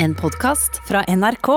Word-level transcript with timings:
En 0.00 0.14
podkast 0.14 0.76
fra 0.88 1.02
NRK. 1.08 1.48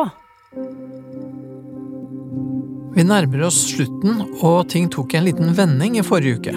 Vi 2.95 3.03
nærmer 3.03 3.43
oss 3.45 3.59
slutten, 3.69 4.23
og 4.41 4.65
ting 4.73 4.87
tok 4.89 5.13
en 5.13 5.27
liten 5.27 5.53
vending 5.53 5.99
i 5.99 6.03
forrige 6.05 6.39
uke. 6.39 6.53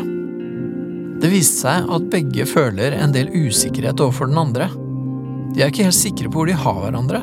Det 1.20 1.28
viste 1.28 1.66
seg 1.66 1.92
at 1.92 2.08
begge 2.14 2.48
føler 2.48 2.96
en 2.96 3.12
del 3.12 3.28
usikkerhet 3.28 4.00
overfor 4.00 4.32
den 4.32 4.40
andre. 4.40 4.70
De 5.52 5.60
er 5.60 5.68
ikke 5.68 5.84
helt 5.90 5.98
sikre 5.98 6.32
på 6.32 6.40
hvor 6.40 6.48
de 6.48 6.56
har 6.64 6.80
hverandre. 6.86 7.20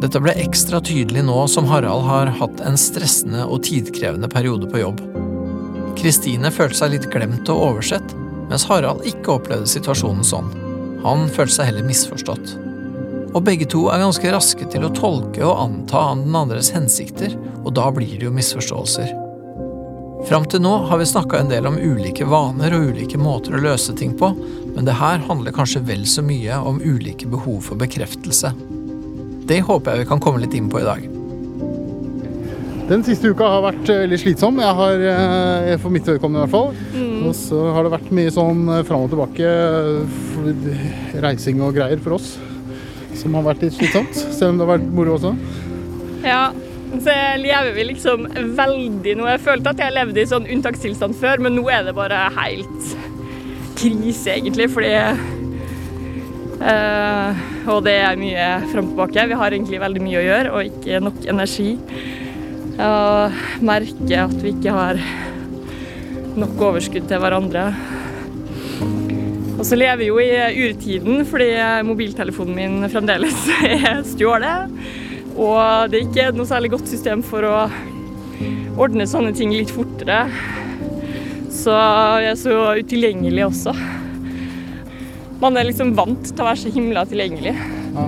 Dette 0.00 0.24
ble 0.24 0.32
ekstra 0.46 0.80
tydelig 0.80 1.28
nå 1.28 1.44
som 1.52 1.68
Harald 1.68 2.08
har 2.08 2.32
hatt 2.40 2.64
en 2.64 2.80
stressende 2.80 3.44
og 3.44 3.66
tidkrevende 3.68 4.32
periode 4.32 4.72
på 4.72 4.80
jobb. 4.80 5.04
Kristine 6.00 6.48
følte 6.48 6.80
seg 6.80 6.96
litt 6.96 7.12
glemt 7.12 7.52
og 7.52 7.68
oversett, 7.68 8.16
mens 8.48 8.64
Harald 8.72 9.04
ikke 9.12 9.36
opplevde 9.36 9.68
situasjonen 9.68 10.24
sånn. 10.24 10.54
Han 11.04 11.28
følte 11.28 11.60
seg 11.60 11.74
heller 11.74 11.84
misforstått. 11.84 12.63
Og 13.34 13.42
begge 13.42 13.66
to 13.66 13.88
er 13.90 14.02
ganske 14.02 14.30
raske 14.30 14.66
til 14.70 14.86
å 14.86 14.92
tolke 14.94 15.42
og 15.42 15.58
anta 15.58 16.06
den 16.20 16.36
andres 16.38 16.70
hensikter, 16.74 17.34
og 17.64 17.72
da 17.74 17.88
blir 17.94 18.14
det 18.14 18.28
jo 18.28 18.34
misforståelser. 18.34 19.10
Fram 20.24 20.46
til 20.48 20.62
nå 20.64 20.70
har 20.88 21.00
vi 21.00 21.08
snakka 21.08 21.40
en 21.42 21.50
del 21.50 21.66
om 21.68 21.76
ulike 21.76 22.24
vaner 22.30 22.72
og 22.76 22.94
ulike 22.94 23.18
måter 23.20 23.56
å 23.56 23.64
løse 23.64 23.92
ting 23.98 24.14
på, 24.16 24.30
men 24.76 24.86
det 24.86 24.94
her 24.96 25.18
handler 25.26 25.52
kanskje 25.56 25.82
vel 25.84 26.06
så 26.08 26.24
mye 26.24 26.62
om 26.62 26.78
ulike 26.80 27.28
behov 27.28 27.66
for 27.66 27.80
bekreftelse. 27.80 28.54
Det 29.44 29.60
håper 29.66 29.92
jeg 29.92 30.04
vi 30.04 30.08
kan 30.14 30.22
komme 30.24 30.40
litt 30.40 30.56
inn 30.56 30.70
på 30.72 30.80
i 30.80 30.86
dag. 30.86 31.04
Den 32.88 33.04
siste 33.04 33.30
uka 33.32 33.46
har 33.48 33.62
vært 33.64 33.88
eh, 33.88 34.02
veldig 34.04 34.16
slitsom. 34.20 34.58
Jeg 34.60 34.76
har, 34.76 35.04
eh, 35.10 35.76
For 35.80 35.92
mitt 35.92 36.08
vedkommende 36.08 36.42
i 36.42 36.44
hvert 36.44 36.52
fall. 36.52 36.74
Og 37.24 37.36
så 37.36 37.60
har 37.72 37.86
det 37.86 37.94
vært 37.94 38.10
mye 38.12 38.32
sånn 38.32 38.66
eh, 38.68 38.82
fram 38.84 39.06
og 39.06 39.12
tilbake 39.12 39.52
reising 41.24 41.62
og 41.64 41.76
greier 41.78 42.02
for 42.04 42.18
oss. 42.18 42.34
Som 43.18 43.34
har 43.38 43.46
vært 43.46 43.64
litt 43.64 43.76
slitsomt. 43.78 44.14
Selv 44.14 44.52
om 44.52 44.60
det 44.60 44.66
har 44.66 44.72
vært 44.76 44.92
moro 44.94 45.16
også. 45.18 45.34
Ja, 46.24 46.44
så 46.94 47.14
lever 47.40 47.72
vi 47.76 47.84
liksom 47.90 48.26
veldig 48.56 49.16
nå. 49.18 49.26
Jeg 49.32 49.42
følte 49.44 49.72
at 49.74 49.82
jeg 49.82 49.94
levde 49.96 50.22
i 50.22 50.28
sånn 50.30 50.46
unntakstilstand 50.56 51.16
før, 51.18 51.42
men 51.44 51.56
nå 51.58 51.64
er 51.72 51.82
det 51.88 51.94
bare 51.96 52.28
helt 52.36 52.84
krise, 53.78 54.36
egentlig, 54.36 54.68
fordi 54.72 54.92
eh, 56.62 57.42
Og 57.68 57.80
det 57.86 57.96
er 58.04 58.20
mye 58.20 58.46
fram. 58.72 58.92
Vi 58.94 59.40
har 59.40 59.50
egentlig 59.50 59.82
veldig 59.82 60.02
mye 60.04 60.20
å 60.20 60.26
gjøre, 60.28 60.52
og 60.54 60.70
ikke 60.70 61.02
nok 61.02 61.18
energi. 61.34 61.70
Og 62.74 63.42
merker 63.64 64.24
at 64.24 64.38
vi 64.42 64.54
ikke 64.54 64.74
har 64.74 65.00
nok 66.34 66.64
overskudd 66.70 67.06
til 67.10 67.22
hverandre. 67.22 67.68
Og 69.64 69.68
så 69.70 69.78
lever 69.80 70.02
jeg 70.04 70.10
jo 70.10 70.18
i 70.20 70.64
urtiden 70.68 71.22
fordi 71.24 71.46
mobiltelefonen 71.88 72.56
min 72.58 72.88
fremdeles 72.92 73.46
er 73.64 74.02
stjålet. 74.04 74.74
Og 75.40 75.88
det 75.88 76.02
er 76.02 76.04
ikke 76.04 76.26
noe 76.36 76.44
særlig 76.50 76.68
godt 76.74 76.90
system 76.90 77.22
for 77.24 77.46
å 77.48 77.54
ordne 78.76 79.06
sånne 79.08 79.32
ting 79.38 79.54
litt 79.56 79.72
fortere. 79.72 80.26
Så 81.54 81.72
jeg 81.72 82.34
er 82.34 82.36
så 82.36 82.58
utilgjengelig 82.76 83.46
også. 83.46 83.72
Man 85.40 85.56
er 85.56 85.64
liksom 85.70 85.94
vant 85.96 86.28
til 86.28 86.44
å 86.44 86.50
være 86.50 86.60
så 86.60 86.74
himla 86.74 87.06
tilgjengelig. 87.08 87.56
Ja. 87.96 88.04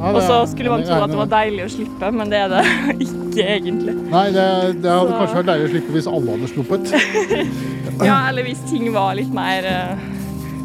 Ja, 0.00 0.14
Og 0.14 0.22
så 0.24 0.36
skulle 0.48 0.70
man 0.72 0.86
tro 0.86 0.96
at 1.04 1.10
det 1.12 1.18
var 1.18 1.28
deilig 1.34 1.64
å 1.66 1.72
slippe, 1.74 2.08
men 2.14 2.30
det 2.32 2.38
er 2.46 2.54
det 2.54 2.62
ikke 3.08 3.48
egentlig. 3.58 3.96
Nei, 4.14 4.22
det, 4.32 4.46
det 4.80 4.94
hadde 4.94 5.10
Så- 5.10 5.18
kanskje 5.18 5.40
vært 5.42 5.50
deilig 5.50 5.66
å 5.66 5.72
slippe 5.74 5.96
hvis 5.98 6.08
alle 6.14 6.38
hadde 6.38 6.54
sluppet. 6.54 6.94
Ja, 8.06 8.14
eller 8.30 8.46
hvis 8.46 8.62
ting 8.70 8.86
var 8.94 9.10
litt 9.18 9.28
mer 9.36 9.66
eh, 9.68 9.98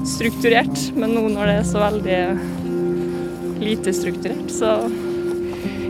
strukturert. 0.05 0.77
Men 0.95 1.15
nå 1.17 1.27
når 1.33 1.51
det 1.51 1.57
er 1.59 1.69
så 1.69 1.81
veldig 1.83 2.21
lite 3.65 3.93
strukturert, 3.95 4.51
så 4.51 4.77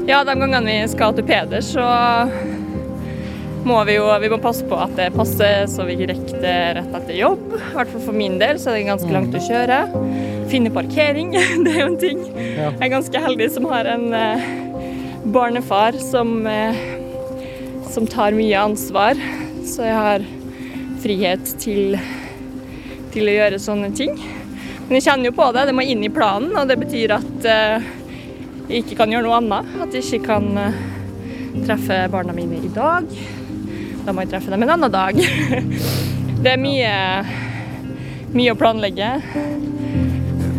Ja, 0.05 0.19
de 0.22 0.35
gangene 0.38 0.69
vi 0.69 0.88
skal 0.91 1.16
til 1.17 1.25
Peder, 1.25 1.63
så 1.66 1.81
må 3.66 3.80
vi 3.88 3.95
jo 3.95 4.05
vi 4.22 4.30
må 4.30 4.38
passe 4.41 4.66
på 4.69 4.77
at 4.77 4.94
det 4.97 5.07
passer 5.16 5.66
så 5.72 5.88
vi 5.88 5.95
rekker 6.05 6.41
det 6.44 6.57
rett 6.78 6.97
etter 7.00 7.17
jobb. 7.17 7.47
I 7.57 7.72
hvert 7.73 7.90
fall 7.90 8.03
for 8.12 8.17
min 8.17 8.38
del 8.41 8.59
så 8.62 8.69
er 8.69 8.78
det 8.78 8.84
ganske 8.91 9.09
langt 9.16 9.34
å 9.34 9.41
kjøre. 9.41 9.79
Finne 10.51 10.73
parkering, 10.73 11.34
det 11.66 11.73
er 11.73 11.81
jo 11.81 11.88
en 11.90 11.97
ting. 12.01 12.22
Ja. 12.38 12.69
Jeg 12.69 12.84
er 12.85 12.94
ganske 12.94 13.23
heldig 13.25 13.50
som 13.56 13.66
har 13.72 13.90
en 13.90 14.06
eh, 14.13 14.45
barnefar 15.34 15.97
som, 15.97 16.38
eh, 16.45 16.78
som 17.90 18.06
tar 18.06 18.38
mye 18.38 18.61
ansvar. 18.61 19.17
Så 19.66 19.88
jeg 19.88 19.97
har 19.97 20.29
frihet 21.01 21.56
til, 21.61 21.97
til 23.16 23.30
å 23.31 23.36
gjøre 23.38 23.62
sånne 23.62 23.92
ting. 23.96 24.18
Men 24.86 24.98
jeg 24.98 25.06
kjenner 25.08 25.30
jo 25.30 25.36
på 25.38 25.48
det, 25.56 25.66
det 25.70 25.76
må 25.76 25.86
inn 25.88 26.03
i 26.06 26.12
planen, 26.14 26.52
og 26.59 26.68
det 26.70 26.78
betyr 26.81 27.16
at 27.16 27.48
eh, 27.50 27.88
jeg 28.68 28.84
ikke 28.84 29.00
kan 29.02 29.14
gjøre 29.14 29.26
noe 29.26 29.40
annet. 29.40 29.72
At 29.86 29.96
jeg 29.96 30.06
ikke 30.06 30.34
kan 30.34 30.50
eh, 30.62 30.81
treffe 31.64 32.00
barna 32.14 32.36
mine 32.36 32.59
i 32.59 32.72
dag. 32.74 33.08
Da 34.06 34.14
må 34.14 34.26
jeg 34.26 34.34
treffe 34.36 34.53
dem 34.53 34.66
en 34.66 34.76
annen 34.76 34.94
dag. 34.94 35.18
det 36.44 36.52
er 36.52 36.62
mye, 36.62 36.92
mye 38.36 38.53
å 38.53 38.59
planlegge. 38.59 39.14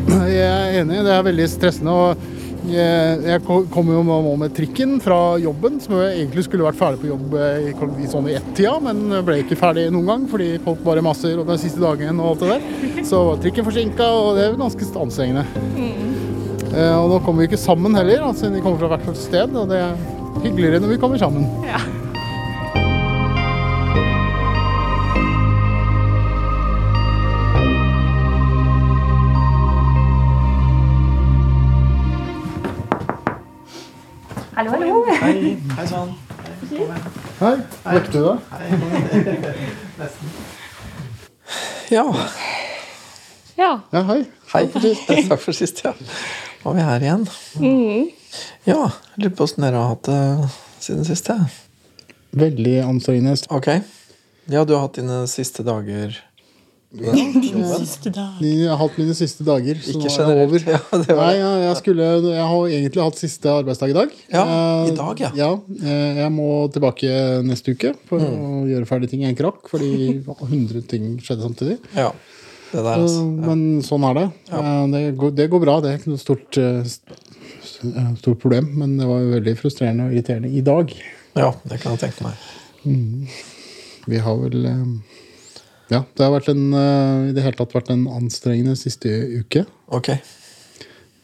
Jeg 0.07 0.49
er 0.49 0.81
enig, 0.81 1.05
det 1.07 1.13
er 1.15 1.29
veldig 1.29 1.51
stressende. 1.51 1.95
og 1.95 2.36
jeg, 2.71 3.21
jeg 3.27 3.43
ko- 3.47 3.65
kom 3.73 3.91
jo 3.93 4.01
nå 4.07 4.17
med 4.41 4.55
trikken 4.57 4.97
fra 5.03 5.37
jobben, 5.43 5.79
som 5.83 5.95
jeg 6.01 6.17
egentlig 6.21 6.45
skulle 6.47 6.67
vært 6.67 6.79
ferdig 6.81 7.01
på 7.05 7.11
jobb 7.13 7.37
eh, 7.39 7.69
i, 8.03 8.09
sånn 8.11 8.29
i 8.31 8.35
ett-tida, 8.39 8.75
men 8.83 9.05
ble 9.27 9.39
ikke 9.43 9.59
ferdig 9.61 9.87
noen 9.95 10.09
gang 10.11 10.25
fordi 10.31 10.49
folk 10.65 10.83
bare 10.87 11.05
maser 11.07 11.39
og 11.43 11.47
den 11.51 11.61
siste 11.63 11.83
dagen 11.83 12.19
og 12.21 12.33
alt 12.35 12.45
det 12.45 12.51
der. 12.57 13.05
Så 13.07 13.23
var 13.31 13.41
trikken 13.45 13.67
forsinka, 13.69 14.09
og 14.21 14.37
det 14.39 14.49
er 14.49 14.59
ganske 14.61 14.91
anstrengende. 15.03 15.47
Mm. 15.77 16.03
og 16.77 17.07
nå 17.13 17.21
kommer 17.25 17.45
vi 17.45 17.51
ikke 17.53 17.61
sammen 17.63 17.95
heller, 17.97 18.25
altså, 18.27 18.51
vi 18.53 18.61
kommer 18.65 18.81
fra 18.83 18.91
hvert 18.95 19.07
vårt 19.09 19.21
sted, 19.23 19.55
og 19.57 19.71
det 19.71 19.79
er 19.81 19.95
hyggeligere 20.43 20.83
når 20.83 20.93
vi 20.97 20.99
kommer 21.01 21.21
sammen. 21.23 21.47
Ja. 21.65 21.79
Hallo, 34.57 34.71
hallo. 34.73 35.05
Hei, 35.21 35.57
hei 35.77 35.87
sann. 35.87 36.15
Hei, 37.41 37.57
Vekket 37.85 38.13
du 38.15 38.23
deg? 38.25 38.39
Ja, 41.91 42.05
Ja. 43.57 43.71
Ja, 43.93 44.03
hei. 44.11 44.23
hei. 44.53 44.65
Takk 45.29 45.41
for 45.41 45.53
sist, 45.57 45.83
ja. 45.85 45.93
Nå 46.65 46.73
er 46.73 46.77
vi 46.79 46.87
her 46.89 47.05
igjen. 47.05 47.27
Ja, 48.69 48.81
lurer 49.17 49.35
på 49.37 49.45
åssen 49.47 49.65
dere 49.65 49.81
har 49.81 49.93
hatt 49.95 50.09
det 50.09 50.49
siden 50.85 51.05
sist. 51.09 51.29
Ja. 51.33 51.39
Veldig 52.37 52.75
anstrengende. 52.85 53.37
Ok. 53.53 53.69
Ja, 54.53 54.65
du 54.65 54.75
har 54.77 54.87
hatt 54.87 54.99
dine 55.01 55.23
siste 55.31 55.65
dager 55.67 56.17
Jeg 56.97 58.69
har 58.71 58.79
hatt 58.79 58.95
mine 58.97 59.15
siste 59.19 59.45
dager, 59.45 59.79
så 59.83 59.91
Ikke 59.93 60.07
nå 60.07 60.13
er 60.23 60.29
det 60.31 60.45
over. 60.47 60.61
generelt. 60.63 60.87
Ja, 60.93 60.99
det 61.03 61.17
var 61.17 61.27
Nei, 61.27 61.35
ja, 61.41 61.49
jeg, 61.67 61.77
skulle, 61.81 62.07
jeg 62.31 62.47
har 62.53 62.69
egentlig 62.77 63.03
hatt 63.03 63.19
siste 63.21 63.51
arbeidsdag 63.53 63.91
i 63.93 63.97
dag. 63.97 64.15
Ja, 64.33 64.45
uh, 64.47 64.87
i 64.89 64.95
dag, 64.97 65.21
ja. 65.25 65.31
ja. 65.37 65.49
eh, 65.83 66.21
Jeg 66.23 66.33
må 66.37 66.47
tilbake 66.73 67.11
neste 67.45 67.75
uke 67.75 67.93
for 68.09 68.23
Mm. 68.23 68.39
å 68.39 68.63
gjøre 68.71 68.89
ferdig 68.89 69.11
ting 69.13 69.25
i 69.25 69.29
en 69.29 69.37
krakk, 69.39 69.67
fordi 69.69 69.91
100 70.47 70.87
ting 70.89 71.17
skjedde 71.21 71.43
samtidig. 71.49 71.77
Ja, 71.99 72.13
det 72.71 72.81
der, 72.87 72.93
altså. 73.03 73.25
Uh, 73.27 73.45
Men 73.51 73.67
sånn 73.87 74.07
er 74.11 74.15
det. 74.21 74.27
Eh, 74.53 74.87
Det 74.95 75.03
går, 75.21 75.35
det 75.43 75.51
går 75.53 75.65
bra, 75.67 75.77
det 75.85 75.91
er 75.93 75.99
ikke 76.01 76.15
noe 76.15 76.23
stort, 76.23 76.61
stort 78.23 78.41
problem. 78.47 78.71
Men 78.79 78.97
det 79.01 79.11
var 79.11 79.27
veldig 79.37 79.57
frustrerende 79.59 80.07
og 80.09 80.15
irriterende 80.17 80.55
i 80.55 80.63
dag. 80.65 80.95
ja, 81.37 81.51
det 81.69 81.83
kan 81.83 81.97
jeg 81.99 82.07
tenke 82.07 82.31
meg. 82.31 83.37
Vi 84.07 84.19
har 84.23 84.37
vel 84.39 84.63
Ja, 85.93 86.03
det 86.17 86.25
har 86.25 86.33
vært 86.35 86.49
en, 86.51 86.65
eh, 86.75 87.29
i 87.31 87.35
det 87.37 87.45
hele 87.45 87.59
tatt 87.59 87.75
vært 87.77 87.93
en 87.95 88.07
anstrengende 88.11 88.75
siste 88.79 89.11
uke. 89.41 89.67
Ok. 89.95 90.17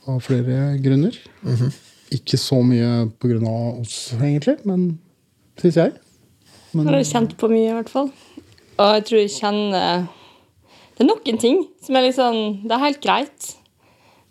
Av 0.07 0.21
flere 0.23 0.79
grunner. 0.83 1.17
Mhm. 1.43 1.73
Ikke 2.13 2.37
så 2.37 2.61
mye 2.63 3.11
pga. 3.19 3.81
oss, 3.81 4.13
egentlig, 4.13 4.65
men 4.67 4.99
syns 5.57 5.75
jeg. 5.75 5.93
Men, 6.75 6.87
Jeg 6.87 6.95
har 6.95 7.21
kjent 7.21 7.37
på 7.37 7.49
mye, 7.49 7.71
i 7.71 7.75
hvert 7.75 7.89
fall. 7.89 8.13
Og 8.79 8.95
jeg 8.95 9.05
tror 9.05 9.19
jeg 9.21 9.31
kjenner 9.31 10.09
Det 10.97 11.01
er 11.01 11.09
noen 11.09 11.39
ting 11.41 11.67
som 11.83 11.97
er 11.97 12.13
sånn 12.13 12.63
Det 12.63 12.73
er 12.73 12.79
helt 12.79 13.01
greit. 13.01 13.55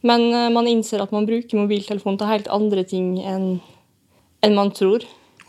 Men 0.04 0.32
eh, 0.34 0.50
man 0.50 0.68
innser 0.68 1.02
at 1.02 1.12
man 1.12 1.28
bruker 1.28 1.58
mobiltelefon 1.58 2.18
til 2.18 2.28
helt 2.28 2.48
andre 2.48 2.84
ting 2.84 3.20
enn 3.20 3.62
enn 4.42 4.56
man 4.56 4.72
tror. 4.74 5.04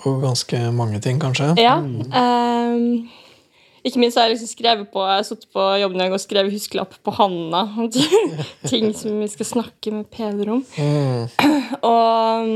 Og 0.05 0.21
ganske 0.21 0.59
mange 0.77 1.01
ting, 1.01 1.19
kanskje. 1.21 1.55
Ja. 1.57 1.79
ehm, 1.81 3.09
ikke 3.83 3.99
minst 3.99 4.19
har 4.19 4.29
jeg 4.29 4.37
liksom 4.37 4.51
skrevet 4.53 4.91
på 4.93 5.03
Jeg 5.03 5.19
har 5.19 5.27
sittet 5.27 5.49
på 5.55 5.67
jobben 5.83 5.99
i 5.99 6.05
dag 6.05 6.15
og 6.15 6.23
skrevet 6.23 6.55
huskelapp 6.55 6.95
på 7.03 7.15
handa. 7.19 7.65
om 7.83 7.89
Ting 8.71 8.93
som 8.95 9.19
vi 9.19 9.29
skal 9.33 9.49
snakke 9.49 9.95
med 9.95 10.11
Peder 10.13 10.53
om. 10.55 10.65
Mm. 10.79 11.27
Og 11.83 12.51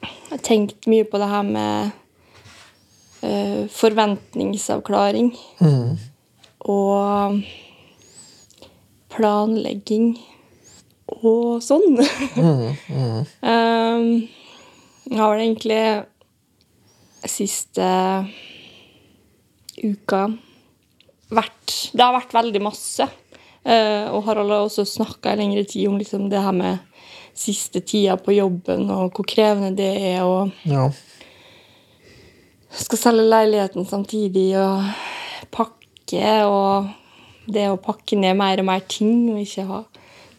jeg 0.00 0.30
har 0.30 0.44
tenkt 0.46 0.88
mye 0.88 1.04
på 1.04 1.20
det 1.20 1.28
her 1.28 1.44
med 1.44 1.90
uh, 3.24 3.64
forventningsavklaring. 3.74 5.34
Og 6.70 7.40
planlegging 9.10 10.12
og 11.20 11.60
sånn. 11.64 11.98
Mm, 12.40 12.76
mm. 12.88 13.24
Um, 13.42 14.28
jeg 15.10 15.18
har 15.18 15.32
vel 15.32 15.42
egentlig 15.42 15.80
siste 17.28 17.88
uka 19.84 20.26
vært 21.30 21.74
Det 21.94 22.02
har 22.02 22.16
vært 22.16 22.32
veldig 22.34 22.62
masse. 22.62 23.06
Eh, 23.62 24.06
og 24.10 24.24
Harald 24.26 24.50
har 24.50 24.64
også 24.64 24.86
snakka 24.88 25.34
i 25.34 25.38
lengre 25.42 25.64
tid 25.68 25.88
om 25.88 25.98
liksom 26.00 26.28
det 26.32 26.40
her 26.42 26.52
med 26.56 26.78
siste 27.36 27.80
tida 27.86 28.16
på 28.20 28.34
jobben 28.34 28.88
og 28.90 29.14
hvor 29.14 29.26
krevende 29.28 29.76
det 29.78 29.90
er. 30.14 30.22
og 30.24 30.50
Ja. 30.64 30.90
skal 32.70 32.98
selge 32.98 33.28
leiligheten 33.28 33.86
samtidig 33.86 34.54
og 34.58 34.84
pakke 35.50 36.46
og 36.46 36.90
det 37.50 37.68
å 37.70 37.78
pakke 37.80 38.18
ned 38.18 38.36
mer 38.38 38.60
og 38.62 38.66
mer 38.68 38.80
ting 38.80 39.30
og 39.32 39.40
ikke 39.42 39.66
ha 39.66 39.84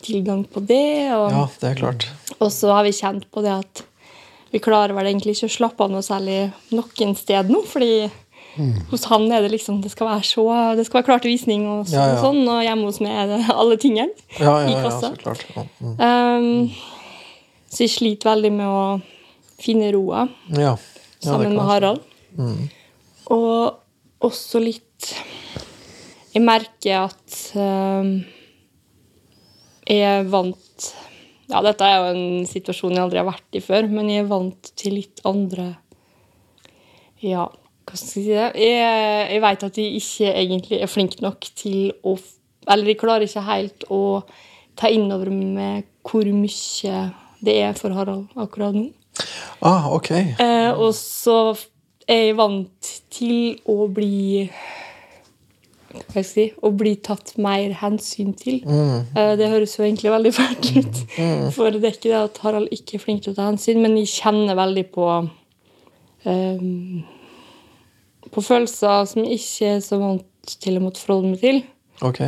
tilgang 0.02 0.44
på 0.48 0.64
det. 0.66 1.12
Og, 1.14 1.32
ja, 1.32 1.48
det 1.62 1.70
er 1.72 1.80
klart. 1.82 2.08
og 2.40 2.52
så 2.52 2.74
har 2.74 2.84
vi 2.84 2.92
kjent 2.96 3.28
på 3.32 3.44
det 3.44 3.52
at 3.60 3.84
vi 4.52 4.60
klarer 4.60 4.94
vel 4.94 5.08
egentlig 5.08 5.38
ikke 5.38 5.48
å 5.48 5.56
slappe 5.58 5.84
av 5.86 5.92
noe 5.94 6.04
særlig 6.04 6.52
noen 6.76 7.16
sted 7.16 7.50
nå, 7.52 7.62
fordi 7.64 8.10
hos 8.92 9.06
han 9.08 9.28
er 9.32 9.46
det 9.46 9.52
liksom 9.54 9.80
det 9.84 9.92
skal 9.94 10.10
være 10.10 10.26
så, 10.28 10.44
det 10.76 10.86
skal 10.88 11.00
være 11.00 11.08
klart 11.08 11.24
til 11.26 11.32
visning 11.32 11.64
og, 11.72 11.86
så, 11.88 11.96
Ja, 11.96 12.06
ja. 12.10 12.18
og 12.18 12.26
sånn, 12.26 12.42
og 12.52 12.64
hjemme 12.66 12.90
hos 12.90 13.00
meg 13.04 13.16
er 13.24 13.30
det 13.32 13.40
alle 13.62 13.78
tingene. 13.80 14.12
Ja, 14.40 14.56
I 14.68 14.76
kassa. 14.76 15.14
så 15.14 15.22
klart. 15.22 15.46
Mm. 15.80 15.96
Um, 16.02 16.70
så 17.72 17.86
jeg 17.86 17.94
sliter 17.94 18.34
veldig 18.34 18.52
med 18.58 18.68
å 18.68 18.84
finne 19.62 19.92
roa 19.96 20.26
sammen 21.22 21.54
med 21.56 21.64
Harald. 21.70 22.04
Mm. 22.36 22.68
Og 23.32 23.78
også 24.28 24.60
litt 24.64 24.88
Jeg 26.32 26.44
merker 26.46 27.08
at 27.10 27.38
um, 27.60 28.12
jeg 29.88 30.04
er 30.08 30.28
vant 30.32 30.86
Ja, 31.52 31.60
dette 31.66 31.84
er 31.84 31.98
jo 31.98 32.12
en 32.14 32.46
situasjon 32.48 32.94
jeg 32.96 33.04
aldri 33.04 33.20
har 33.20 33.28
vært 33.28 33.58
i 33.60 33.64
før, 33.64 33.90
men 33.92 34.08
jeg 34.12 34.24
er 34.24 34.30
vant 34.30 34.72
til 34.80 34.96
litt 35.00 35.20
andre 35.28 35.66
Ja, 37.24 37.50
hva 37.86 37.98
skal 37.98 38.08
jeg 38.08 38.12
si 38.12 38.24
det? 38.30 38.50
Jeg, 38.62 39.28
jeg 39.34 39.42
vet 39.44 39.64
at 39.68 39.76
de 39.76 39.88
ikke 39.98 40.32
egentlig 40.32 40.80
er 40.80 40.92
flinke 40.92 41.24
nok 41.24 41.48
til 41.58 41.92
å 42.04 42.18
Eller 42.70 42.92
de 42.92 42.98
klarer 43.00 43.26
ikke 43.26 43.42
helt 43.48 43.86
å 43.90 44.22
ta 44.78 44.90
inn 44.94 45.10
over 45.12 45.32
meg 45.34 45.88
hvor 46.06 46.26
mye 46.26 47.00
det 47.42 47.56
er 47.66 47.74
for 47.78 47.94
Harald 47.98 48.30
akkurat 48.38 48.76
nå. 48.78 48.92
Ah, 49.66 49.90
ok. 49.94 50.12
Eh, 50.14 50.72
og 50.72 50.94
så 50.98 51.56
er 52.08 52.28
jeg 52.28 52.38
vant 52.38 52.92
til 53.14 53.58
å 53.70 53.88
bli 53.92 54.46
Hva 55.92 56.02
skal 56.06 56.20
jeg 56.22 56.28
si 56.30 56.46
Å 56.64 56.72
bli 56.78 56.94
tatt 57.04 57.34
mer 57.42 57.74
hensyn 57.82 58.32
til. 58.38 58.62
Eh, 58.64 59.34
det 59.40 59.50
høres 59.52 59.76
jo 59.78 59.86
egentlig 59.86 60.14
veldig 60.14 60.34
fælt 60.38 60.70
ut. 60.78 61.02
For 61.58 61.74
det 61.74 61.82
er 61.84 61.98
ikke 61.98 62.12
det 62.14 62.20
at 62.22 62.44
Harald 62.46 62.72
ikke 62.74 62.98
er 62.98 63.04
flink 63.06 63.26
til 63.26 63.34
å 63.34 63.40
ta 63.42 63.50
hensyn, 63.50 63.82
men 63.84 63.98
jeg 64.00 64.14
kjenner 64.14 64.58
veldig 64.58 64.86
på 64.94 65.10
eh, 66.30 66.70
På 68.32 68.44
følelser 68.44 69.08
som 69.10 69.26
jeg 69.26 69.40
ikke 69.40 69.74
er 69.76 69.82
så 69.84 70.00
vant 70.02 70.56
til 70.64 70.80
å 70.80 70.84
måtte 70.84 71.02
forholde 71.04 71.34
meg 71.34 71.44
til. 71.44 71.62
Ok. 72.06 72.22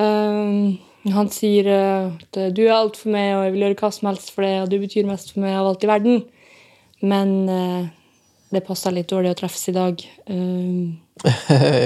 Um, 0.00 0.78
han 1.10 1.30
sier 1.32 1.68
uh, 1.70 2.10
at 2.12 2.38
uh, 2.40 2.50
du 2.54 2.64
er 2.66 2.74
alt 2.76 2.98
for 3.00 3.12
meg, 3.14 3.32
og 3.36 3.46
jeg 3.46 3.54
vil 3.54 3.64
gjøre 3.66 3.78
hva 3.80 3.92
som 3.94 4.10
helst 4.10 4.32
for 4.34 4.46
deg, 4.46 4.58
og 4.64 4.72
du 4.72 4.78
betyr 4.82 5.08
mest 5.08 5.32
for 5.34 5.44
meg 5.44 5.56
av 5.58 5.70
alt 5.70 5.86
i 5.86 5.90
verden. 5.90 6.24
Men 7.00 7.36
uh, 7.48 7.86
det 8.52 8.64
passer 8.66 8.94
litt 8.94 9.10
dårlig 9.10 9.32
å 9.32 9.38
treffes 9.38 9.70
i 9.70 9.76
dag. 9.76 10.02
Um, 10.28 10.98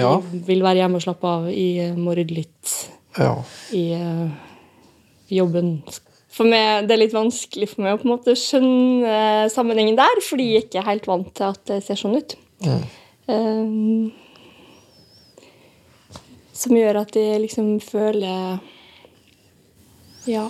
ja. 0.01 0.17
Jeg 0.17 0.43
vil 0.49 0.65
være 0.65 0.83
hjemme 0.83 0.99
og 1.01 1.05
slappe 1.05 1.31
av. 1.31 1.47
Jeg 1.53 1.93
må 1.99 2.17
rydde 2.17 2.39
litt 2.41 2.75
ja. 3.19 3.37
i 3.77 3.85
uh, 3.99 4.27
jobben. 5.31 5.77
For 6.35 6.51
meg, 6.51 6.89
Det 6.89 6.97
er 6.97 7.05
litt 7.05 7.15
vanskelig 7.15 7.71
for 7.71 7.85
meg 7.85 7.95
å 7.95 8.01
på 8.01 8.09
en 8.09 8.15
måte 8.17 8.35
skjønne 8.39 9.47
sammenhengen 9.55 9.99
der, 10.01 10.23
fordi 10.27 10.49
jeg 10.57 10.67
ikke 10.67 10.81
er 10.81 10.89
helt 10.89 11.07
vant 11.07 11.31
til 11.37 11.53
at 11.53 11.63
det 11.71 11.79
ser 11.87 12.01
sånn 12.01 12.17
ut. 12.19 12.35
Um, 12.67 12.83
som 16.55 16.77
gjør 16.77 17.01
at 17.01 17.17
jeg 17.17 17.41
liksom 17.47 17.81
føler 17.81 18.61
Ja. 20.29 20.49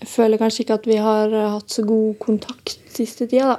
Jeg 0.00 0.08
føler 0.08 0.40
kanskje 0.40 0.64
ikke 0.64 0.78
at 0.80 0.86
vi 0.88 0.96
har 1.00 1.32
hatt 1.56 1.72
så 1.72 1.84
god 1.84 2.14
kontakt 2.22 2.78
siste 2.92 3.26
tida, 3.28 3.54
da. 3.54 3.58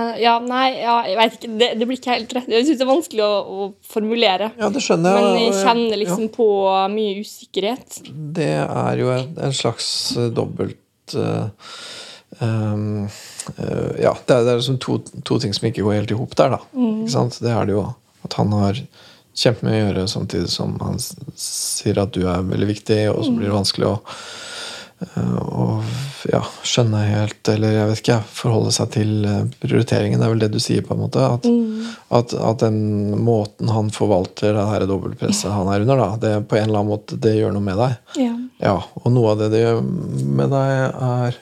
Eh, 0.00 0.20
ja, 0.22 0.36
nei, 0.42 0.80
ja, 0.80 0.96
jeg 1.08 1.18
vet 1.18 1.36
ikke. 1.36 1.50
Det, 1.60 1.68
det 1.78 1.88
blir 1.88 1.98
ikke 1.98 2.14
helt 2.14 2.34
rett. 2.36 2.50
Jeg 2.52 2.66
syns 2.66 2.80
det 2.80 2.86
er 2.86 2.90
vanskelig 2.90 3.24
å, 3.26 3.30
å 3.40 3.68
formulere. 3.90 4.50
ja, 4.60 4.70
det 4.72 4.82
skjønner 4.84 5.16
jeg. 5.16 5.24
Men 5.26 5.40
jeg 5.42 5.56
kjenner 5.60 6.00
liksom 6.02 6.28
på 6.34 6.48
mye 6.94 7.16
usikkerhet. 7.24 8.00
Det 8.38 8.52
er 8.64 9.02
jo 9.02 9.10
en, 9.14 9.32
en 9.48 9.56
slags 9.56 9.88
eh, 10.16 10.30
dobbelt 10.34 11.16
eh, 11.18 11.72
um, 12.40 13.06
uh, 13.56 13.92
Ja, 14.00 14.14
det 14.26 14.34
er, 14.34 14.44
det 14.46 14.52
er 14.52 14.60
liksom 14.60 14.80
to, 14.82 14.98
to 15.26 15.38
ting 15.42 15.54
som 15.56 15.68
ikke 15.70 15.84
går 15.86 16.00
helt 16.00 16.14
i 16.14 16.18
hop 16.18 16.36
der, 16.38 16.56
da. 16.56 16.60
Sant? 17.10 17.40
Det 17.44 17.54
er 17.54 17.68
det 17.68 17.78
jo 17.78 17.86
at 18.26 18.36
han 18.36 18.52
har 18.52 18.82
kjempemye 19.40 19.78
å 19.78 19.82
gjøre, 19.86 20.06
samtidig 20.10 20.50
som 20.52 20.74
han 20.82 20.98
sier 21.00 22.02
at 22.02 22.12
du 22.12 22.24
er 22.28 22.44
veldig 22.44 22.68
viktig, 22.68 23.02
og 23.12 23.24
så 23.24 23.32
blir 23.32 23.48
det 23.48 23.56
vanskelig 23.56 23.92
å 23.94 23.96
å 25.00 25.66
ja, 26.28 26.40
skjønne 26.66 26.98
helt, 27.08 27.40
eller 27.48 27.72
jeg 27.72 27.88
vet 27.88 28.00
ikke, 28.02 28.18
forholde 28.36 28.72
seg 28.74 28.90
til 28.92 29.12
eh, 29.24 29.46
prioriteringen. 29.62 30.20
Det 30.20 30.26
er 30.26 30.34
vel 30.34 30.42
det 30.42 30.50
du 30.52 30.58
sier, 30.60 30.84
på 30.84 30.92
en 30.92 31.00
måte. 31.00 31.24
At, 31.24 31.48
at, 32.18 32.34
at 32.36 32.64
den 32.66 33.16
måten 33.24 33.72
han 33.72 33.88
forvalter 33.94 34.52
det 34.56 34.66
her 34.68 34.84
dobbeltpresset 34.90 35.54
han 35.54 35.70
er 35.72 35.86
under, 35.86 36.02
da, 36.02 36.10
det 36.20 36.34
på 36.50 36.58
en 36.60 36.68
eller 36.68 36.82
annen 36.82 36.92
måte, 36.92 37.16
det 37.16 37.38
gjør 37.38 37.56
noe 37.56 37.64
med 37.64 37.80
deg. 37.80 37.96
Ja. 38.20 38.34
Ja, 38.60 38.76
og 39.00 39.14
noe 39.14 39.32
av 39.32 39.40
det 39.40 39.48
det 39.54 39.62
gjør 39.64 39.80
med 39.80 40.52
deg, 40.52 41.00
er 41.08 41.40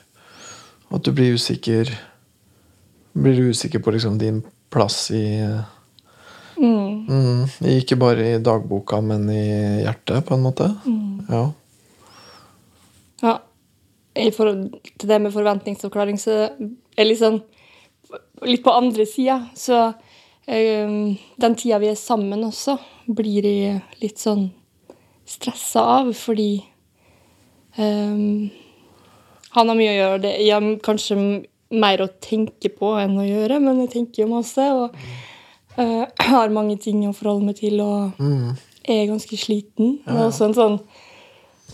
at 0.91 1.05
du 1.05 1.13
blir 1.13 1.37
usikker 1.37 1.91
Blir 3.19 3.37
du 3.37 3.51
usikker 3.51 3.83
på 3.83 3.93
liksom 3.93 4.19
din 4.21 4.43
plass 4.71 5.11
i 5.11 5.25
mm, 6.57 7.07
Mm, 7.09 7.47
Ikke 7.79 7.97
bare 7.97 8.27
i 8.35 8.39
dagboka, 8.43 9.01
men 9.01 9.29
i 9.31 9.83
hjertet, 9.85 10.27
på 10.27 10.35
en 10.35 10.43
måte. 10.45 10.67
Ja. 11.29 11.45
Ja. 13.23 13.35
I 14.19 14.31
forhold 14.35 14.73
til 14.99 15.09
det 15.09 15.21
med 15.23 15.33
forventningsavklaring, 15.33 16.19
så 16.21 16.51
er 16.97 17.09
litt 17.09 17.23
sånn 17.23 17.41
Litt 18.47 18.63
på 18.63 18.71
andre 18.71 19.03
sida, 19.05 19.49
så 19.59 19.93
eh, 20.47 20.93
Den 21.43 21.57
tida 21.59 21.81
vi 21.83 21.91
er 21.91 21.97
sammen 21.99 22.45
også, 22.47 22.77
blir 23.11 23.45
jeg 23.45 23.81
litt 24.01 24.23
sånn 24.23 24.47
stressa 25.29 25.83
av, 25.99 26.13
fordi 26.17 26.63
eh, 27.77 28.23
han 29.57 29.71
har 29.71 29.79
mye 29.79 29.95
å 29.95 29.99
gjøre, 29.99 30.21
det 30.25 30.35
jeg 30.43 30.55
har 30.55 30.69
kanskje 30.85 31.19
mer 31.69 32.03
å 32.05 32.13
tenke 32.25 32.71
på 32.73 32.95
enn 33.01 33.19
å 33.21 33.27
gjøre, 33.27 33.59
men 33.65 33.83
jeg 33.85 33.93
tenker 33.97 34.25
jo 34.25 34.31
masse, 34.33 34.65
og 34.73 34.95
uh, 35.79 36.05
har 36.31 36.55
mange 36.55 36.79
ting 36.83 37.03
å 37.09 37.17
forholde 37.17 37.51
meg 37.51 37.61
til, 37.61 37.81
og 37.85 38.25
er 38.89 39.09
ganske 39.11 39.37
sliten. 39.37 39.99
Ja. 40.07 40.29
også 40.29 40.49
en 40.49 40.57
sånn 40.57 40.81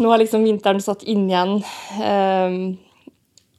nå 0.03 0.11
har 0.11 0.19
liksom 0.19 0.43
vinteren 0.43 0.83
satt 0.83 1.05
inn 1.07 1.29
igjen, 1.29 1.61
um, 2.03 2.57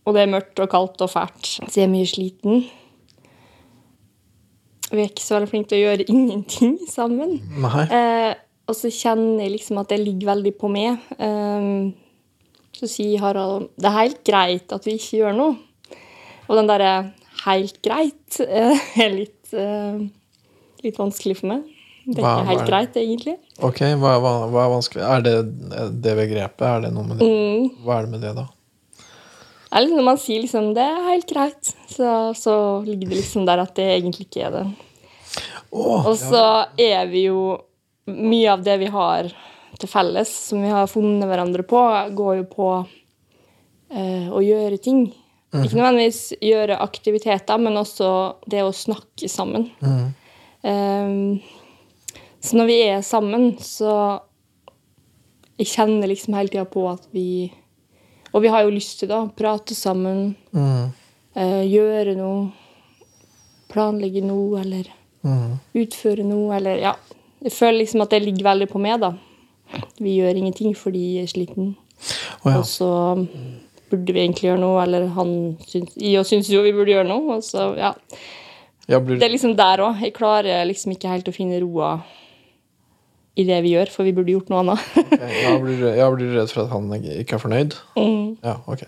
og 0.06 0.16
det 0.16 0.26
er 0.26 0.34
mørkt 0.34 0.60
og 0.60 0.68
kaldt 0.72 1.04
og 1.06 1.12
fælt. 1.14 1.54
Så 1.64 1.80
jeg 1.80 1.86
er 1.88 1.94
mye 1.94 2.10
sliten. 2.10 2.66
Vi 4.92 5.02
er 5.02 5.08
ikke 5.10 5.24
så 5.24 5.38
veldig 5.38 5.50
flinke 5.50 5.72
til 5.72 5.80
å 5.80 5.86
gjøre 5.88 6.08
ingenting 6.14 6.76
sammen. 6.92 7.40
Eh, 7.88 8.34
og 8.70 8.78
så 8.78 8.92
kjenner 8.94 9.46
jeg 9.46 9.56
liksom 9.56 9.80
at 9.82 9.94
det 9.94 10.02
ligger 10.04 10.34
veldig 10.34 10.54
på 10.60 10.70
meg. 10.74 11.02
Ehm, 11.22 11.96
så 12.76 12.90
sier 12.92 13.22
Harald 13.24 13.70
det 13.80 13.88
er 13.90 13.98
helt 14.02 14.24
greit 14.28 14.74
at 14.76 14.88
vi 14.88 14.98
ikke 15.00 15.22
gjør 15.22 15.38
noe. 15.38 15.56
Og 16.46 16.60
den 16.60 16.68
derre 16.70 17.14
'helt 17.46 17.80
greit' 17.86 18.42
eh, 18.42 18.78
er 19.04 19.10
litt, 19.14 19.54
eh, 19.54 20.04
litt 20.84 21.00
vanskelig 21.00 21.38
for 21.40 21.54
meg. 21.54 21.64
Det 22.06 22.20
er 22.20 22.24
Hva- 22.24 22.34
ikke 22.38 22.52
helt 22.52 22.68
greit, 22.70 22.98
egentlig. 23.02 23.38
Ok, 23.66 23.80
hva, 23.98 24.12
hva, 24.22 24.34
hva 24.54 24.66
er 24.66 24.74
vanskelig? 24.76 25.02
Er 25.02 25.24
det 25.26 26.02
det 26.04 26.14
begrepet? 26.20 26.68
Er 26.70 26.84
det 26.86 26.92
noe 26.94 27.08
med 27.08 27.18
det? 27.18 27.26
Mm. 27.26 27.72
Hva 27.86 27.98
er 27.98 28.06
det 28.06 28.12
med 28.12 28.22
det, 28.22 28.34
da? 28.38 28.46
Er 29.72 29.82
liksom 29.82 29.98
når 29.98 30.06
man 30.06 30.20
sier 30.22 30.44
liksom, 30.44 30.68
det 30.78 30.84
er 30.86 31.08
helt 31.10 31.28
greit, 31.28 31.72
så, 31.92 32.12
så 32.38 32.54
ligger 32.86 33.10
det 33.10 33.18
liksom 33.24 33.48
der 33.50 33.64
at 33.64 33.74
det 33.76 33.88
egentlig 33.98 34.28
ikke 34.30 34.46
er 34.46 34.54
det. 34.54 34.66
Oh, 35.72 36.06
Og 36.06 36.14
så 36.16 36.68
er 36.80 37.08
vi 37.12 37.26
jo 37.28 37.62
Mye 38.06 38.52
av 38.54 38.62
det 38.62 38.76
vi 38.78 38.86
har 38.94 39.32
til 39.82 39.92
felles, 39.92 40.32
som 40.50 40.64
vi 40.64 40.72
har 40.72 40.88
funnet 40.92 41.28
hverandre 41.30 41.66
på, 41.68 41.82
går 42.16 42.40
jo 42.42 42.48
på 42.52 42.70
eh, 43.92 44.28
å 44.32 44.42
gjøre 44.44 44.80
ting. 44.82 45.08
Ikke 45.56 45.78
nødvendigvis 45.78 46.34
gjøre 46.44 46.80
aktiviteter, 46.84 47.60
men 47.62 47.80
også 47.80 48.10
det 48.52 48.64
å 48.66 48.74
snakke 48.76 49.30
sammen. 49.32 49.70
Eh, 50.66 51.12
så 52.46 52.58
når 52.60 52.70
vi 52.70 52.80
er 52.90 53.02
sammen, 53.06 53.56
så 53.62 54.22
Jeg 55.56 55.70
kjenner 55.72 56.10
liksom 56.12 56.34
hele 56.36 56.52
tida 56.52 56.66
på 56.68 56.82
at 56.90 57.06
vi 57.16 57.54
Og 58.34 58.42
vi 58.44 58.50
har 58.52 58.66
jo 58.66 58.74
lyst 58.76 59.00
til 59.00 59.08
det, 59.08 59.22
prate 59.38 59.76
sammen, 59.76 60.36
Mm, 60.52 60.92
eh, 61.36 61.64
gjøre 61.64 62.16
noe, 62.18 62.52
planlegge 63.72 64.22
noe, 64.22 64.60
eller 64.60 64.90
mm. 65.24 65.54
utføre 65.74 66.24
noe, 66.28 66.58
eller 66.58 66.82
ja. 66.82 66.96
Jeg 67.42 67.54
føler 67.54 67.80
liksom 67.80 68.04
at 68.04 68.12
det 68.12 68.24
ligger 68.26 68.50
veldig 68.50 68.68
på 68.68 68.82
meg, 68.84 69.00
da. 69.00 69.14
Vi 70.00 70.18
gjør 70.20 70.40
ingenting 70.40 70.76
fordi 70.78 71.04
jeg 71.18 71.28
er 71.28 71.32
sliten. 71.32 71.76
Oh, 72.44 72.52
ja. 72.52 72.60
Og 72.60 72.66
så 72.70 72.90
burde 73.92 74.16
vi 74.16 74.24
egentlig 74.24 74.50
gjøre 74.50 74.62
noe, 74.62 74.82
eller 74.84 75.08
han 75.16 75.32
syns, 75.68 75.96
I 75.98 76.16
syns 76.28 76.50
jo 76.52 76.64
vi 76.66 76.74
burde 76.76 76.94
gjøre 76.94 77.10
noe. 77.10 77.38
Og 77.38 77.46
så, 77.46 77.72
ja. 77.80 77.94
Ja, 78.86 79.00
blir, 79.02 79.18
Det 79.18 79.26
er 79.26 79.34
liksom 79.34 79.56
der 79.58 79.82
òg. 79.82 80.02
Jeg 80.04 80.14
klarer 80.14 80.66
liksom 80.70 80.94
ikke 80.94 81.10
helt 81.10 81.32
å 81.32 81.34
finne 81.36 81.62
roa 81.64 81.96
i 83.36 83.44
det 83.44 83.58
vi 83.66 83.74
gjør, 83.74 83.90
for 83.92 84.08
vi 84.08 84.14
burde 84.16 84.32
gjort 84.32 84.52
noe 84.52 84.62
annet. 84.62 84.84
ja, 85.44 85.56
blir, 85.60 85.82
ja, 85.98 86.12
blir 86.14 86.30
du 86.30 86.38
redd 86.38 86.54
for 86.54 86.64
at 86.64 86.72
han 86.72 86.94
ikke 86.96 87.36
er 87.36 87.42
fornøyd? 87.42 87.76
Mm. 87.98 88.38
Ja, 88.46 88.60
ok. 88.72 88.86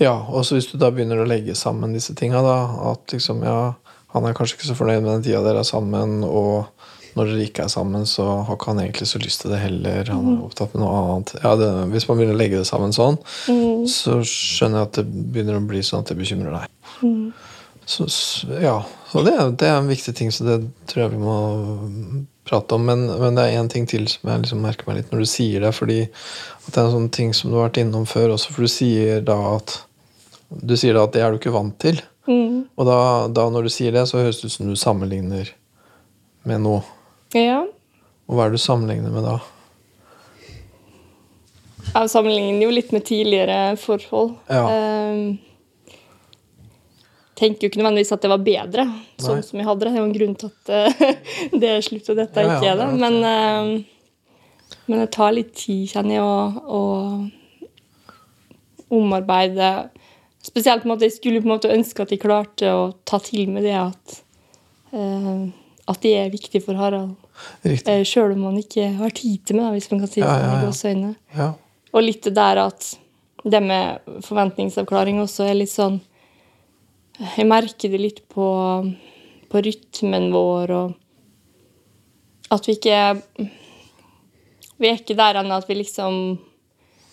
Ja, 0.00 0.14
og 0.32 0.46
så 0.48 0.56
hvis 0.56 0.70
du 0.70 0.78
da 0.80 0.88
begynner 0.94 1.20
å 1.20 1.28
legge 1.28 1.52
sammen 1.58 1.92
disse 1.92 2.14
tinga, 2.16 2.40
da, 2.40 2.56
at 2.94 3.12
liksom, 3.12 3.42
ja, 3.44 3.74
han 4.14 4.26
er 4.26 4.36
kanskje 4.36 4.56
ikke 4.56 4.70
så 4.70 4.76
fornøyd 4.78 5.02
med 5.04 5.10
den 5.12 5.26
tida 5.26 5.42
dere 5.44 5.60
er 5.60 5.68
sammen, 5.68 6.22
og 6.24 6.70
når 7.16 7.30
dere 7.32 7.44
ikke 7.48 7.64
er 7.64 7.72
sammen, 7.72 8.06
så 8.06 8.24
har 8.46 8.56
ikke 8.56 8.70
han 8.72 8.80
egentlig 8.84 9.06
så 9.10 9.18
lyst 9.22 9.40
til 9.42 9.50
det 9.54 9.58
heller. 9.60 10.04
Han 10.12 10.24
Mm. 10.24 10.32
er 10.38 10.44
opptatt 10.46 10.74
med 10.74 10.82
noe 10.84 10.96
annet. 11.00 11.34
Ja, 11.42 11.54
det, 11.56 11.68
hvis 11.92 12.08
man 12.08 12.18
begynner 12.18 12.34
å 12.34 12.40
legge 12.40 12.58
det 12.58 12.66
sammen 12.66 12.92
sånn, 12.92 13.18
Mm. 13.48 13.86
så 13.88 14.20
skjønner 14.24 14.78
jeg 14.80 14.88
at 14.88 14.92
det 15.00 15.06
begynner 15.32 15.58
å 15.60 15.66
bli 15.66 15.80
sånn 15.82 16.00
at 16.00 16.06
det 16.12 16.18
bekymrer 16.18 16.52
deg. 16.60 16.68
Mm. 17.02 17.32
Så, 17.86 18.06
ja, 18.62 18.76
og 19.14 19.24
det, 19.26 19.56
det 19.58 19.66
er 19.66 19.78
en 19.80 19.88
viktig 19.88 20.14
ting, 20.14 20.30
så 20.30 20.44
det 20.46 20.58
tror 20.86 21.02
jeg 21.08 21.10
vi 21.10 21.24
må 21.24 22.24
prate 22.46 22.72
om. 22.76 22.84
Men, 22.86 23.06
men 23.18 23.34
det 23.34 23.44
er 23.48 23.58
én 23.60 23.68
ting 23.70 23.86
til 23.86 24.06
som 24.06 24.30
jeg 24.30 24.42
liksom 24.44 24.60
merker 24.62 24.86
meg 24.86 24.96
litt 25.00 25.10
når 25.10 25.18
du 25.24 25.26
sier 25.26 25.60
det. 25.60 25.72
fordi 25.74 26.02
at 26.02 26.70
det 26.72 26.76
er 26.78 26.84
en 26.86 26.92
sånn 26.94 27.10
ting 27.10 27.32
som 27.34 27.50
du 27.50 27.56
har 27.58 27.68
vært 27.68 27.80
innom 27.82 28.06
før 28.06 28.34
også, 28.36 28.52
for 28.54 28.62
du 28.62 28.68
sier 28.68 29.20
da 29.26 29.56
at 29.56 29.80
du 30.50 30.76
sier 30.76 30.94
da 30.94 31.04
at 31.06 31.12
det 31.14 31.22
er 31.22 31.30
du 31.32 31.38
ikke 31.38 31.52
vant 31.54 31.76
til. 31.82 32.00
Mm. 32.28 32.66
Og 32.78 32.86
da, 32.86 33.28
da 33.28 33.48
når 33.50 33.66
du 33.66 33.70
sier 33.74 33.92
det, 33.94 34.06
så 34.06 34.18
høres 34.22 34.40
det 34.40 34.50
ut 34.50 34.52
som 34.52 34.68
du 34.70 34.76
sammenligner 34.78 35.50
med 36.44 36.60
noe. 36.62 36.82
Ja. 37.36 37.62
Og 38.30 38.36
hva 38.36 38.46
er 38.46 38.52
det 38.52 38.60
du 38.60 38.62
sammenligner 38.62 39.12
med 39.14 39.26
da? 39.26 39.38
Jeg 41.90 42.10
sammenligner 42.12 42.62
jo 42.62 42.72
litt 42.74 42.92
med 42.94 43.04
tidligere 43.06 43.76
forhold. 43.80 44.36
Ja. 44.50 44.62
Jeg 44.70 45.38
tenker 47.40 47.64
jo 47.64 47.70
ikke 47.70 47.80
nødvendigvis 47.80 48.14
at 48.14 48.22
det 48.22 48.30
var 48.30 48.42
bedre, 48.44 48.84
sånn 49.18 49.42
som 49.46 49.58
vi 49.58 49.66
hadde 49.66 49.86
det. 49.86 49.90
Det 49.90 49.96
er 49.96 50.02
jo 50.02 50.08
en 50.10 50.18
grunn 50.18 50.36
til 50.38 50.48
at 50.50 50.64
eh, 50.76 50.90
det 51.62 51.70
er 51.72 51.86
slutt, 51.86 52.10
og 52.12 52.16
dette 52.20 52.44
Ja, 52.44 52.48
ikke 52.56 52.70
er 52.74 52.78
det. 52.82 52.88
Men, 53.00 53.14
ehm, 53.26 53.70
men 54.86 54.96
det 55.02 55.08
tar 55.16 55.32
litt 55.34 55.54
tid, 55.58 55.88
kjenner 55.90 56.14
jeg, 56.18 56.24
å, 56.26 56.30
å 56.78 56.82
omarbeide 59.00 59.70
Spesielt 60.40 60.80
på 60.80 60.88
en 60.88 60.94
måte, 60.94 61.04
jeg 61.04 61.18
skulle 61.18 61.42
på 61.42 61.50
en 61.50 61.52
måte 61.52 61.68
ønske 61.68 62.00
at 62.00 62.12
jeg 62.14 62.22
klarte 62.22 62.70
å 62.72 62.84
ta 63.04 63.18
til 63.20 63.50
med 63.52 63.66
det 63.66 63.74
at 63.76 64.14
eh, 64.96 65.50
at 65.90 66.00
de 66.04 66.14
er 66.16 66.32
viktige 66.32 66.62
for 66.64 66.78
Harald. 66.78 67.16
Riktig. 67.66 67.90
Uh, 67.90 68.04
Sjøl 68.06 68.34
om 68.36 68.46
man 68.48 68.58
ikke 68.60 68.90
har 68.98 69.14
tid 69.16 69.44
til 69.48 69.60
meg, 69.60 69.74
hvis 69.76 69.90
man 69.92 70.02
kan 70.02 70.12
si 70.12 70.20
det 70.20 70.28
Ja, 70.28 70.38
ja, 70.38 70.56
i 70.56 70.66
gåseøyne. 70.66 71.12
Ja. 71.36 71.52
Og 71.90 72.06
litt 72.06 72.26
det 72.28 72.34
der 72.38 72.62
at 72.68 72.92
det 73.40 73.62
med 73.64 74.22
forventningsavklaring 74.26 75.20
også 75.22 75.46
er 75.48 75.56
litt 75.56 75.72
sånn 75.72 75.96
Jeg 77.20 77.46
merker 77.48 77.92
det 77.92 78.00
litt 78.00 78.20
på, 78.32 78.48
på 79.48 79.62
rytmen 79.64 80.28
vår 80.34 80.74
og 80.76 80.98
at 82.50 82.66
vi 82.66 82.76
ikke 82.76 83.00
Vi 84.80 84.88
er 84.90 84.98
ikke 84.98 85.16
der 85.18 85.40
ennå 85.40 85.60
at 85.60 85.68
vi 85.68 85.78
liksom 85.78 86.14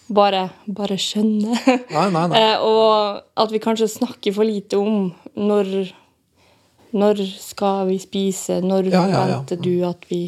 bare, 0.07 0.45
bare 0.71 0.95
skjønner. 0.95 1.57
Nei, 1.91 2.05
nei, 2.15 2.25
nei. 2.31 2.39
Eh, 2.41 2.61
og 2.63 3.19
at 3.35 3.51
vi 3.51 3.59
kanskje 3.59 3.89
snakker 3.91 4.35
for 4.35 4.47
lite 4.47 4.79
om 4.79 5.09
når 5.35 5.91
Når 6.97 7.21
skal 7.39 7.85
vi 7.91 7.99
spise? 8.01 8.59
Når 8.65 8.89
Ja, 8.91 9.03
ja, 9.03 9.07
ja. 9.07 9.19
forventer 9.21 9.61
du 9.63 9.73
at 9.87 10.05
vi 10.09 10.21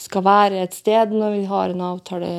skal 0.00 0.24
være 0.26 0.62
et 0.64 0.74
sted 0.74 1.12
når 1.14 1.36
vi 1.38 1.44
har 1.50 1.70
en 1.74 1.80
avtale? 1.92 2.32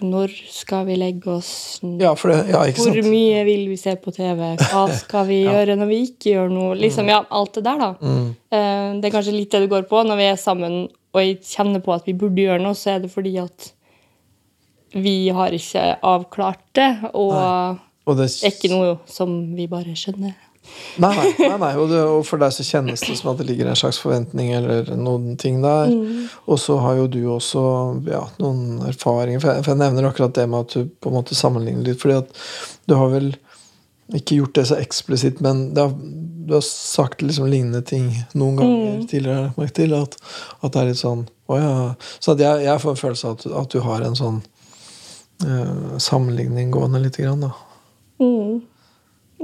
Når 0.00 0.32
skal 0.48 0.86
vi 0.88 0.94
legge 0.96 1.28
oss? 1.28 1.80
Ja, 1.84 2.14
det, 2.16 2.36
ja, 2.48 2.62
Hvor 2.72 2.96
mye 3.10 3.42
vil 3.44 3.66
vi 3.68 3.76
se 3.76 3.92
på 4.00 4.10
TV? 4.16 4.40
Hva 4.56 4.86
skal 5.02 5.26
vi 5.28 5.42
gjøre 5.44 5.76
når 5.76 5.90
vi 5.90 5.98
ikke 6.06 6.32
gjør 6.32 6.48
noe? 6.54 6.78
Liksom, 6.80 7.10
ja, 7.12 7.18
alt 7.28 7.52
det 7.58 7.64
der, 7.66 7.78
da. 7.82 7.90
Mm. 8.00 8.30
Eh, 8.48 9.00
Det 9.02 9.10
er 9.10 9.14
kanskje 9.18 9.34
litt 9.36 9.52
det 9.52 9.60
det 9.66 9.70
går 9.74 9.84
på. 9.90 10.00
Når 10.08 10.16
vi 10.16 10.30
er 10.30 10.40
sammen 10.40 10.78
og 11.12 11.20
jeg 11.20 11.42
kjenner 11.44 11.82
på 11.84 11.92
at 11.92 12.06
vi 12.08 12.14
burde 12.16 12.40
gjøre 12.40 12.62
noe, 12.64 12.72
så 12.74 12.94
er 12.94 13.02
det 13.04 13.10
fordi 13.12 13.34
at 13.42 13.72
vi 14.96 15.28
har 15.32 15.52
ikke 15.56 15.82
avklart 16.04 16.62
det, 16.76 16.88
og 17.12 17.78
Og 18.06 18.16
det 18.18 18.26
er 18.30 18.48
ikke 18.50 18.70
noe 18.72 18.96
som 19.06 19.54
vi 19.56 19.66
bare 19.70 19.92
skjønner. 19.96 20.32
Nei, 21.02 21.10
nei, 21.16 21.30
nei, 21.38 21.56
nei. 21.58 21.70
Og, 21.80 21.88
det, 21.90 22.00
og 22.06 22.22
for 22.28 22.40
deg 22.42 22.52
så 22.54 22.64
kjennes 22.66 23.02
det 23.02 23.16
som 23.18 23.32
at 23.32 23.40
det 23.40 23.48
ligger 23.48 23.68
en 23.68 23.78
slags 23.78 23.98
forventning 24.02 24.52
eller 24.56 24.92
noen 24.96 25.36
ting 25.40 25.60
der. 25.64 25.92
Og 26.46 26.60
så 26.60 26.78
har 26.84 27.00
jo 27.00 27.08
du 27.10 27.20
også 27.34 27.62
ja, 28.08 28.22
noen 28.42 28.82
erfaringer. 28.88 29.42
For 29.42 29.52
jeg, 29.52 29.64
for 29.64 29.74
jeg 29.74 29.82
nevner 29.82 30.08
akkurat 30.08 30.36
det 30.36 30.46
med 30.50 30.66
at 30.66 30.76
du 30.76 30.92
på 30.92 31.10
en 31.10 31.18
måte 31.18 31.38
sammenligner 31.38 31.88
litt. 31.88 32.00
fordi 32.02 32.20
at 32.22 32.44
du 32.86 32.96
har 32.98 33.10
vel 33.12 33.32
ikke 34.16 34.36
gjort 34.40 34.56
det 34.58 34.66
så 34.68 34.76
eksplisitt, 34.76 35.40
men 35.40 35.70
har, 35.76 35.92
du 35.92 36.54
har 36.54 36.64
sagt 36.66 37.22
liksom 37.22 37.46
lignende 37.48 37.82
ting 37.86 38.10
noen 38.36 38.58
ganger 38.60 39.04
tidligere. 39.08 39.52
jeg 39.56 39.74
til, 39.78 39.94
at, 39.96 40.18
at 40.60 40.74
det 40.74 40.80
er 40.80 40.90
litt 40.90 41.00
sånn 41.00 41.22
å 41.48 41.60
ja. 41.60 41.70
Så 42.20 42.36
jeg, 42.38 42.64
jeg 42.66 42.82
får 42.82 42.94
en 42.94 43.00
følelse 43.00 43.30
av 43.30 43.38
at, 43.38 43.46
at 43.62 43.72
du 43.72 43.80
har 43.84 44.04
en 44.04 44.18
sånn 44.18 44.42
eh, 45.46 45.96
sammenligning 46.02 46.72
gående 46.74 47.00
lite 47.02 47.24
grann, 47.24 47.46
da. 47.46 47.52
Mm. 48.22 48.60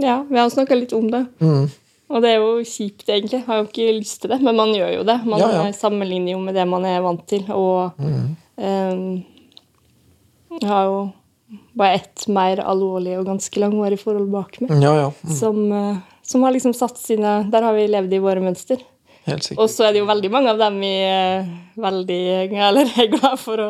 Ja, 0.00 0.22
vi 0.28 0.38
har 0.38 0.50
snakka 0.50 0.76
litt 0.78 0.92
om 0.96 1.08
det. 1.10 1.24
Mm. 1.42 1.68
Og 2.08 2.22
det 2.24 2.30
er 2.30 2.38
jo 2.40 2.62
kjipt, 2.64 3.04
egentlig. 3.10 3.42
Har 3.44 3.58
jo 3.62 3.66
ikke 3.68 3.88
lyst 3.98 4.22
til 4.22 4.30
det, 4.32 4.38
men 4.40 4.56
man 4.56 4.70
gjør 4.72 4.94
jo 4.94 5.02
det. 5.04 5.18
Man 5.26 5.40
Ja, 5.42 5.48
ja. 5.58 5.72
sammenligner 5.76 6.32
jo 6.32 6.38
med 6.40 6.54
det 6.56 6.64
man 6.70 6.84
er 6.88 7.02
vant 7.04 7.26
til. 7.28 7.44
Og 7.52 7.92
Mm. 7.98 8.36
um, 8.56 9.24
har 10.62 10.84
jo 10.88 11.10
bare 11.76 11.94
ett 12.00 12.26
mer 12.28 12.60
alvorlig 12.64 13.18
og 13.18 13.26
ganske 13.26 13.60
langvarig 13.60 13.98
forhold 14.00 14.30
bak 14.32 14.60
meg. 14.60 14.70
Ja, 14.82 14.94
ja. 14.96 15.10
Mm. 15.24 15.34
Som, 15.34 15.72
eh, 15.72 15.96
som 16.22 16.42
har 16.42 16.52
liksom 16.52 16.74
satt 16.74 16.98
sine 16.98 17.50
Der 17.50 17.62
har 17.62 17.72
vi 17.74 17.86
levd 17.88 18.12
i 18.12 18.18
våre 18.18 18.40
mønster. 18.40 18.78
Helt 19.28 19.44
sikkert. 19.46 19.62
Og 19.62 19.70
så 19.70 19.84
er 19.88 19.92
det 19.94 20.00
jo 20.02 20.06
veldig 20.08 20.30
mange 20.34 20.50
av 20.54 20.58
dem 20.60 20.78
vi 20.80 20.92
er 21.06 21.46
veldig 21.78 22.18
eller 22.68 22.92
er 23.04 23.08
glad 23.12 23.38
for 23.38 23.62
å, 23.62 23.68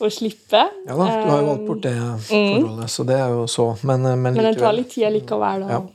å 0.00 0.10
slippe. 0.12 0.62
Ja 0.86 0.96
da, 0.96 1.06
du 1.06 1.30
har 1.30 1.40
jo 1.42 1.48
valgt 1.50 1.66
bort 1.68 1.82
det 1.84 1.94
forholdet, 2.28 2.90
så 2.94 3.04
det 3.08 3.18
er 3.20 3.34
jo 3.34 3.46
så. 3.50 3.66
Men, 3.82 4.06
eh, 4.06 4.16
men 4.16 4.34
Men 4.38 4.44
det 4.50 4.56
tar 4.60 4.72
litt 4.76 4.90
tid 4.94 5.12
likevel. 5.18 5.66
Ja. 5.68 5.80
Da. 5.80 5.86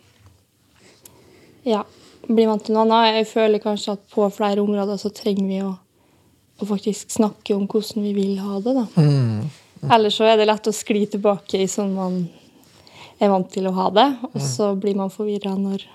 Ja. 1.66 1.84
Bli 2.28 2.46
vant 2.50 2.64
til 2.66 2.74
noe 2.76 2.86
annet. 2.88 3.20
Jeg 3.22 3.28
føler 3.34 3.62
kanskje 3.62 3.94
at 3.98 4.06
på 4.14 4.26
flere 4.34 4.62
områder 4.64 4.98
så 5.02 5.12
trenger 5.14 5.46
vi 5.50 5.60
å, 5.66 5.74
å 6.62 6.66
faktisk 6.70 7.12
snakke 7.14 7.54
om 7.58 7.68
hvordan 7.70 8.02
vi 8.06 8.14
vil 8.18 8.40
ha 8.42 8.60
det. 8.66 8.74
da. 8.80 8.86
Mm. 8.98 9.46
Ellers 9.94 10.16
så 10.18 10.26
er 10.26 10.40
det 10.40 10.48
lett 10.50 10.66
å 10.70 10.74
skli 10.74 11.04
tilbake 11.14 11.60
i 11.62 11.68
sånn 11.70 11.92
man 11.94 12.24
er 13.22 13.30
vant 13.32 13.48
til 13.54 13.68
å 13.70 13.74
ha 13.78 13.90
det, 13.94 14.08
og 14.28 14.34
Mm. 14.36 14.48
så 14.50 14.72
blir 14.76 14.96
man 14.98 15.10
forvirra 15.14 15.54
når, 15.56 15.86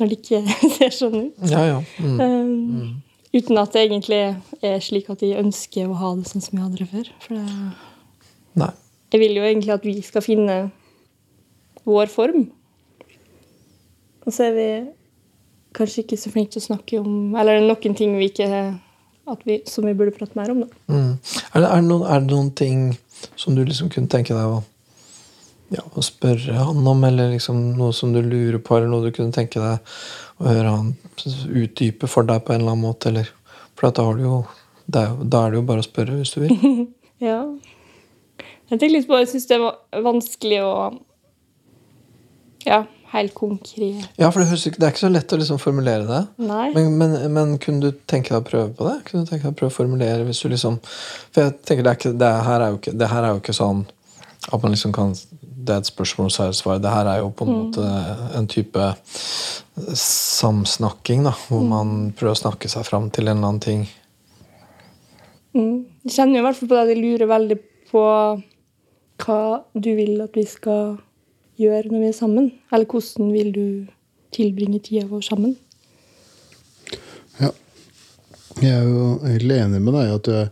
når 0.00 0.10
det 0.10 0.18
ikke 0.20 0.40
ser 0.76 0.94
sånn 0.94 1.18
ut. 1.26 1.44
Ja, 1.50 1.64
ja. 1.68 1.82
Mm. 1.98 2.20
Um, 2.20 3.02
Uten 3.34 3.58
at 3.58 3.74
det 3.74 3.88
egentlig 3.88 4.18
er 4.62 4.82
slik 4.82 5.08
at 5.10 5.22
de 5.24 5.32
ønsker 5.40 5.90
å 5.90 5.96
ha 5.98 6.12
det 6.14 6.28
sånn 6.30 6.42
som 6.44 6.54
vi 6.54 6.62
hadde 6.62 6.78
det 6.78 6.90
før. 6.92 7.08
For 7.24 7.34
det, 7.34 7.70
Nei. 8.62 8.70
jeg 9.10 9.22
vil 9.24 9.40
jo 9.40 9.46
egentlig 9.48 9.74
at 9.74 9.86
vi 9.86 9.94
skal 10.06 10.22
finne 10.22 10.58
vår 11.82 12.12
form. 12.12 12.44
Og 14.24 14.30
så 14.32 14.46
er 14.46 14.54
vi 14.54 14.68
kanskje 15.74 16.04
ikke 16.04 16.20
så 16.20 16.30
flinke 16.30 16.54
til 16.54 16.62
å 16.62 16.66
snakke 16.68 17.00
om 17.02 17.34
Eller 17.36 17.58
noen 17.60 17.96
ting 17.98 18.14
vi 18.16 18.30
ikke 18.30 18.46
vi, 19.44 19.58
som 19.66 19.86
vi 19.88 19.96
burde 19.98 20.14
prate 20.14 20.38
mer 20.38 20.52
om. 20.54 20.62
da. 20.62 20.94
Mm. 20.94 21.10
Er, 21.54 21.60
det, 21.60 21.68
er, 21.68 21.80
det 21.80 21.88
noen, 21.88 22.06
er 22.06 22.22
det 22.22 22.30
noen 22.30 22.50
ting 22.54 22.86
som 23.34 23.56
du 23.56 23.64
liksom 23.64 23.90
kunne 23.90 24.10
tenke 24.12 24.36
deg 24.36 24.46
å, 24.46 24.62
ja, 25.74 25.84
å 25.84 26.02
spørre 26.04 26.56
han 26.58 26.86
om, 26.86 27.06
eller 27.08 27.32
liksom 27.34 27.60
noe 27.78 27.94
som 27.96 28.12
du 28.14 28.20
lurer 28.22 28.60
på, 28.62 28.76
eller 28.76 28.90
noe 28.92 29.06
du 29.06 29.14
kunne 29.14 29.34
tenke 29.34 29.62
deg 29.62 29.94
å 30.38 30.48
høre 30.48 30.74
han 30.74 30.92
utdype 31.50 32.10
for 32.10 32.26
deg 32.28 32.44
på 32.44 32.54
en 32.54 32.62
eller 32.62 32.74
annen 32.74 32.86
måte? 32.86 33.10
Eller? 33.10 33.30
For 33.74 33.90
da, 33.90 34.06
har 34.06 34.18
du 34.18 34.26
jo, 34.26 34.42
da 34.86 35.06
er 35.08 35.54
det 35.54 35.60
jo 35.60 35.64
bare 35.66 35.82
å 35.82 35.86
spørre 35.86 36.20
hvis 36.20 36.36
du 36.36 36.44
vil. 36.44 36.58
Ja. 37.22 37.38
Jeg 38.68 38.80
tenker 38.80 38.90
litt 38.90 39.06
på, 39.08 39.16
jeg 39.22 39.28
syns 39.30 39.46
det 39.48 39.56
var 39.62 40.02
vanskelig 40.04 40.58
å 40.66 40.72
Ja, 42.66 42.80
helt 43.12 43.32
konkret. 43.38 44.02
Ja, 44.18 44.30
for 44.34 44.42
det, 44.42 44.58
ikke, 44.58 44.80
det 44.80 44.88
er 44.88 44.92
ikke 44.92 45.04
så 45.04 45.10
lett 45.12 45.32
å 45.32 45.38
liksom 45.38 45.60
formulere 45.62 46.04
det. 46.08 46.20
Men, 46.74 46.96
men, 46.98 47.14
men 47.32 47.54
kunne 47.62 47.86
du 47.86 48.02
tenke 48.10 48.34
deg 48.34 48.42
å 48.42 48.48
prøve 48.48 48.72
på 48.76 48.88
det? 48.88 48.96
Kunne 49.06 49.24
du 49.24 49.30
tenke 49.30 49.46
deg 49.46 49.54
å 49.54 49.58
prøve 49.60 49.72
å 49.72 49.76
formulere 49.76 50.26
hvis 50.26 50.42
du 50.42 50.50
liksom 50.52 50.80
For 50.82 51.44
jeg 51.44 51.54
tenker 51.62 51.86
det, 51.86 51.92
er 51.92 52.00
ikke, 52.00 52.14
det, 52.24 52.32
her 52.48 52.66
er 52.66 52.74
jo 52.74 52.80
ikke, 52.82 52.96
det 53.04 53.10
her 53.14 53.28
er 53.28 53.36
jo 53.36 53.42
ikke 53.44 53.56
sånn 53.56 53.84
at 54.52 54.62
man 54.62 54.74
liksom 54.74 54.92
kan 54.92 55.14
Det 55.64 55.72
er 55.72 55.80
et 55.80 55.86
spørsmål, 55.88 56.30
så 56.30 56.42
er 56.42 56.46
det 56.46 56.52
et 56.52 56.60
svar. 56.60 56.78
Det 56.78 56.90
her 56.92 57.06
er 57.08 57.18
jo 57.22 57.30
på 57.32 57.44
en 57.46 57.52
måte 57.54 57.84
en 58.36 58.46
type 58.46 58.88
samsnakking, 59.96 61.22
da. 61.24 61.32
Hvor 61.48 61.62
man 61.64 62.12
prøver 62.12 62.36
å 62.36 62.40
snakke 62.42 62.68
seg 62.68 62.84
fram 62.84 63.06
til 63.08 63.30
en 63.30 63.38
eller 63.38 63.48
annen 63.48 63.62
ting. 63.64 63.86
Mm. 65.54 65.86
Jeg 66.04 66.12
kjenner 66.18 66.36
jo 66.36 66.42
i 66.42 66.44
hvert 66.44 66.58
fall 66.58 66.68
på 66.68 66.76
det 66.76 66.82
at 66.82 66.92
jeg 66.92 67.00
lurer 67.00 67.30
veldig 67.30 67.58
på 67.88 68.04
hva 69.24 69.40
du 69.72 69.90
vil 69.96 70.20
at 70.20 70.36
vi 70.36 70.44
skal 70.50 70.98
gjøre 71.56 71.88
når 71.88 72.00
vi 72.02 72.08
er 72.10 72.16
sammen. 72.18 72.52
Eller 72.68 72.90
hvordan 72.90 73.32
vil 73.32 73.52
du 73.54 73.66
tilbringe 74.34 74.82
tida 74.84 75.06
vår 75.08 75.24
sammen? 75.24 75.56
Ja. 77.40 77.54
Jeg 78.60 78.72
er 78.74 78.88
jo 78.88 79.06
helt 79.24 79.52
enig 79.62 79.80
med 79.80 79.96
deg 79.96 80.10
i 80.10 80.16
at 80.18 80.32
jeg, 80.34 80.50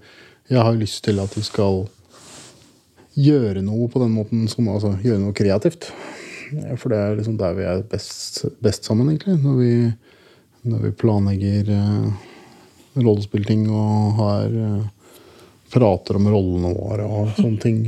jeg 0.56 0.64
har 0.70 0.78
lyst 0.78 1.04
til 1.04 1.20
at 1.22 1.36
vi 1.36 1.44
skal 1.46 1.84
gjøre 3.18 3.62
noe 3.64 3.88
på 3.92 4.02
den 4.02 4.14
måten, 4.16 4.46
som, 4.50 4.68
altså 4.72 4.94
gjøre 5.02 5.20
noe 5.22 5.36
kreativt. 5.36 5.90
For 6.80 6.92
det 6.92 6.98
er 7.00 7.14
liksom 7.18 7.38
der 7.40 7.54
vi 7.56 7.68
er 7.68 7.84
best, 7.88 8.42
best 8.64 8.88
sammen, 8.88 9.12
egentlig. 9.12 9.38
Når 9.42 9.58
vi, 9.60 9.74
når 10.68 10.82
vi 10.86 10.96
planlegger 11.02 11.70
uh, 11.72 12.26
rollespillting 13.00 13.68
og 13.72 14.18
har 14.20 14.52
uh, 14.52 14.90
prater 15.72 16.18
om 16.18 16.28
rollene 16.28 16.72
våre 16.76 17.06
og 17.08 17.32
sånne 17.38 17.60
ting. 17.62 17.78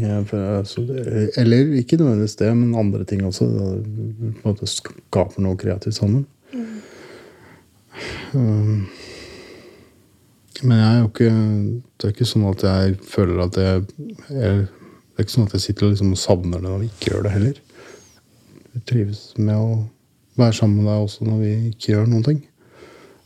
Eller 1.40 1.74
ikke 1.80 1.98
nødvendigvis 2.00 2.38
det, 2.40 2.52
men 2.56 2.76
andre 2.78 3.04
ting 3.08 3.24
også. 3.26 3.48
På 3.48 4.30
en 4.30 4.38
måte 4.44 4.68
skaper 4.70 5.44
noe 5.44 5.58
kreativt 5.60 5.98
sammen. 5.98 6.24
Mm. 6.54 6.70
Um, 8.34 8.86
men 10.64 10.80
jeg 10.80 10.86
er 10.88 10.96
jo 10.98 11.08
ikke 11.08 11.28
Det 11.30 12.06
er 12.08 12.12
ikke 12.14 12.26
sånn 12.26 12.46
at 12.48 12.64
jeg 12.66 12.96
føler 13.06 13.42
at 13.44 13.58
jeg, 13.58 13.84
jeg 14.34 14.64
Det 15.14 15.22
er 15.22 15.26
ikke 15.28 15.36
sånn 15.36 15.46
at 15.46 15.52
jeg 15.54 15.62
sitter 15.62 15.92
liksom 15.92 16.10
og 16.10 16.18
savner 16.18 16.58
det 16.58 16.66
når 16.66 16.80
vi 16.80 16.86
ikke 16.90 17.10
gjør 17.12 17.20
det 17.22 17.32
heller. 17.36 17.58
Jeg 18.74 18.80
trives 18.90 19.20
med 19.38 19.54
å 19.54 19.68
være 20.40 20.56
sammen 20.58 20.80
med 20.80 20.90
deg 20.90 21.04
også 21.04 21.28
når 21.28 21.36
vi 21.44 21.52
ikke 21.68 21.92
gjør 21.92 22.08
noen 22.10 22.26
ting. 22.26 22.40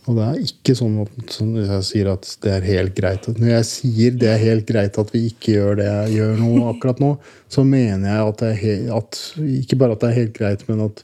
Og 0.09 0.17
det 0.17 0.27
er 0.27 0.43
ikke 0.45 0.75
sånn 0.77 0.99
at 1.01 1.33
jeg 1.39 1.81
sier 1.85 2.11
at 2.13 2.29
det 2.45 2.53
er 2.53 2.67
helt 2.69 2.95
greit. 2.97 3.27
Når 3.29 3.51
jeg 3.51 3.69
sier 3.71 4.15
det 4.21 4.29
er 4.35 4.45
helt 4.45 4.69
greit 4.69 5.01
at 5.01 5.11
vi 5.13 5.27
ikke 5.31 5.57
gjør 5.57 5.81
det 5.81 5.89
jeg 5.89 6.15
gjør 6.19 6.39
nå, 6.43 6.53
akkurat 6.75 7.01
nå, 7.01 7.11
så 7.53 7.65
mener 7.65 8.09
jeg 8.09 8.31
at, 8.33 8.45
helt, 8.63 8.95
at 9.01 9.21
Ikke 9.59 9.81
bare 9.81 9.97
at 9.97 10.05
det 10.05 10.11
er 10.11 10.19
helt 10.23 10.37
greit, 10.37 10.65
men 10.69 10.87
at, 10.87 11.03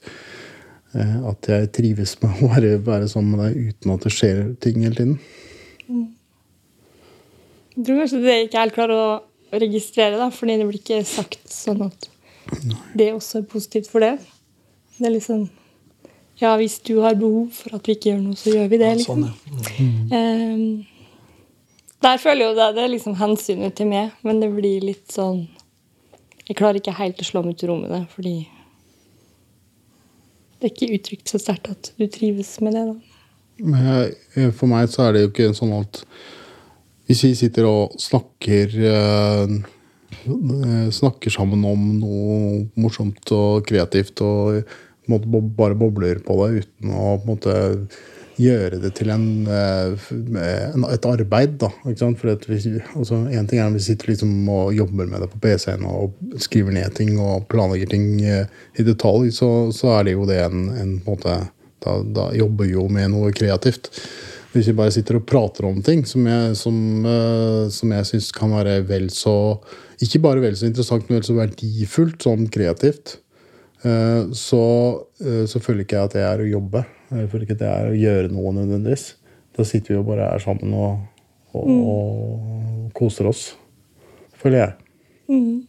eh, 0.97 1.19
at 1.33 1.51
jeg 1.53 1.73
trives 1.81 2.17
med 2.21 2.45
å 2.45 2.53
være, 2.53 2.79
være 2.85 3.09
sammen 3.13 3.37
med 3.37 3.45
deg 3.45 3.73
uten 3.73 3.97
at 3.97 4.05
det 4.05 4.15
skjer 4.17 4.43
ting 4.65 4.85
hele 4.85 5.01
tiden. 5.01 5.17
Mm. 5.89 6.09
Jeg 7.75 7.87
tror 7.89 8.05
kanskje 8.05 8.25
det 8.25 8.41
ikke 8.47 8.65
helt 8.67 8.77
klarer 8.77 9.01
å 9.01 9.09
registrere, 9.63 10.19
da, 10.21 10.31
fordi 10.35 10.59
det 10.61 10.67
blir 10.69 10.81
ikke 10.81 11.03
sagt 11.09 11.51
sånn 11.53 11.87
at 11.87 12.09
det 12.97 13.13
også 13.15 13.41
er 13.41 13.47
positivt 13.51 13.91
for 13.91 14.05
det. 14.05 14.17
Det 14.99 15.09
er 15.09 15.15
liksom 15.17 15.47
ja, 16.41 16.57
hvis 16.59 16.81
du 16.83 16.99
har 17.05 17.15
behov 17.15 17.53
for 17.55 17.77
at 17.77 17.87
vi 17.87 17.95
ikke 17.95 18.11
gjør 18.11 18.23
noe, 18.25 18.39
så 18.39 18.51
gjør 18.51 18.71
vi 18.73 18.79
det. 18.81 18.91
liksom. 18.99 19.23
Sånn. 19.23 19.69
Mm. 19.79 20.11
Um, 20.11 20.87
der 22.05 22.19
føler 22.21 22.43
jeg 22.43 22.51
jo 22.51 22.57
det, 22.59 22.67
det 22.77 22.83
er 22.83 22.91
liksom 22.93 23.15
hensynet 23.21 23.77
til 23.79 23.89
meg, 23.89 24.17
men 24.27 24.43
det 24.43 24.51
blir 24.53 24.83
litt 24.85 25.15
sånn 25.15 25.47
Jeg 26.45 26.59
klarer 26.59 26.77
ikke 26.77 26.93
helt 26.99 27.23
å 27.23 27.25
slå 27.25 27.41
meg 27.47 27.57
til 27.57 27.71
ro 27.71 27.79
med 27.81 27.89
det, 27.95 28.03
fordi 28.13 28.35
det 30.61 30.67
er 30.69 30.73
ikke 30.75 30.97
uttrykt 30.99 31.31
så 31.33 31.39
sterkt 31.41 31.71
at 31.73 31.89
du 31.97 32.05
trives 32.13 32.51
med 32.61 32.77
det. 32.77 32.83
da. 32.91 32.97
Men 33.65 34.53
for 34.53 34.69
meg 34.69 34.91
så 34.93 35.07
er 35.07 35.15
det 35.15 35.23
jo 35.23 35.31
ikke 35.31 35.55
sånn 35.57 35.73
at 35.79 36.03
hvis 37.09 37.25
vi 37.27 37.35
sitter 37.39 37.69
og 37.69 37.97
snakker 38.01 38.75
uh, 38.85 39.57
snakker 40.95 41.33
sammen 41.33 41.65
om 41.69 41.87
noe 42.01 42.37
morsomt 42.81 43.33
og 43.35 43.65
kreativt 43.69 44.23
og 44.25 44.63
bare 45.05 45.77
bobler 45.77 46.21
på 46.25 46.37
det 46.41 46.65
uten 46.65 46.93
å 46.95 47.17
på 47.19 47.27
en 47.27 47.29
måte, 47.29 47.57
gjøre 48.41 48.81
det 48.83 48.91
til 48.99 49.11
en, 49.15 49.47
eh, 49.47 50.07
et 50.91 51.07
arbeid. 51.07 51.59
da? 51.59 51.71
For 51.83 52.49
vi, 52.49 52.81
altså, 52.97 53.15
En 53.31 53.47
ting 53.47 53.59
er 53.59 53.67
at 53.67 53.75
vi 53.75 53.79
sitter 53.81 54.11
liksom 54.11 54.49
og 54.49 54.75
jobber 54.75 55.07
med 55.07 55.21
det 55.21 55.31
på 55.31 55.41
PC-en 55.41 55.85
og 55.85 56.15
skriver 56.39 56.73
ned 56.73 56.95
ting 56.95 57.19
og 57.19 57.47
planlegger 57.49 57.91
ting 57.91 58.21
eh, 58.25 58.47
i 58.79 58.83
detalj, 58.83 59.31
så, 59.33 59.71
så 59.73 59.99
er 59.99 60.05
det 60.05 60.17
jo 60.17 60.27
det 60.27 60.41
en, 60.43 60.69
en 60.75 61.03
måte, 61.07 61.49
da, 61.85 62.03
da, 62.03 62.33
jobber 62.35 62.67
jo 62.67 62.89
med 62.89 63.13
noe 63.13 63.33
kreativt. 63.33 63.91
Hvis 64.55 64.69
vi 64.71 64.77
bare 64.79 64.95
sitter 64.95 65.19
og 65.19 65.27
prater 65.27 65.67
om 65.67 65.81
ting 65.83 66.05
som 66.07 66.27
jeg, 66.31 66.55
som, 66.59 66.77
uh, 67.03 67.67
som 67.75 67.91
jeg 67.91 68.07
syns 68.13 68.31
kan 68.35 68.53
være 68.55 68.79
vel 68.87 69.09
så 69.11 69.35
Ikke 70.05 70.21
bare 70.23 70.43
vel 70.45 70.55
så 70.59 70.69
interessant, 70.69 71.09
men 71.09 71.19
vel 71.19 71.27
så 71.27 71.37
verdifullt 71.39 72.23
sånn 72.27 72.47
kreativt. 72.55 73.19
Eh, 73.85 74.31
så, 74.33 74.63
eh, 75.21 75.45
så, 75.47 75.61
føler 75.61 75.85
ikke 75.85 75.99
jeg 75.99 76.09
at 76.09 76.15
det 76.17 76.23
er 76.25 76.41
å 76.41 76.49
jobbe. 76.49 76.81
Jeg 77.11 77.29
føler 77.31 77.45
ikke 77.45 77.57
at 77.59 77.61
det 77.61 77.69
er 77.69 77.91
å 77.91 77.99
gjøre 77.99 78.31
noe 78.33 78.53
nødvendigvis. 78.57 79.05
Da 79.55 79.67
sitter 79.69 79.93
vi 79.93 79.99
jo 79.99 80.07
bare 80.07 80.31
her 80.31 80.43
sammen 80.43 80.73
og, 80.73 81.03
og, 81.53 81.69
mm. 81.69 81.83
og 81.85 82.95
koser 82.97 83.29
oss. 83.29 83.45
Føler 84.41 84.63
jeg. 84.63 84.73
Mm. 85.29 85.63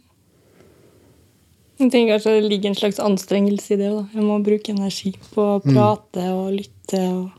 Jeg 1.75 1.91
tenker 1.91 2.13
kanskje 2.15 2.38
det 2.38 2.47
ligger 2.47 2.71
en 2.71 2.79
slags 2.79 3.01
anstrengelse 3.03 3.75
i 3.75 3.79
det. 3.81 3.91
Da. 3.91 4.05
Jeg 4.15 4.27
må 4.29 4.39
bruke 4.43 4.71
energi 4.71 5.12
på 5.33 5.49
å 5.57 5.59
mm. 5.59 5.73
prate 5.73 6.29
og 6.31 6.53
lytte. 6.55 7.01
Og, 7.12 7.33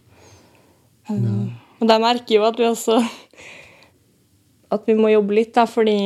uh, 1.10 1.46
og 1.80 1.88
der 1.90 2.02
merker 2.02 2.34
jeg 2.34 2.40
jo 2.40 2.48
at 2.48 2.60
vi 2.60 2.68
også 2.68 3.00
at 4.74 4.86
vi 4.88 4.96
må 4.98 5.12
jobbe 5.12 5.36
litt, 5.38 5.54
da, 5.54 5.66
fordi 5.70 5.98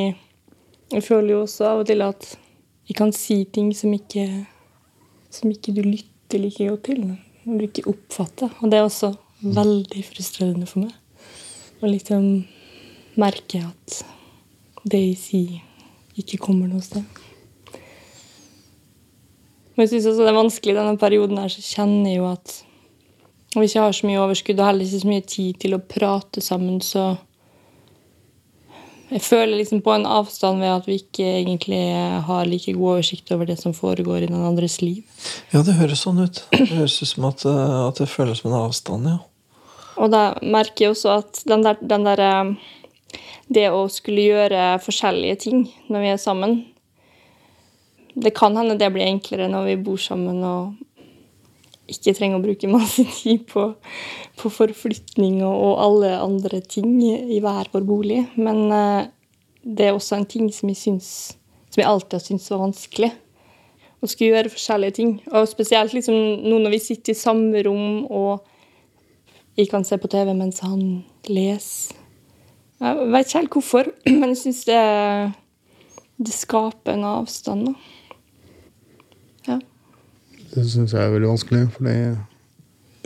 jeg 0.91 1.05
føler 1.07 1.35
jo 1.35 1.43
også 1.45 1.69
av 1.71 1.83
og 1.83 1.91
til 1.91 2.03
at 2.05 2.33
vi 2.91 2.97
kan 2.99 3.13
si 3.15 3.45
ting 3.55 3.71
som 3.77 3.93
ikke 3.95 4.27
som 5.31 5.51
ikke 5.51 5.75
du 5.77 5.83
lytter 5.87 6.43
like 6.43 6.67
godt 6.67 6.89
til. 6.89 7.05
Når 7.45 7.59
du 7.59 7.67
ikke 7.67 7.89
oppfatter. 7.91 8.51
Og 8.61 8.71
det 8.71 8.79
er 8.79 8.87
også 8.87 9.15
veldig 9.41 10.03
frustrerende 10.05 10.69
for 10.69 10.85
meg. 10.85 10.95
Å 11.81 11.89
liksom 11.89 12.27
merke 13.21 13.63
at 13.65 14.01
det 14.91 15.01
jeg 15.01 15.19
sier, 15.21 15.61
ikke 16.19 16.41
kommer 16.43 16.69
noe 16.69 16.83
sted. 16.85 17.05
Men 19.75 19.87
jeg 19.87 19.95
syns 19.95 20.11
også 20.11 20.27
det 20.27 20.33
er 20.33 20.37
vanskelig 20.37 20.75
i 20.75 20.79
denne 20.81 21.01
perioden 21.01 21.41
her, 21.41 21.53
så 21.53 21.63
kjenner 21.65 22.11
jeg 22.11 22.21
jo 22.21 22.27
at 22.29 22.57
om 23.55 23.65
hvis 23.65 23.75
jeg 23.75 23.83
har 23.83 23.97
så 23.97 24.07
mye 24.07 24.21
overskudd 24.23 24.61
og 24.61 24.69
heller 24.69 24.87
ikke 24.87 25.03
så 25.03 25.11
mye 25.11 25.27
tid 25.27 25.59
til 25.65 25.75
å 25.75 25.83
prate 25.83 26.43
sammen, 26.45 26.79
så 26.85 27.17
jeg 29.11 29.25
føler 29.27 29.59
liksom 29.59 29.81
på 29.83 29.91
en 29.91 30.07
avstand 30.07 30.63
ved 30.63 30.71
at 30.71 30.87
vi 30.87 31.01
ikke 31.01 31.25
egentlig 31.41 31.81
har 32.29 32.47
like 32.47 32.73
god 32.77 32.93
oversikt 32.93 33.33
over 33.35 33.49
det 33.49 33.57
som 33.59 33.75
foregår 33.75 34.23
i 34.23 34.29
den 34.31 34.45
andres 34.47 34.79
liv. 34.85 35.03
Ja, 35.51 35.65
det 35.67 35.75
høres 35.81 36.05
sånn 36.07 36.21
ut. 36.23 36.45
Det 36.55 36.69
høres 36.71 37.01
ut 37.03 37.11
som 37.11 37.27
at, 37.27 37.43
eh, 37.43 37.79
at 37.89 37.99
det 37.99 38.07
føles 38.11 38.43
som 38.43 38.53
en 38.53 38.61
avstand, 38.61 39.11
ja. 39.11 39.19
Og 39.99 40.13
da 40.15 40.23
merker 40.41 40.87
jeg 40.87 40.95
også 40.95 41.17
at 41.19 41.43
den 41.51 41.67
der, 41.67 41.81
den 41.83 42.07
der, 42.07 42.21
eh, 42.21 42.77
Det 43.51 43.67
å 43.67 43.89
skulle 43.91 44.23
gjøre 44.23 44.79
forskjellige 44.79 45.39
ting 45.43 45.65
når 45.91 46.01
vi 46.01 46.11
er 46.13 46.21
sammen 46.23 46.53
Det 48.15 48.31
kan 48.31 48.55
hende 48.55 48.79
det 48.79 48.93
blir 48.95 49.03
enklere 49.03 49.49
når 49.51 49.65
vi 49.67 49.77
bor 49.77 49.99
sammen 49.99 50.39
og 50.45 50.77
ikke 51.93 52.15
trenger 52.17 52.39
å 52.39 52.45
bruke 52.45 52.71
masse 52.71 53.05
tid 53.21 53.47
på, 53.51 53.67
på 54.41 54.53
forflytning 54.53 55.41
og, 55.45 55.55
og, 55.55 55.73
alle 55.85 56.13
andre 56.21 56.63
ting 56.65 56.99
i 57.03 57.41
hver 57.43 57.71
vår 57.73 57.87
bolig. 57.89 58.23
Men 58.41 58.63
uh, 58.73 59.09
det 59.63 59.89
er 59.89 59.97
også 59.97 60.21
en 60.21 60.29
ting 60.29 60.51
som 60.55 60.71
jeg, 60.73 60.81
syns, 60.81 61.11
som 61.71 61.83
jeg 61.83 61.91
alltid 61.91 62.19
har 62.19 62.25
syntes 62.27 62.53
var 62.53 62.65
vanskelig. 62.65 63.13
Å 64.01 64.09
skulle 64.09 64.33
gjøre 64.33 64.53
forskjellige 64.55 64.97
ting. 64.97 65.17
Og 65.35 65.49
spesielt 65.51 65.93
liksom, 65.97 66.17
nå 66.47 66.63
når 66.63 66.77
vi 66.77 66.85
sitter 66.87 67.13
i 67.13 67.21
samme 67.21 67.65
rom 67.67 68.07
og 68.09 68.47
jeg 69.59 69.69
kan 69.69 69.85
se 69.85 69.99
på 70.01 70.09
TV 70.09 70.33
mens 70.33 70.63
han 70.65 71.03
leser. 71.29 71.97
Jeg 72.81 73.09
vet 73.13 73.27
ikke 73.27 73.41
helt 73.43 73.57
hvorfor, 73.59 73.89
men 74.21 74.31
jeg 74.33 74.41
syns 74.41 74.63
det, 74.65 74.81
det 76.17 76.33
skaper 76.33 76.95
en 76.95 77.09
avstand. 77.11 77.69
da. 77.69 78.00
Det 80.55 80.65
syns 80.67 80.95
jeg 80.95 81.03
er 81.05 81.13
veldig 81.13 81.31
vanskelig, 81.31 81.67
fordi 81.77 81.97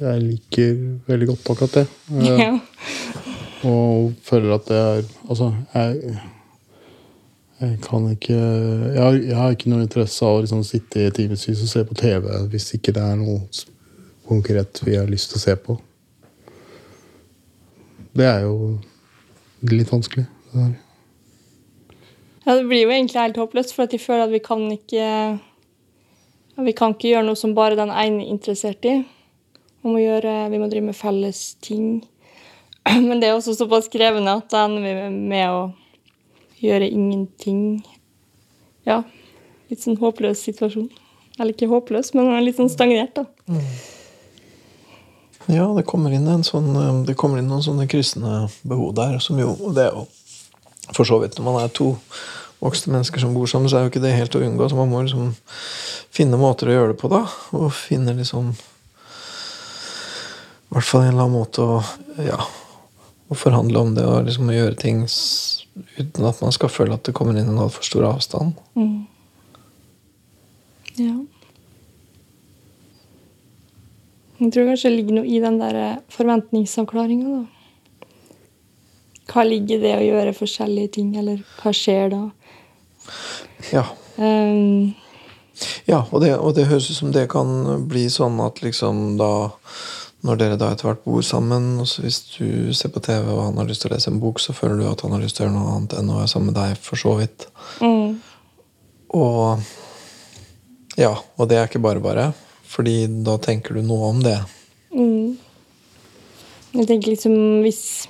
jeg 0.00 0.22
liker 0.22 0.78
veldig 1.06 1.26
godt 1.32 1.50
akkurat 1.54 1.80
det. 1.80 1.86
Ja. 2.44 2.52
Og 3.64 4.12
føler 4.22 4.54
at 4.54 4.66
det 4.68 4.76
er 4.76 5.02
Altså, 5.28 5.46
jeg, 5.74 6.18
jeg 7.60 7.78
kan 7.82 8.10
ikke 8.10 8.34
jeg 8.34 9.02
har, 9.02 9.12
jeg 9.12 9.36
har, 9.36 9.50
ikke 9.50 9.70
noe 9.72 9.86
interesse 9.86 10.24
av 10.24 10.36
å 10.36 10.42
liksom 10.44 10.64
sitte 10.68 11.06
i 11.06 11.14
timevis 11.16 11.48
og 11.54 11.70
se 11.70 11.84
på 11.88 11.96
TV 11.96 12.28
hvis 12.52 12.74
ikke 12.76 12.92
det 12.92 13.02
er 13.02 13.16
noe 13.16 13.40
konkret 14.28 14.82
vi 14.84 14.98
har 14.98 15.08
lyst 15.08 15.32
til 15.32 15.40
å 15.40 15.44
se 15.44 15.56
på. 15.56 15.78
Det 18.14 18.28
er 18.28 18.44
jo 18.44 18.78
litt 19.72 19.92
vanskelig. 19.92 20.26
Det 20.52 20.72
ja, 22.44 22.54
det 22.58 22.66
blir 22.68 22.84
jo 22.84 22.92
egentlig 22.92 23.20
helt 23.20 23.38
håpløst, 23.40 23.72
for 23.72 23.86
at 23.86 23.94
jeg 23.96 24.02
føler 24.04 24.26
at 24.26 24.32
vi 24.34 24.42
kan 24.44 24.64
ikke 24.68 25.04
vi 26.56 26.74
kan 26.76 26.94
ikke 26.94 27.10
gjøre 27.10 27.26
noe 27.26 27.38
som 27.38 27.54
bare 27.56 27.78
den 27.78 27.90
ene 27.90 28.22
er 28.22 28.30
interessert 28.30 28.86
i. 28.86 28.98
Må, 29.84 29.98
gjøre, 30.00 30.48
vi 30.52 30.60
må 30.60 30.68
drive 30.70 30.88
med 30.88 30.96
felles 30.96 31.56
ting. 31.64 32.04
Men 33.08 33.20
det 33.20 33.28
er 33.30 33.38
også 33.38 33.56
såpass 33.58 33.90
krevende 33.92 34.36
at 34.38 34.48
da 34.52 34.64
ender 34.68 34.84
vi 34.86 35.08
med 35.12 35.48
å 35.50 35.64
gjøre 36.62 36.88
ingenting. 36.88 37.82
Ja, 38.88 39.02
litt 39.70 39.82
sånn 39.84 39.98
håpløs 40.00 40.44
situasjon. 40.46 40.88
Eller 41.38 41.54
ikke 41.54 41.66
håpløs, 41.66 42.12
men 42.14 42.30
litt 42.44 42.60
sånn 42.60 42.70
stagnert, 42.70 43.16
da. 43.16 43.24
Mm. 43.50 43.64
Ja, 45.50 45.64
det 45.76 45.82
kommer 45.88 46.14
sånn, 46.46 46.70
det 47.04 47.16
kommer 47.20 47.40
inn 47.40 47.50
noen 47.50 47.64
sånne 47.64 47.88
kryssende 47.90 48.46
behov 48.64 48.94
der, 48.96 49.18
som 49.20 49.36
jo 49.40 49.52
Det 49.76 49.88
er 49.88 49.90
jo 49.92 50.06
for 50.94 51.08
så 51.08 51.18
vidt 51.20 51.36
når 51.36 51.44
man 51.44 51.58
er 51.64 51.72
to 51.74 51.94
voksne 52.62 52.92
mennesker 52.94 53.20
som 53.22 53.34
bor 53.36 53.46
sammen, 53.50 53.68
så 53.68 53.76
er 53.78 53.86
jo 53.86 53.90
ikke 53.92 54.02
det 54.04 54.14
helt 54.16 54.36
å 54.38 54.42
unngå. 54.44 54.68
Så 54.70 54.76
man 54.78 54.90
må 54.92 55.02
liksom 55.04 55.32
finne 56.14 56.40
måter 56.40 56.70
å 56.70 56.76
gjøre 56.76 56.92
det 56.92 57.00
på, 57.00 57.10
da. 57.12 57.22
Og 57.58 57.72
finne 57.74 58.14
liksom 58.18 58.52
I 58.54 58.56
hvert 60.74 60.88
fall 60.88 61.04
en 61.04 61.12
eller 61.12 61.26
annen 61.26 61.38
måte 61.38 61.62
å 61.62 61.82
ja, 62.24 62.38
å 63.30 63.36
forhandle 63.38 63.78
om 63.78 63.94
det 63.96 64.04
og 64.06 64.26
liksom 64.28 64.50
gjøre 64.52 64.76
ting 64.78 65.04
uten 65.04 66.26
at 66.26 66.40
man 66.42 66.54
skal 66.54 66.70
føle 66.70 66.96
at 66.96 67.04
det 67.06 67.14
kommer 67.16 67.36
inn 67.38 67.50
en 67.50 67.62
altfor 67.64 67.86
stor 67.86 68.04
avstand. 68.08 68.52
Ja. 70.98 71.14
Jeg 74.38 74.52
tror 74.54 74.68
kanskje 74.68 74.90
det 74.90 74.96
ligger 74.98 75.18
noe 75.18 75.30
i 75.30 75.40
den 75.42 75.58
der 75.62 75.76
forventningsavklaringa, 76.14 77.40
da. 77.40 77.44
Hva 79.30 79.42
ligger 79.48 79.80
det 79.80 79.94
å 79.96 80.04
gjøre 80.04 80.34
forskjellige 80.36 80.90
ting, 80.98 81.14
eller 81.16 81.40
hva 81.58 81.72
skjer 81.74 82.10
da? 82.12 82.22
Ja. 83.72 83.86
Um, 84.16 84.94
Ja, 85.86 86.00
og 86.10 86.20
det, 86.24 86.32
og 86.34 86.54
det 86.56 86.66
høres 86.66 86.88
ut 86.90 86.96
som 86.96 87.12
det 87.14 87.28
kan 87.30 87.46
bli 87.86 88.08
sånn 88.10 88.40
at 88.42 88.58
liksom 88.64 89.14
da 89.20 89.52
Når 90.24 90.38
dere 90.40 90.56
da 90.56 90.70
etter 90.72 90.88
hvert 90.88 91.02
bor 91.04 91.20
sammen, 91.22 91.74
og 91.82 91.86
så 91.86 92.00
hvis 92.00 92.22
du 92.38 92.72
ser 92.72 92.88
på 92.88 93.02
TV 93.04 93.26
og 93.28 93.42
han 93.42 93.58
har 93.60 93.66
lyst 93.68 93.82
til 93.84 93.90
å 93.90 93.94
lese 93.94 94.08
en 94.08 94.22
bok, 94.22 94.38
så 94.40 94.54
føler 94.56 94.78
du 94.80 94.86
at 94.88 95.02
han 95.04 95.12
har 95.12 95.20
lyst 95.20 95.36
til 95.36 95.44
å 95.44 95.50
gjøre 95.50 95.56
noe 95.58 95.74
annet 95.74 95.96
enn 95.98 96.08
å 96.08 96.16
være 96.16 96.30
sammen 96.32 96.48
med 96.48 96.56
deg, 96.56 96.78
for 96.80 96.96
så 96.96 97.12
vidt. 97.18 97.44
mm, 97.84 98.14
Og 99.20 99.60
Ja, 100.96 101.12
og 101.36 101.48
det 101.50 101.58
er 101.58 101.68
ikke 101.68 101.82
bare 101.84 102.00
bare, 102.00 102.24
fordi 102.64 103.04
da 103.26 103.36
tenker 103.36 103.76
du 103.76 103.82
noe 103.82 104.08
om 104.14 104.22
det. 104.24 104.38
mm. 104.96 105.36
Jeg 106.74 106.86
tenker 106.88 107.12
liksom 107.12 107.36
hvis 107.62 108.08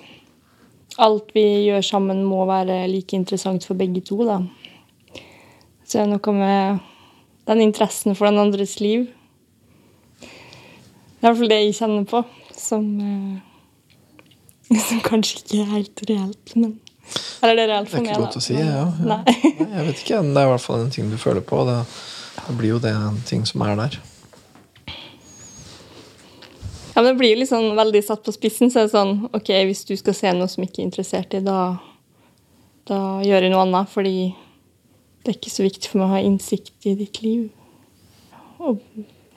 alt 1.02 1.34
vi 1.34 1.66
gjør 1.66 1.82
sammen 1.82 2.22
må 2.24 2.44
være 2.46 2.84
like 2.88 3.16
interessant 3.18 3.66
for 3.66 3.74
begge 3.74 4.00
to, 4.06 4.22
da. 4.24 4.38
Så 5.94 6.00
er 6.02 6.08
noe 6.10 6.32
med 6.34 6.78
den 7.46 7.60
interessen 7.62 8.16
for 8.18 8.26
den 8.26 8.40
andres 8.42 8.80
liv. 8.82 9.04
Det 10.18 10.26
er 10.26 11.28
i 11.28 11.28
hvert 11.28 11.38
fall 11.38 11.52
det 11.52 11.58
jeg 11.60 11.76
kjenner 11.78 12.08
på, 12.10 12.22
som, 12.58 12.88
eh, 12.98 14.72
som 14.88 15.04
kanskje 15.04 15.38
ikke 15.38 15.60
er 15.62 15.70
helt 15.70 16.02
reelt, 16.10 16.56
men 16.56 16.80
Eller 17.44 17.54
det 17.54 17.62
er 17.62 17.70
reelt 17.70 17.92
Det 17.92 18.00
er 18.00 18.10
ikke 18.10 18.32
til 18.34 18.42
å 18.42 18.44
si, 18.48 18.58
ja. 18.58 18.66
ja. 18.72 18.84
Nei. 19.06 19.20
Nei, 19.60 19.70
jeg 19.70 19.86
vet 19.92 20.02
ikke, 20.02 20.20
det 20.26 20.42
er 20.42 20.48
i 20.48 20.52
hvert 20.56 20.66
fall 20.66 20.82
en 20.82 20.92
ting 20.98 21.14
du 21.14 21.16
føler 21.20 21.46
på. 21.46 21.62
Det, 21.68 21.78
det 22.40 22.58
blir 22.58 22.74
jo 22.74 22.82
det 22.82 22.96
en 22.98 23.22
ting 23.30 23.46
som 23.46 23.62
er 23.62 23.78
der. 23.84 23.98
Ja, 26.90 27.02
men 27.04 27.12
Det 27.12 27.18
blir 27.22 27.36
jo 27.36 27.42
litt 27.44 27.54
sånn 27.54 27.76
veldig 27.78 28.02
satt 28.02 28.26
på 28.26 28.34
spissen. 28.34 28.72
så 28.72 28.82
er 28.82 28.88
det 28.88 28.96
sånn, 28.98 29.28
ok, 29.30 29.52
Hvis 29.70 29.86
du 29.86 29.94
skal 30.00 30.18
se 30.18 30.34
noe 30.34 30.50
som 30.50 30.66
ikke 30.66 30.82
er 30.82 30.88
interessert 30.90 31.38
i, 31.38 31.44
da, 31.44 31.76
da 32.90 33.04
gjør 33.22 33.46
jeg 33.46 33.54
noe 33.54 33.68
annet. 33.68 33.94
Fordi 33.94 34.16
det 35.24 35.32
er 35.32 35.38
ikke 35.38 35.52
så 35.52 35.64
viktig 35.64 35.88
for 35.88 36.02
meg 36.02 36.06
å 36.10 36.14
ha 36.18 36.22
innsikt 36.22 36.88
i 36.88 36.94
ditt 36.98 37.22
liv. 37.24 37.48
Og 38.60 38.80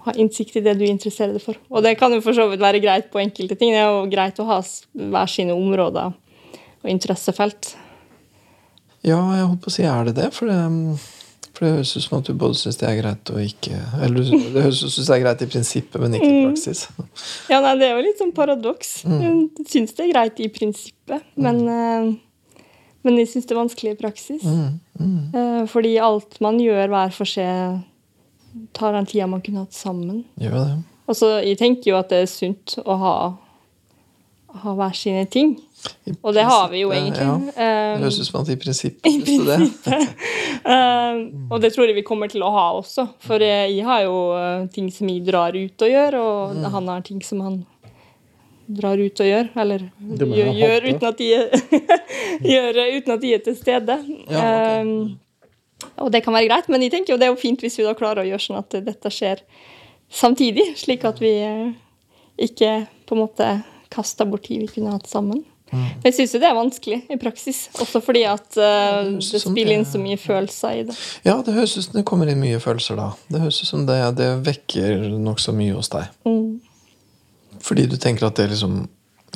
ha 0.07 0.13
innsikt 0.19 0.59
i 0.59 0.63
det 0.63 0.75
du 0.79 0.85
interesserer 0.87 1.35
deg 1.35 1.43
for. 1.43 1.59
Og 1.71 1.83
det 1.83 1.95
kan 1.99 2.13
jo 2.13 2.21
for 2.23 2.35
så 2.35 2.47
vidt 2.51 2.63
være 2.63 2.81
greit 2.83 3.09
på 3.11 3.21
enkelte 3.21 3.57
ting. 3.59 3.73
Det 3.75 3.81
er 3.81 3.91
jo 3.91 4.07
greit 4.11 4.39
å 4.43 4.47
ha 4.47 4.61
hver 4.61 5.31
sine 5.31 5.55
områder 5.55 6.11
og 6.11 6.89
interessefelt. 6.91 7.75
Ja, 9.05 9.19
jeg 9.37 9.47
holdt 9.47 9.63
på 9.63 9.71
å 9.71 9.75
si 9.77 9.85
er 9.87 10.09
det 10.09 10.17
det, 10.17 10.27
for 10.35 10.51
det, 10.51 10.59
for 11.55 11.65
det 11.65 11.73
høres 11.77 11.95
ut 11.95 12.03
som 12.03 12.17
at 12.19 12.27
du 12.27 12.35
både 12.39 12.59
syns 12.59 12.79
det 12.81 12.87
er 12.89 12.97
greit 12.99 13.31
og 13.31 13.39
ikke 13.39 13.77
Eller 14.03 14.25
det 14.27 14.63
høres 14.65 14.81
ut 14.83 14.91
som 14.91 15.05
det 15.05 15.15
er 15.15 15.23
greit 15.23 15.43
i 15.43 15.49
prinsippet, 15.53 15.99
men 16.03 16.17
ikke 16.17 16.29
i 16.29 16.45
praksis. 16.49 16.85
Ja, 17.51 17.61
nei, 17.63 17.75
Det 17.79 17.87
er 17.87 17.95
jo 17.95 18.05
litt 18.07 18.21
sånn 18.21 18.35
paradoks. 18.35 18.93
Mm. 19.07 19.43
syns 19.63 19.95
det 19.95 20.07
er 20.07 20.13
greit 20.13 20.41
i 20.43 20.49
prinsippet, 20.53 21.27
men, 21.39 21.61
eh, 21.71 22.09
men 23.07 23.17
jeg 23.21 23.29
syns 23.31 23.47
det 23.47 23.55
er 23.55 23.61
vanskelig 23.61 23.93
i 23.95 23.99
praksis. 24.03 24.43
Eh, 24.45 25.63
Fordi 25.71 25.95
alt 26.03 26.37
man 26.43 26.59
gjør 26.61 26.91
hver 26.91 27.15
for 27.15 27.29
seg, 27.29 27.79
tar 28.75 28.93
den 28.97 29.07
tida 29.09 29.27
man 29.31 29.41
kunne 29.45 29.63
hatt 29.65 29.75
sammen. 29.77 30.23
Gjør 30.41 30.57
det. 30.59 30.77
Og 31.07 31.15
så 31.15 31.29
Jeg 31.45 31.57
tenker 31.61 31.93
jo 31.93 31.97
at 32.01 32.09
det 32.11 32.23
er 32.25 32.29
sunt 32.31 32.77
å 32.83 32.95
ha, 32.99 33.15
ha 34.63 34.73
hver 34.75 34.95
sine 34.97 35.23
ting. 35.31 35.55
Og 36.25 36.33
det 36.33 36.43
har 36.43 36.65
vi 36.71 36.81
jo 36.81 36.89
egentlig. 36.91 37.23
Ja. 37.23 37.37
Det 37.37 37.53
Eh, 37.63 37.99
høres 38.01 38.17
ut 38.19 38.25
som 38.27 38.39
at 38.41 38.49
i 38.49 38.55
prinsippet 38.59 39.25
du 39.27 39.45
det. 39.45 39.57
eh, 40.65 41.19
og 41.51 41.61
det 41.63 41.71
tror 41.75 41.87
jeg 41.87 41.95
vi 41.99 42.03
kommer 42.07 42.27
til 42.31 42.43
å 42.43 42.51
ha 42.51 42.65
også. 42.79 43.05
For 43.23 43.39
jeg 43.39 43.77
har 43.85 44.01
jo 44.07 44.17
ting 44.73 44.89
som 44.91 45.07
jeg 45.11 45.23
drar 45.27 45.55
ut 45.55 45.85
og 45.85 45.93
gjør, 45.93 46.17
og 46.19 46.65
han 46.73 46.87
har 46.91 47.01
ting 47.07 47.21
som 47.23 47.41
han 47.45 47.59
drar 48.67 48.99
ut 48.99 49.23
og 49.23 49.29
gjør. 49.29 49.49
Eller 49.63 49.87
gjør, 49.99 50.51
gjør 50.59 50.89
uten, 50.89 51.07
at 51.07 51.21
de, 51.21 51.29
gjør 52.53 52.81
uten 52.97 53.15
at 53.15 53.23
de 53.23 53.33
er 53.37 53.45
til 53.45 53.57
stede. 53.57 53.97
Ja, 54.27 54.43
okay. 54.43 54.83
um, 54.83 55.17
og 56.01 56.11
det 56.13 56.23
kan 56.25 56.33
være 56.33 56.49
greit, 56.49 56.69
men 56.73 56.81
jeg 56.81 56.93
tenker 56.93 57.13
jo 57.13 57.19
det 57.21 57.27
er 57.27 57.33
jo 57.33 57.41
fint 57.41 57.61
hvis 57.61 57.77
vi 57.77 57.85
da 57.85 57.93
klarer 57.97 58.23
å 58.23 58.27
gjøre 58.27 58.43
sånn 58.43 58.59
at 58.59 58.79
dette 58.85 59.11
skjer 59.13 59.43
samtidig. 60.09 60.71
Slik 60.79 61.05
at 61.07 61.21
vi 61.21 61.33
eh, 61.45 61.75
ikke 62.47 62.87
på 63.07 63.15
en 63.15 63.21
måte 63.21 63.51
kaster 63.93 64.27
bort 64.29 64.47
tid 64.47 64.65
vi 64.65 64.71
kunne 64.71 64.95
hatt 64.95 65.07
sammen. 65.09 65.43
Mm. 65.71 65.79
Men 65.79 66.05
Jeg 66.05 66.15
syns 66.15 66.33
jo 66.35 66.39
det 66.39 66.47
er 66.47 66.55
vanskelig 66.55 66.97
i 67.11 67.17
praksis, 67.19 67.65
også 67.81 67.99
fordi 68.03 68.21
at 68.29 68.55
uh, 68.55 69.09
det 69.19 69.41
spiller 69.43 69.73
inn 69.75 69.83
så 69.87 69.99
mye 69.99 70.19
følelser 70.19 70.79
i 70.79 70.85
det. 70.87 70.95
Ja, 71.27 71.41
det 71.43 71.57
høres 71.57 71.75
ut 71.75 71.89
som 71.89 71.97
det 71.97 72.05
kommer 72.07 72.31
inn 72.31 72.39
mye 72.39 72.61
følelser 72.63 72.99
da. 72.99 73.09
Det 73.27 73.41
høres 73.43 73.59
ut 73.63 73.71
som 73.73 73.83
det, 73.89 73.97
det 74.15 74.29
vekker 74.47 75.09
nokså 75.19 75.55
mye 75.57 75.75
hos 75.75 75.91
deg. 75.91 76.07
Mm. 76.27 76.61
Fordi 77.63 77.87
du 77.89 77.97
tenker 77.97 78.27
at 78.27 78.37
det 78.39 78.51
liksom 78.51 78.85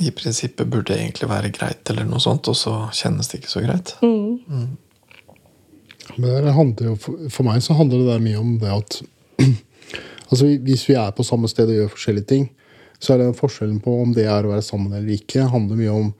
i 0.00 0.10
prinsippet 0.10 0.70
burde 0.72 0.96
egentlig 0.96 1.28
være 1.30 1.52
greit, 1.54 1.82
eller 1.90 2.06
noe 2.08 2.22
sånt, 2.22 2.48
og 2.48 2.56
så 2.56 2.72
kjennes 2.96 3.28
det 3.28 3.42
ikke 3.42 3.52
så 3.52 3.62
greit. 3.64 3.92
Mm. 4.02 4.78
Men 6.16 6.46
det 6.46 6.54
handler 6.56 6.90
jo, 6.92 6.96
for, 7.02 7.46
meg 7.46 7.62
så 7.64 7.76
handler 7.78 8.02
det 8.02 8.08
der 8.10 8.24
mye 8.24 8.40
om 8.40 8.56
det 8.60 8.72
at 8.72 8.98
altså 10.32 10.48
Hvis 10.64 10.84
vi 10.88 10.96
er 10.98 11.14
på 11.14 11.24
samme 11.26 11.48
sted 11.50 11.70
og 11.70 11.78
gjør 11.78 11.94
forskjellige 11.94 12.30
ting, 12.32 12.50
så 13.02 13.14
er 13.14 13.22
det 13.22 13.38
forskjellen 13.38 13.80
på 13.82 13.94
om 14.02 14.12
det 14.14 14.26
er 14.30 14.46
å 14.46 14.52
være 14.52 14.64
sammen 14.66 14.92
eller 14.94 15.14
ikke, 15.16 15.48
handler 15.50 15.80
mye 15.80 15.94
om 15.94 16.12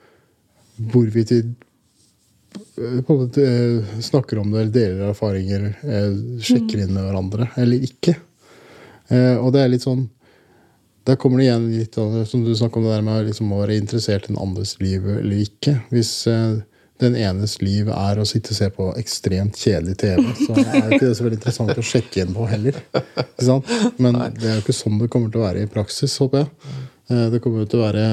hvorvidt 0.92 1.34
vi 1.34 1.40
eh, 1.42 2.98
på 3.04 3.14
en 3.14 3.20
måte 3.20 3.44
eh, 3.46 3.92
snakker 4.02 4.40
om 4.40 4.50
det 4.50 4.62
eller 4.62 4.74
deler 4.74 5.12
erfaringer, 5.12 5.68
eh, 5.82 6.16
sjekker 6.42 6.82
inn 6.82 6.94
med 6.94 7.06
hverandre 7.06 7.50
eller 7.60 7.86
ikke. 7.86 8.16
Eh, 9.12 9.36
Og 9.38 9.52
det 9.54 9.62
er 9.62 9.72
litt 9.72 9.86
sånn 9.86 10.08
Der 11.08 11.16
kommer 11.18 11.38
det 11.40 11.48
igjen 11.48 11.64
litt 11.74 11.96
som 12.30 12.44
du 12.46 12.52
snakker 12.54 12.78
om 12.78 12.84
det 12.86 12.92
der 12.94 13.02
med 13.06 13.24
liksom, 13.26 13.50
å 13.52 13.62
være 13.64 13.78
interessert 13.80 14.28
i 14.28 14.32
den 14.34 14.38
andres 14.42 14.76
liv 14.80 15.06
eller 15.16 15.40
ikke. 15.42 15.74
Hvis 15.90 16.12
eh, 16.30 16.60
den 17.02 17.16
enes 17.18 17.56
liv 17.62 17.88
er 17.90 18.20
å 18.22 18.26
sitte 18.28 18.52
og 18.54 18.58
se 18.60 18.68
på 18.76 18.86
ekstremt 19.00 19.58
kjedelig 19.58 19.96
TV, 20.04 20.22
så 20.44 20.54
er 20.62 20.68
det 20.76 20.94
ikke 21.00 21.08
det 21.08 21.16
så 21.18 21.26
veldig 21.26 21.40
interessant 21.40 21.74
å 21.82 21.86
sjekke 21.88 22.22
inn 22.22 22.36
på 22.36 22.46
heller. 22.46 22.78
Men 23.98 24.20
det 24.36 24.46
er 24.46 24.56
jo 24.60 24.62
ikke 24.62 24.76
sånn 24.78 25.00
det 25.02 25.10
kommer 25.10 25.32
til 25.34 25.42
å 25.42 25.46
være 25.48 25.64
i 25.66 25.70
praksis, 25.74 26.14
håper 26.22 26.44
jeg. 26.44 26.78
Eh, 27.10 27.26
Det 27.34 27.42
kommer 27.42 27.66
til 27.66 27.82
å 27.82 27.88
være 27.88 28.06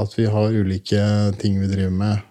at 0.00 0.16
vi 0.16 0.24
har 0.32 0.56
ulike 0.56 1.04
ting 1.42 1.60
vi 1.60 1.68
driver 1.74 1.92
med 2.00 2.26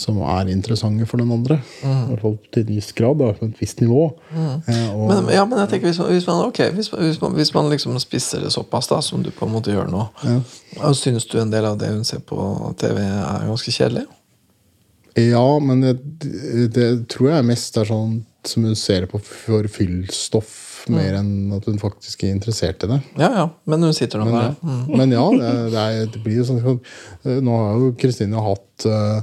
som 0.00 0.16
er 0.24 0.48
interessante 0.52 1.04
for 1.06 1.20
den 1.20 1.30
andre. 1.34 1.58
I 1.84 1.90
hvert 2.10 2.22
fall 2.24 2.38
til 2.54 2.64
en 2.64 2.70
viss 2.74 2.90
grad, 2.96 3.18
da, 3.20 3.30
på 3.36 3.48
et 3.50 3.60
visst 3.60 3.82
nivå. 3.84 4.06
Eh, 4.34 4.86
og- 4.94 5.08
Men, 5.12 5.28
ja, 5.34 5.44
men 5.44 5.58
jeg 5.60 5.68
tenker 5.74 5.90
hvis 5.90 5.98
man, 6.00 6.08
hvis 6.14 6.26
man, 6.30 6.44
okay, 6.48 6.70
hvis, 6.72 6.90
man- 6.92 7.02
hvis, 7.04 7.20
man, 7.20 7.32
hvis 7.38 7.54
man 7.54 7.70
liksom 7.70 7.98
spisser 8.00 8.40
det 8.40 8.52
såpass, 8.54 8.88
da, 8.88 9.00
som 9.04 9.22
du 9.22 9.30
på 9.30 9.46
en 9.46 9.52
måte 9.52 9.74
gjør 9.74 9.90
nå, 9.92 10.06
og 10.80 10.96
syns 10.96 11.28
du 11.30 11.38
en 11.40 11.50
del 11.52 11.64
av 11.68 11.76
det 11.78 11.88
hun 11.92 12.04
ser 12.04 12.20
på 12.24 12.40
TV, 12.80 12.96
er 13.04 13.46
ganske 13.50 13.70
kjedelig? 13.76 14.06
Ja, 15.18 15.58
men 15.58 15.80
det, 15.82 15.94
det 16.72 16.88
tror 17.10 17.32
jeg 17.34 17.44
mest 17.48 17.76
er 17.76 17.84
sånn 17.88 18.20
som 18.46 18.64
hun 18.64 18.76
ser 18.78 19.04
på 19.10 19.18
for 19.20 19.66
fyllstoff, 19.68 20.86
mer 20.88 21.18
enn 21.18 21.50
at 21.52 21.66
hun 21.68 21.76
faktisk 21.82 22.22
er 22.24 22.30
interessert 22.32 22.86
i 22.86 22.88
det. 22.88 23.00
Ja, 23.20 23.28
ja, 23.36 23.42
men 23.68 23.82
hun 23.84 23.92
sitter 23.92 24.22
nå 24.22 24.30
der. 24.30 24.46
ja, 24.46 24.54
Mm. 24.64 24.96
men 24.96 25.10
ja 25.12 25.26
det, 25.30 25.50
det, 25.74 25.82
er, 25.82 26.06
det 26.14 26.22
blir 26.24 26.38
jo 26.40 26.44
sånn 26.48 26.62
sånn- 26.64 27.42
Nå 27.44 27.56
har 27.58 27.74
jo 27.82 27.90
Kristine 28.00 28.40
hatt 28.40 28.86
uh, 28.86 29.20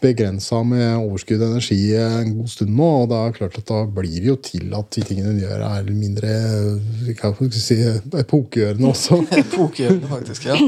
begrensa 0.00 0.62
med 0.66 0.96
overskudd 0.98 1.42
av 1.42 1.50
energi 1.54 1.96
en 1.96 2.36
god 2.38 2.50
stund 2.52 2.72
nå, 2.76 2.88
og 3.02 3.08
det 3.10 3.18
er 3.20 3.36
klart 3.36 3.58
at 3.60 3.68
da 3.68 3.78
blir 3.98 4.16
det 4.16 4.30
jo 4.30 4.36
til 4.44 4.66
at 4.76 4.86
de 4.96 5.02
tingene 5.06 5.34
de 5.36 5.42
gjør, 5.44 5.60
er 5.68 5.82
mindre 5.92 6.28
hva 7.10 7.30
skal 7.34 7.46
jeg 7.46 7.52
si, 7.64 7.78
epokegjørende 8.22 8.88
også. 8.90 9.14
epokegjørende, 9.42 10.06
faktisk. 10.10 10.40
ja. 10.50 10.56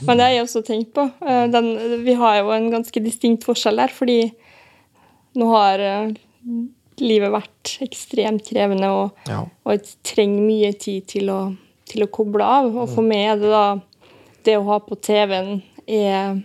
Men 0.00 0.16
det 0.16 0.24
har 0.24 0.32
jeg 0.32 0.46
også 0.46 0.62
tenkt 0.64 0.90
på. 0.96 1.02
Eh, 1.26 1.46
Den, 1.52 1.66
vi 2.06 2.14
har 2.16 2.34
jo 2.40 2.46
en 2.54 2.70
ganske 2.72 2.98
distinkt 3.04 3.44
forskjell 3.44 3.76
der, 3.82 3.90
fordi 3.92 4.20
nå 5.38 5.46
har 5.52 5.76
eh, 5.84 6.08
livet 7.00 7.30
vært 7.34 7.78
ekstremt 7.84 8.44
krevende, 8.48 8.88
og, 8.92 9.06
ja. 9.28 9.40
og 9.44 9.68
jeg 9.76 9.82
trenger 10.14 10.42
mye 10.46 10.72
tid 10.80 11.02
til 11.10 11.24
å, 11.32 11.40
til 11.90 12.00
å 12.06 12.12
koble 12.12 12.44
av. 12.46 12.66
Og 12.70 12.88
for 12.94 13.02
meg 13.06 13.22
er 13.34 13.38
det 13.42 13.50
da 13.52 13.66
det 14.46 14.56
å 14.56 14.68
ha 14.70 14.78
på 14.80 14.94
TV-en 15.04 15.60
er 15.84 16.40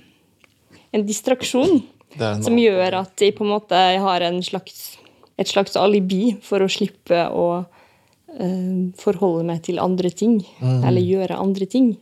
en 0.96 1.04
distraksjon 1.08 1.82
en 2.16 2.44
som 2.44 2.56
gjør 2.60 3.00
at 3.02 3.22
jeg 3.22 3.36
på 3.36 3.44
en 3.46 3.54
måte 3.56 3.76
har 3.76 4.24
en 4.24 4.40
slags, 4.44 4.96
et 5.38 5.50
slags 5.52 5.76
alibi 5.80 6.36
for 6.44 6.64
å 6.64 6.72
slippe 6.72 7.26
å 7.28 7.48
uh, 7.66 8.80
forholde 9.02 9.46
meg 9.48 9.64
til 9.68 9.82
andre 9.84 10.12
ting, 10.16 10.40
eller 10.62 11.04
gjøre 11.04 11.40
andre 11.42 11.68
ting. 11.70 11.94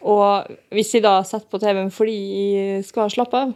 Og 0.00 0.52
hvis 0.72 0.94
jeg 0.96 1.04
da 1.04 1.18
setter 1.28 1.48
på 1.52 1.60
TV-en 1.60 1.92
fordi 1.92 2.20
jeg 2.56 2.86
skal 2.88 3.12
slappe 3.12 3.44
av, 3.46 3.50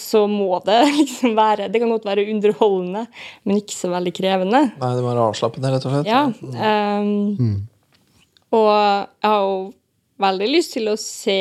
så 0.00 0.22
må 0.30 0.54
det 0.64 0.78
liksom 1.00 1.34
være 1.36 1.66
Det 1.68 1.80
kan 1.82 1.90
godt 1.90 2.06
være 2.06 2.28
underholdende, 2.30 3.06
men 3.44 3.58
ikke 3.58 3.76
så 3.76 3.90
veldig 3.92 4.12
krevende. 4.16 4.62
Nei, 4.78 4.92
det 4.96 5.02
må 5.02 5.10
være 5.10 5.26
avslappende, 5.32 5.72
rett 5.74 5.86
og 5.88 5.96
slett. 5.96 6.10
Ja. 6.10 6.22
ehm, 6.54 7.56
Og 8.54 8.70
jeg 8.70 9.30
har 9.30 9.42
jo 9.46 9.58
veldig 10.20 10.48
lyst 10.52 10.76
til 10.76 10.90
å 10.92 10.96
se 11.00 11.40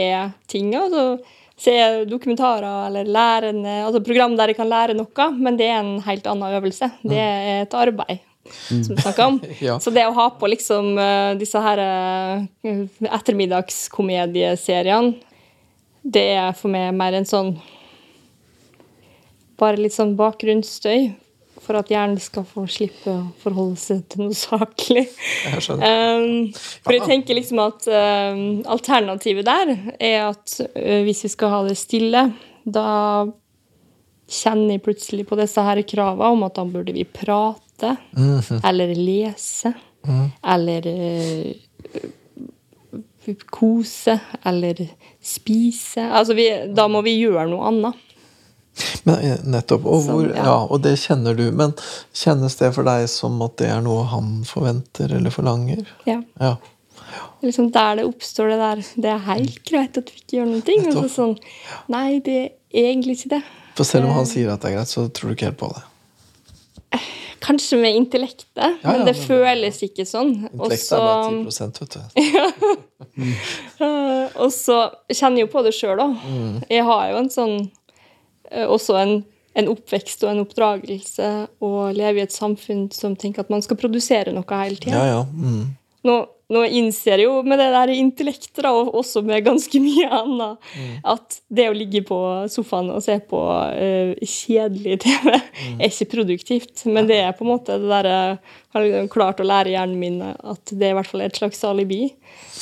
ting. 0.50 0.74
Altså, 0.78 1.20
se 1.60 2.06
dokumentarer 2.08 2.88
eller 2.88 3.04
lærende, 3.06 3.86
altså 3.86 4.00
program 4.04 4.38
der 4.40 4.48
jeg 4.52 4.58
kan 4.60 4.70
lære 4.72 4.94
noe, 4.98 5.26
men 5.36 5.58
det 5.60 5.68
er 5.68 5.80
en 5.82 6.02
helt 6.06 6.28
annen 6.30 6.54
øvelse. 6.60 6.86
Det 7.04 7.20
er 7.20 7.62
et 7.66 7.74
arbeid. 7.76 8.20
Som 8.50 8.96
vi 8.96 9.02
snakker 9.02 9.26
om. 9.26 9.42
Ja. 9.62 9.80
Så 9.80 9.90
det 9.94 10.08
å 10.08 10.14
ha 10.16 10.30
på 10.40 10.48
liksom 10.50 10.98
eh, 10.98 11.38
disse 11.38 11.60
her 11.62 11.78
eh, 11.84 12.42
ettermiddagskomedieseriene, 13.12 15.14
det 16.02 16.28
er 16.40 16.54
for 16.56 16.70
meg 16.72 16.94
mer 16.96 17.14
en 17.18 17.26
sånn 17.28 17.60
Bare 19.60 19.76
litt 19.76 19.92
sånn 19.92 20.16
bakgrunnsstøy 20.16 21.10
for 21.70 21.78
at 21.78 21.92
hjernen 21.94 22.18
skal 22.18 22.48
få 22.50 22.64
slippe 22.66 23.12
å 23.14 23.28
forholde 23.44 23.78
seg 23.78 24.02
til 24.10 24.24
noe 24.26 24.34
saklig. 24.34 25.04
Jeg. 25.46 25.62
Um, 25.78 26.48
for 26.82 26.96
jeg 26.96 27.06
tenker 27.06 27.38
liksom 27.38 27.62
at 27.62 27.86
um, 27.86 28.40
alternativet 28.74 29.46
der 29.46 29.76
er 30.02 30.32
at 30.32 30.56
uh, 30.66 31.02
hvis 31.06 31.22
vi 31.28 31.32
skal 31.36 31.54
ha 31.54 31.60
det 31.68 31.78
stille, 31.78 32.24
da 32.66 32.90
kjenner 34.30 34.76
jeg 34.80 34.86
plutselig 34.86 35.28
på 35.30 35.38
disse 35.38 35.62
her 35.66 35.84
kravene 35.86 36.34
om 36.34 36.48
at 36.50 36.58
da 36.58 36.66
burde 36.66 36.94
vi 36.98 37.06
prate, 37.06 37.94
eller 38.66 38.98
lese, 38.98 39.76
eller 40.42 40.90
uh, 40.90 42.10
kose, 43.54 44.18
eller 44.42 44.82
spise. 45.22 46.02
Altså 46.02 46.34
vi, 46.34 46.50
da 46.74 46.90
må 46.90 47.06
vi 47.06 47.20
gjøre 47.20 47.46
noe 47.54 47.70
annet. 47.70 48.09
Men, 49.04 49.16
eh, 49.20 49.38
nettopp. 49.44 49.86
Og, 49.86 50.04
Som, 50.06 50.24
ja. 50.30 50.44
ja, 50.46 50.58
og 50.70 50.82
det 50.86 50.96
kjenner 51.02 51.36
du. 51.38 51.46
Men 51.52 51.74
kjennes 52.16 52.56
det 52.60 52.72
for 52.76 52.88
deg 52.88 53.08
som 53.12 53.40
at 53.46 53.58
det 53.62 53.70
er 53.74 53.82
noe 53.86 54.06
han 54.12 54.40
forventer 54.48 55.16
eller 55.18 55.34
forlanger? 55.34 55.86
Ja. 56.10 56.22
Ja. 56.40 56.56
liksom 57.42 57.72
der 57.72 57.96
det 58.00 58.06
oppstår 58.06 58.50
det 58.52 58.58
der 58.60 58.82
Det 59.02 59.10
er 59.10 59.22
helt 59.30 59.62
greit 59.66 59.98
at 59.98 60.10
vi 60.12 60.20
ikke 60.22 60.38
gjør 60.40 60.50
noen 60.52 60.66
ting. 60.66 60.86
Og 60.88 60.94
så 61.04 61.08
sånn 61.16 61.38
Nei, 61.92 62.20
det 62.24 62.40
er 62.74 62.92
egentlig 62.92 63.20
ikke 63.20 63.36
det. 63.38 63.44
For 63.80 63.88
selv 63.88 64.10
om 64.10 64.18
han 64.20 64.28
sier 64.28 64.52
at 64.52 64.62
det 64.62 64.72
er 64.74 64.78
greit, 64.80 64.92
så 64.92 65.08
tror 65.08 65.32
du 65.32 65.38
ikke 65.38 65.52
helt 65.52 65.62
på 65.62 65.72
det. 65.76 65.86
Kanskje 67.40 67.78
med 67.80 67.96
intellektet, 67.96 68.48
Ja, 68.60 68.74
ja, 68.84 68.92
men 68.92 69.06
det 69.08 69.16
men- 69.16 69.28
føles 69.30 69.78
ikke 69.86 70.04
sånn. 70.06 70.34
Intellektet 70.52 70.92
er 70.92 71.00
bare 71.00 71.30
10 71.48 71.80
vet 71.80 71.94
du. 71.96 72.72
og 74.44 74.52
så 74.54 74.80
kjenner 75.08 75.40
jeg 75.40 75.48
jo 75.48 75.52
på 75.54 75.64
det 75.64 75.74
sjøl, 75.78 76.02
òg. 76.04 76.18
Mm. 76.28 76.58
Jeg 76.70 76.84
har 76.90 77.06
jo 77.14 77.22
en 77.22 77.30
sånn 77.34 77.56
Også 78.50 78.98
en, 78.98 79.20
en 79.60 79.70
oppvekst 79.72 80.24
og 80.26 80.34
en 80.34 80.44
oppdragelse 80.44 81.30
å 81.66 81.72
leve 81.96 82.22
i 82.22 82.26
et 82.26 82.36
samfunn 82.36 82.88
som 82.96 83.18
tenker 83.20 83.46
at 83.46 83.54
man 83.54 83.64
skal 83.66 83.80
produsere 83.80 84.34
noe 84.36 84.62
hele 84.64 84.80
tida. 84.82 84.98
Ja, 84.98 85.20
ja. 85.20 85.24
Mm. 85.30 85.76
nå, 86.10 86.20
nå 86.50 86.64
innser 86.66 87.14
jeg 87.14 87.28
jo 87.28 87.44
med 87.46 87.60
det 87.62 87.68
der 87.76 87.92
intellektet, 87.94 88.64
da, 88.66 88.72
og 88.74 88.96
også 88.98 89.22
med 89.26 89.46
ganske 89.46 89.82
mye 89.84 90.08
annet, 90.18 90.72
at 91.06 91.38
det 91.46 91.68
å 91.70 91.76
ligge 91.78 92.02
på 92.08 92.18
sofaen 92.50 92.90
og 92.90 93.04
se 93.06 93.20
på 93.30 93.40
uh, 93.40 94.16
kjedelig 94.18 94.98
TV 95.06 95.30
er 95.36 95.86
ikke 95.86 96.10
produktivt. 96.16 96.88
Men 96.90 97.10
det 97.10 97.22
er 97.22 97.38
på 97.38 97.46
en 97.46 97.54
måte 97.54 97.78
det 97.82 97.92
derre 97.92 98.18
Har 98.70 99.08
klart 99.10 99.40
å 99.42 99.48
lære 99.50 99.72
hjernen 99.74 99.98
min 99.98 100.20
at 100.22 100.70
det 100.70 100.86
er 100.86 100.92
i 100.94 100.98
hvert 101.00 101.10
fall 101.10 101.24
et 101.26 101.38
slags 101.38 101.64
alibi. 101.66 102.04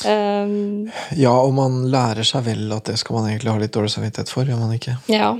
Um, 0.08 0.88
ja, 1.16 1.34
og 1.36 1.52
man 1.56 1.82
lærer 1.92 2.24
seg 2.24 2.46
vel 2.46 2.64
at 2.72 2.88
det 2.88 2.96
skal 3.00 3.18
man 3.18 3.28
egentlig 3.28 3.52
ha 3.52 3.60
litt 3.60 3.74
dårlig 3.76 3.92
samvittighet 3.92 4.32
for, 4.32 4.48
gjør 4.48 4.62
man 4.62 4.72
ikke? 4.76 4.96
ja. 5.12 5.34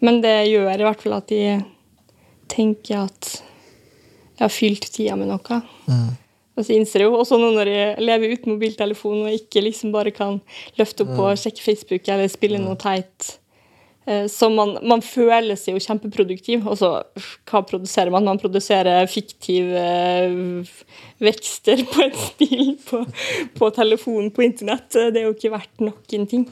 Men 0.00 0.22
det 0.24 0.38
gjør 0.48 0.72
i 0.72 0.86
hvert 0.86 1.04
fall 1.04 1.18
at 1.18 1.28
de 1.28 1.42
tenker 2.48 3.04
at 3.04 3.30
jeg 4.40 4.46
har 4.46 4.52
fylt 4.52 4.88
tida 4.94 5.16
med 5.20 5.28
noe. 5.28 5.60
Og 6.60 6.66
så 6.66 6.76
innser 6.76 7.04
jeg 7.04 7.10
jo 7.10 7.18
også 7.18 7.40
nå 7.40 7.50
når 7.56 7.72
jeg 7.72 8.06
lever 8.06 8.36
uten 8.36 8.54
mobiltelefon 8.54 9.26
og 9.26 9.34
ikke 9.36 9.64
liksom 9.64 9.92
bare 9.94 10.12
kan 10.14 10.40
løfte 10.78 11.06
opp 11.06 11.18
og 11.18 11.38
sjekke 11.40 11.64
Facebook 11.64 12.08
eller 12.08 12.28
spille 12.30 12.60
noe 12.60 12.76
teit 12.80 13.30
eh, 14.04 14.26
så 14.28 14.50
man, 14.52 14.74
man 14.84 15.00
føler 15.04 15.56
seg 15.56 15.78
jo 15.78 15.84
kjempeproduktiv. 15.84 16.66
Og 16.68 16.76
så 16.80 16.90
hva 17.48 17.62
produserer 17.66 18.12
man? 18.12 18.28
Man 18.28 18.40
produserer 18.42 19.08
fiktive 19.10 19.80
eh, 19.80 20.74
vekster 21.24 21.86
på 21.88 22.04
et 22.04 22.20
spill 22.26 22.74
på, 22.88 23.04
på 23.56 23.72
telefonen 23.76 24.28
på 24.34 24.44
internett. 24.44 24.90
Det 24.92 25.16
er 25.16 25.30
jo 25.30 25.36
ikke 25.38 25.54
verdt 25.56 25.88
noen 25.88 26.28
ting. 26.28 26.44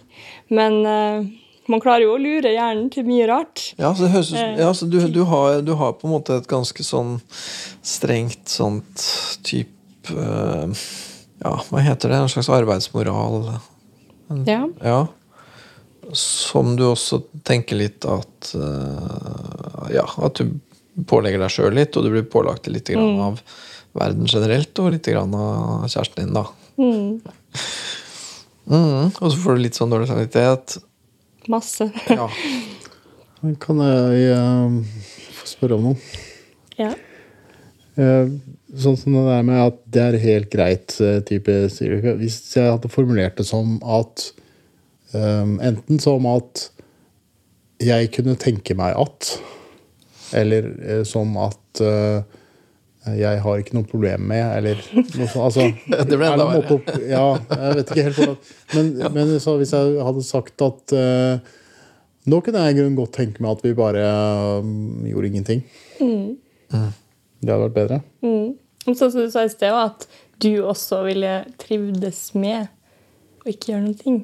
Men 0.55 0.81
eh, 0.89 1.29
man 1.69 1.83
klarer 1.85 2.07
jo 2.07 2.15
å 2.17 2.21
lure 2.21 2.51
hjernen 2.55 2.89
til 2.93 3.05
mye 3.09 3.27
rart. 3.29 3.73
Ja, 3.77 3.93
så 3.97 4.09
høres 4.09 4.33
Eh, 4.33 4.61
ja, 4.61 4.69
så 4.75 4.89
du, 4.89 5.01
du, 5.13 5.23
har, 5.29 5.61
du 5.65 5.75
har 5.77 5.97
på 5.99 6.09
en 6.09 6.15
måte 6.17 6.39
et 6.41 6.49
ganske 6.49 6.85
sånn 6.85 7.19
strengt 7.85 8.49
sånt 8.49 9.05
type 9.45 9.78
eh, 10.15 10.83
Ja, 11.39 11.53
hva 11.69 11.83
heter 11.85 12.11
det? 12.11 12.19
En 12.19 12.33
slags 12.33 12.49
arbeidsmoral? 12.51 13.53
Ja. 14.47 14.63
Ja. 14.83 15.07
Som 16.13 16.77
du 16.77 16.87
også 16.89 17.21
tenker 17.47 17.79
litt 17.79 18.07
at 18.09 18.53
eh, 18.57 19.93
Ja, 19.95 20.07
at 20.25 20.41
du 20.41 20.59
pålegger 21.09 21.45
deg 21.45 21.53
sjøl 21.55 21.77
litt, 21.79 21.95
og 21.97 22.05
du 22.05 22.11
blir 22.11 22.27
pålagt 22.27 22.67
litt 22.67 22.91
grann 22.91 23.21
av 23.23 23.43
verden 23.99 24.27
generelt, 24.27 24.73
og 24.83 24.91
litt 24.97 25.07
grann 25.07 25.35
av 25.35 25.85
kjæresten 25.87 26.27
din, 26.27 26.35
da. 26.35 26.45
Mm, 26.79 27.21
og 29.15 29.31
så 29.31 29.37
får 29.39 29.57
du 29.57 29.63
litt 29.63 29.79
sånn 29.79 29.93
dårlig 29.95 30.11
samvittighet. 30.11 30.79
Masse. 31.49 31.87
Ja. 32.11 32.27
Kan 33.63 33.79
jeg 33.85 34.33
eh, 34.35 34.73
få 35.39 35.47
spørre 35.47 35.79
om 35.79 35.93
noe? 35.93 36.25
ja. 36.81 36.91
Eh, 37.99 38.31
sånn 38.79 38.99
som 39.01 39.17
det 39.17 39.27
der 39.27 39.45
med 39.47 39.61
at 39.63 39.79
det 39.91 40.03
er 40.05 40.19
helt 40.23 40.51
greit, 40.53 40.97
eh, 41.03 41.21
type 41.27 41.55
sier. 41.75 42.01
Hvis 42.21 42.41
jeg 42.55 42.71
hadde 42.71 42.91
formulert 42.93 43.39
det 43.41 43.47
som 43.49 43.79
at 43.83 44.31
eh, 45.15 45.47
Enten 45.71 46.03
som 46.03 46.27
at 46.31 46.69
jeg 47.83 48.11
kunne 48.15 48.39
tenke 48.39 48.75
meg 48.79 48.97
at, 48.99 49.33
eller 50.37 50.73
eh, 50.83 51.05
som 51.07 51.37
at 51.41 51.83
jeg 53.17 53.41
har 53.41 53.61
ikke 53.63 53.77
noe 53.77 53.87
problem 53.89 54.27
med, 54.29 54.43
eller 54.59 54.81
noe 54.93 55.29
sånt. 55.31 55.45
Altså, 55.47 55.69
Det 56.11 56.19
ble 56.19 56.27
er 56.27 56.35
enda 56.35 56.49
verre. 56.51 56.99
ja, 57.09 57.23
jeg 57.39 57.79
vet 57.79 57.93
ikke 57.93 58.05
helt 58.09 58.19
hvordan 58.19 58.37
Men, 58.75 58.91
men 59.17 59.33
så 59.41 59.55
hvis 59.57 59.73
jeg 59.73 60.03
hadde 60.05 60.25
sagt 60.27 60.65
at 60.67 60.95
uh, 60.99 61.55
nå 62.29 62.41
kunne 62.45 62.65
jeg 62.67 62.75
i 62.75 62.79
grunnen 62.81 62.99
godt 62.99 63.15
tenke 63.17 63.41
meg 63.45 63.55
at 63.57 63.63
vi 63.65 63.75
bare 63.79 64.03
eh, 64.05 64.73
gjorde 65.09 65.31
ingenting. 65.31 65.63
Det 67.41 67.53
hadde 67.53 67.69
vært 67.69 67.77
bedre. 67.77 68.01
Mm. 68.25 68.57
Sånn 68.89 69.13
som 69.13 69.21
du 69.21 69.31
sa 69.31 69.45
i 69.45 69.53
sted, 69.53 69.75
at 69.75 70.09
du 70.43 70.51
også 70.65 71.03
ville 71.07 71.33
trivdes 71.61 72.29
med 72.39 72.69
å 73.45 73.51
ikke 73.51 73.73
gjøre 73.73 73.85
noen 73.85 73.99
ting. 73.99 74.19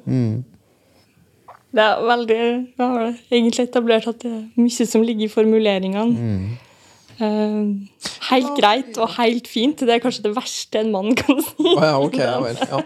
Det 1.74 1.82
er 1.82 2.04
veldig 2.06 2.38
Jeg 2.38 2.78
har 2.78 3.06
egentlig 3.34 3.66
etablert 3.66 4.06
at 4.10 4.20
det 4.22 4.30
er 4.30 4.42
mye 4.62 4.86
som 4.86 5.02
ligger 5.02 5.26
i 5.26 5.32
formuleringene. 5.32 6.28
Eh, 6.28 6.63
helt 7.18 8.56
greit 8.58 8.98
og 8.98 9.12
helt 9.16 9.46
fint. 9.50 9.84
Det 9.84 9.94
er 9.94 10.02
kanskje 10.02 10.24
det 10.26 10.32
verste 10.36 10.80
en 10.80 10.90
mann 10.94 11.14
kan 11.18 11.38
si. 11.44 11.74
Å 11.74 11.76
ja, 11.78 11.92
ok, 12.00 12.16
ja 12.18 12.38
vel. 12.42 12.58
Ja. 12.70 12.80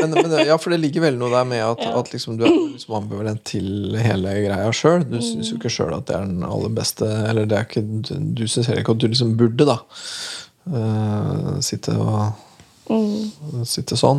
Men, 0.00 0.16
men, 0.16 0.34
ja, 0.48 0.58
for 0.60 0.74
det 0.74 0.80
ligger 0.82 1.06
vel 1.06 1.18
noe 1.20 1.32
der 1.32 1.48
med 1.48 1.64
at, 1.64 1.86
at 2.00 2.12
liksom, 2.14 2.38
du 2.40 2.46
er 2.48 2.52
liksom 2.54 2.98
ambivalent 3.00 3.42
til 3.48 3.96
hele 4.00 4.36
greia 4.44 4.68
sjøl. 4.76 5.06
Du 5.08 5.18
syns 5.24 5.52
jo 5.52 5.60
ikke 5.60 5.72
sjøl 5.72 5.94
at 5.96 6.08
det 6.10 6.18
er 6.18 6.28
den 6.28 6.44
aller 6.46 6.72
beste 6.74 7.08
Eller 7.30 7.48
det 7.48 7.58
er 7.58 7.68
ikke, 7.68 7.84
du 7.84 8.44
syns 8.46 8.70
heller 8.70 8.84
ikke 8.84 8.96
at 8.98 9.02
du 9.02 9.08
liksom 9.10 9.34
burde, 9.40 9.68
da. 9.68 9.80
uh, 10.76 11.58
sitte 11.64 11.96
og 11.96 12.46
Sitte 13.70 13.94
sånn. 13.94 14.18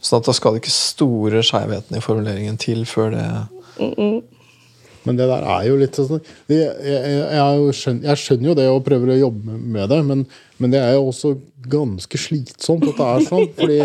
Sånn 0.00 0.20
at 0.20 0.28
da 0.28 0.34
skal 0.36 0.54
det 0.54 0.62
ikke 0.62 0.72
store 0.72 1.40
skjevheten 1.42 1.96
i 1.98 2.02
formuleringen 2.04 2.58
til 2.60 2.84
før 2.88 3.16
det 3.16 3.24
Men 5.06 5.16
det 5.16 5.28
der 5.30 5.46
er 5.48 5.64
jo 5.64 5.78
litt 5.80 5.96
sånn 5.96 6.20
jeg, 6.50 6.58
jeg, 6.60 7.20
jeg, 7.32 7.76
skjønner, 7.78 8.08
jeg 8.10 8.20
skjønner 8.20 8.50
jo 8.50 8.56
det 8.58 8.66
og 8.68 8.82
prøver 8.84 9.14
å 9.14 9.20
jobbe 9.22 9.56
med 9.76 9.88
det, 9.92 10.00
men, 10.10 10.24
men 10.60 10.74
det 10.74 10.82
er 10.82 10.96
jo 10.98 11.06
også 11.08 11.34
ganske 11.70 12.20
slitsomt 12.20 12.84
at 12.88 13.00
det 13.00 13.06
er 13.06 13.26
sånn. 13.28 13.48
Fordi 13.56 13.78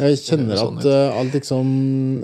jeg 0.00 0.18
kjenner 0.22 0.60
at, 0.62 0.86
uh, 0.86 1.20
liksom 1.30 1.70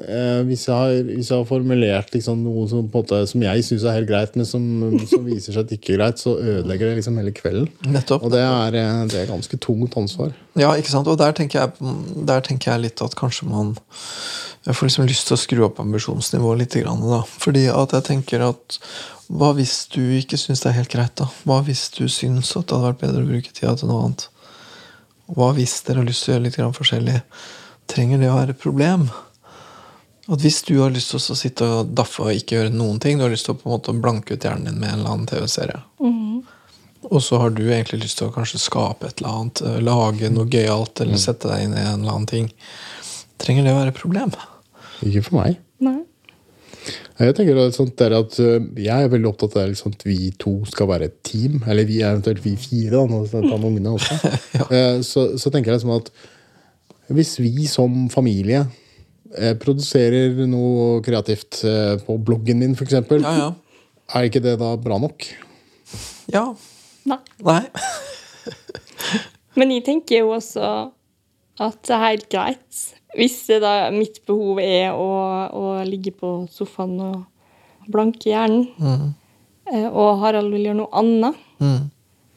uh, 0.01 0.41
hvis, 0.49 0.65
jeg 0.69 0.75
har, 0.75 0.95
hvis 1.09 1.31
jeg 1.31 1.37
har 1.37 1.47
formulert 1.49 2.15
liksom 2.15 2.43
noe 2.45 2.65
som, 2.71 2.87
måte, 2.93 3.19
som 3.29 3.45
jeg 3.45 3.65
syns 3.67 3.85
er 3.85 3.99
helt 3.99 4.09
greit, 4.09 4.37
men 4.39 4.49
som, 4.49 4.65
som 5.11 5.27
viser 5.27 5.53
seg 5.55 5.67
at 5.67 5.75
ikke 5.77 5.95
er 5.95 6.01
greit, 6.01 6.23
så 6.23 6.37
ødelegger 6.39 6.91
det 6.91 7.01
liksom 7.01 7.19
hele 7.21 7.35
kvelden. 7.37 7.69
Nettopp. 7.93 8.25
Og 8.27 8.33
det 8.35 8.43
er, 8.43 8.79
eh, 8.81 9.03
det 9.13 9.21
er 9.23 9.31
ganske 9.31 9.59
tungt 9.63 9.97
ansvar. 10.01 10.33
Ja, 10.57 10.73
ikke 10.79 10.93
sant? 10.93 11.11
Og 11.11 11.19
der 11.21 11.37
tenker, 11.37 11.67
jeg, 11.67 11.97
der 12.29 12.45
tenker 12.47 12.73
jeg 12.73 12.87
litt 12.87 13.03
at 13.05 13.17
kanskje 13.19 13.49
man 13.51 13.77
Jeg 14.67 14.75
får 14.75 14.89
liksom 14.89 15.07
lyst 15.07 15.29
til 15.29 15.37
å 15.37 15.39
skru 15.39 15.61
opp 15.67 15.77
ambisjonsnivået 15.79 16.59
litt. 16.59 16.79
Grann, 16.83 17.05
da. 17.07 17.21
Fordi 17.43 17.69
at 17.71 17.93
jeg 17.95 18.07
tenker 18.09 18.43
at 18.49 18.79
Hva 19.27 19.53
hvis 19.55 19.85
du 19.93 20.01
ikke 20.17 20.39
syns 20.39 20.65
det 20.65 20.73
er 20.73 20.81
helt 20.81 20.91
greit? 20.91 21.15
da? 21.19 21.29
Hva 21.47 21.61
hvis 21.67 21.89
du 21.95 22.07
syns 22.11 22.51
at 22.57 22.67
det 22.67 22.75
hadde 22.75 22.89
vært 22.89 23.05
bedre 23.05 23.23
å 23.23 23.29
bruke 23.31 23.53
tida 23.53 23.77
til 23.79 23.91
noe 23.91 24.09
annet? 24.09 24.27
Hva 25.35 25.53
hvis 25.57 25.81
dere 25.87 26.03
har 26.03 26.07
lyst 26.07 26.25
til 26.25 26.33
å 26.33 26.37
gjøre 26.37 26.47
litt 26.47 26.59
grann 26.59 26.75
forskjellig? 26.77 27.21
Trenger 27.91 28.21
det 28.23 28.31
å 28.31 28.39
være 28.39 28.57
et 28.57 28.63
problem? 28.63 29.09
At 30.27 30.43
hvis 30.43 30.59
du 30.67 30.75
har 30.81 30.91
lyst 30.91 31.13
til 31.13 31.21
å 31.23 31.39
sitte 31.39 31.67
og 31.71 31.93
daffe 31.95 32.25
og 32.25 32.35
ikke 32.35 32.59
gjøre 32.59 32.75
noen 32.75 32.99
ting, 33.03 33.19
du 33.19 33.27
har 33.27 33.31
lyst 33.31 33.47
til 33.47 33.55
å 33.55 33.61
på 33.61 33.69
en 33.69 33.77
måte 33.77 33.95
blanke 33.95 34.35
ut 34.35 34.43
hjernen 34.43 34.67
din 34.67 34.81
med 34.81 34.91
en 34.91 34.99
eller 35.01 35.13
annen 35.13 35.29
TV-serie, 35.31 35.79
og 37.07 37.23
så 37.23 37.39
har 37.39 37.53
du 37.55 37.63
egentlig 37.69 38.01
lyst 38.03 38.19
til 38.19 38.27
å 38.27 38.35
kanskje 38.35 38.59
skape 38.59 39.07
et 39.07 39.21
eller 39.21 39.39
annet, 39.39 39.63
eh, 39.63 39.79
lage 39.85 40.31
noe 40.33 40.51
gøyalt 40.51 41.01
eller 41.05 41.21
sette 41.23 41.47
deg 41.53 41.63
inn 41.69 41.77
i 41.77 41.85
en 41.85 42.01
eller 42.01 42.17
annen 42.17 42.27
ting. 42.27 42.51
Trenger 43.39 43.63
det 43.63 43.75
å 43.75 43.79
være 43.79 43.93
et 43.93 44.01
problem? 44.01 44.35
Ikke 45.07 45.23
for 45.29 45.39
meg. 45.39 45.61
Nei. 45.85 46.01
Jeg 47.17 47.37
tenker 47.37 47.59
at, 47.63 47.77
sånt 47.77 47.95
der 48.01 48.17
at 48.19 48.35
øh, 48.43 48.59
jeg 48.83 49.07
er 49.07 49.13
veldig 49.13 49.31
opptatt 49.31 49.57
av 49.61 49.71
liksom, 49.71 49.95
at 49.97 50.03
vi 50.07 50.33
to 50.41 50.59
skal 50.69 50.91
være 50.91 51.09
et 51.09 51.21
team. 51.27 51.61
Eller 51.67 51.87
vi, 51.89 52.01
eventuelt 52.03 52.43
vi 52.45 52.57
fire, 52.61 52.97
da, 52.97 53.05
nå 53.11 53.23
skal 53.27 53.45
jeg 53.45 53.53
ta 53.53 53.61
med 53.61 53.71
ungene 53.71 53.95
også. 53.95 54.33
ja. 54.59 54.83
så, 55.07 55.29
så 55.39 55.53
tenker 55.53 55.73
jeg 55.73 55.79
liksom 55.79 55.95
at 55.97 56.11
hvis 57.13 57.37
vi 57.39 57.67
som 57.71 58.07
familie 58.13 58.65
eh, 59.37 59.55
produserer 59.61 60.35
noe 60.51 61.01
kreativt 61.07 61.63
eh, 61.67 61.95
på 62.03 62.19
bloggen 62.23 62.63
min, 62.63 62.75
f.eks., 62.75 62.97
Ja, 62.99 63.35
ja. 63.39 63.51
er 64.15 64.29
ikke 64.29 64.43
det 64.45 64.57
da 64.63 64.73
bra 64.81 64.99
nok? 65.03 65.29
Ja. 66.33 66.49
Nei. 67.07 67.21
Nei. 67.47 67.63
Men 69.59 69.73
jeg 69.73 69.85
tenker 69.87 70.25
jo 70.25 70.35
også 70.37 70.67
at 71.63 71.79
det 71.87 71.95
er 71.95 72.03
helt 72.05 72.27
greit. 72.33 72.81
Hvis 73.17 73.39
det 73.49 73.63
da 73.63 73.89
mitt 73.95 74.19
behov 74.29 74.59
er 74.61 74.91
å, 74.93 75.07
å 75.49 75.65
ligge 75.89 76.13
på 76.13 76.33
sofaen 76.53 76.99
og 77.01 77.23
blanke 77.89 78.29
hjernen, 78.29 78.67
mm. 78.77 79.07
og 79.95 80.19
Harald 80.21 80.51
vil 80.53 80.67
gjøre 80.69 80.81
noe 80.83 80.93
annet, 81.01 81.43
Mm. 81.57 81.87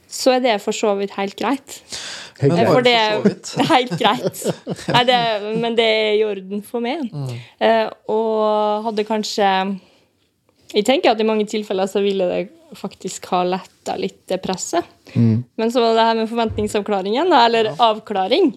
Så 0.10 0.34
er 0.36 0.41
det 0.41 0.56
for 0.63 0.74
så 0.76 0.95
vidt 0.98 1.13
helt 1.17 1.36
greit. 1.38 1.76
Helt 2.39 2.54
Men 2.54 2.63
greit. 2.63 2.72
For 2.74 2.86
det 2.86 2.95
så 2.95 3.10
er 3.10 3.26
vidt. 3.26 3.52
helt 3.74 3.93
greit. 4.00 4.39
Nei, 4.95 5.04
det, 5.06 5.19
men 5.62 5.78
det 5.78 5.86
er 5.86 6.15
i 6.17 6.24
orden 6.26 6.63
for 6.65 6.84
meg. 6.84 7.12
Eh, 7.62 7.86
og 8.10 8.88
hadde 8.89 9.06
kanskje 9.08 9.52
Jeg 10.69 10.86
tenker 10.86 11.13
at 11.13 11.22
i 11.22 11.26
mange 11.26 11.45
tilfeller 11.50 11.89
så 11.89 12.02
ville 12.02 12.26
det 12.30 12.41
faktisk 12.78 13.26
ha 13.32 13.41
letta 13.48 13.95
litt 13.98 14.28
det 14.30 14.38
presset. 14.43 14.86
Men 15.15 15.72
så 15.74 15.82
var 15.82 15.95
det 15.98 16.06
her 16.06 16.19
med 16.19 16.30
forventningsavklaringen, 16.30 17.26
eller 17.26 17.45
eller 17.50 17.82
avklaring 17.82 18.52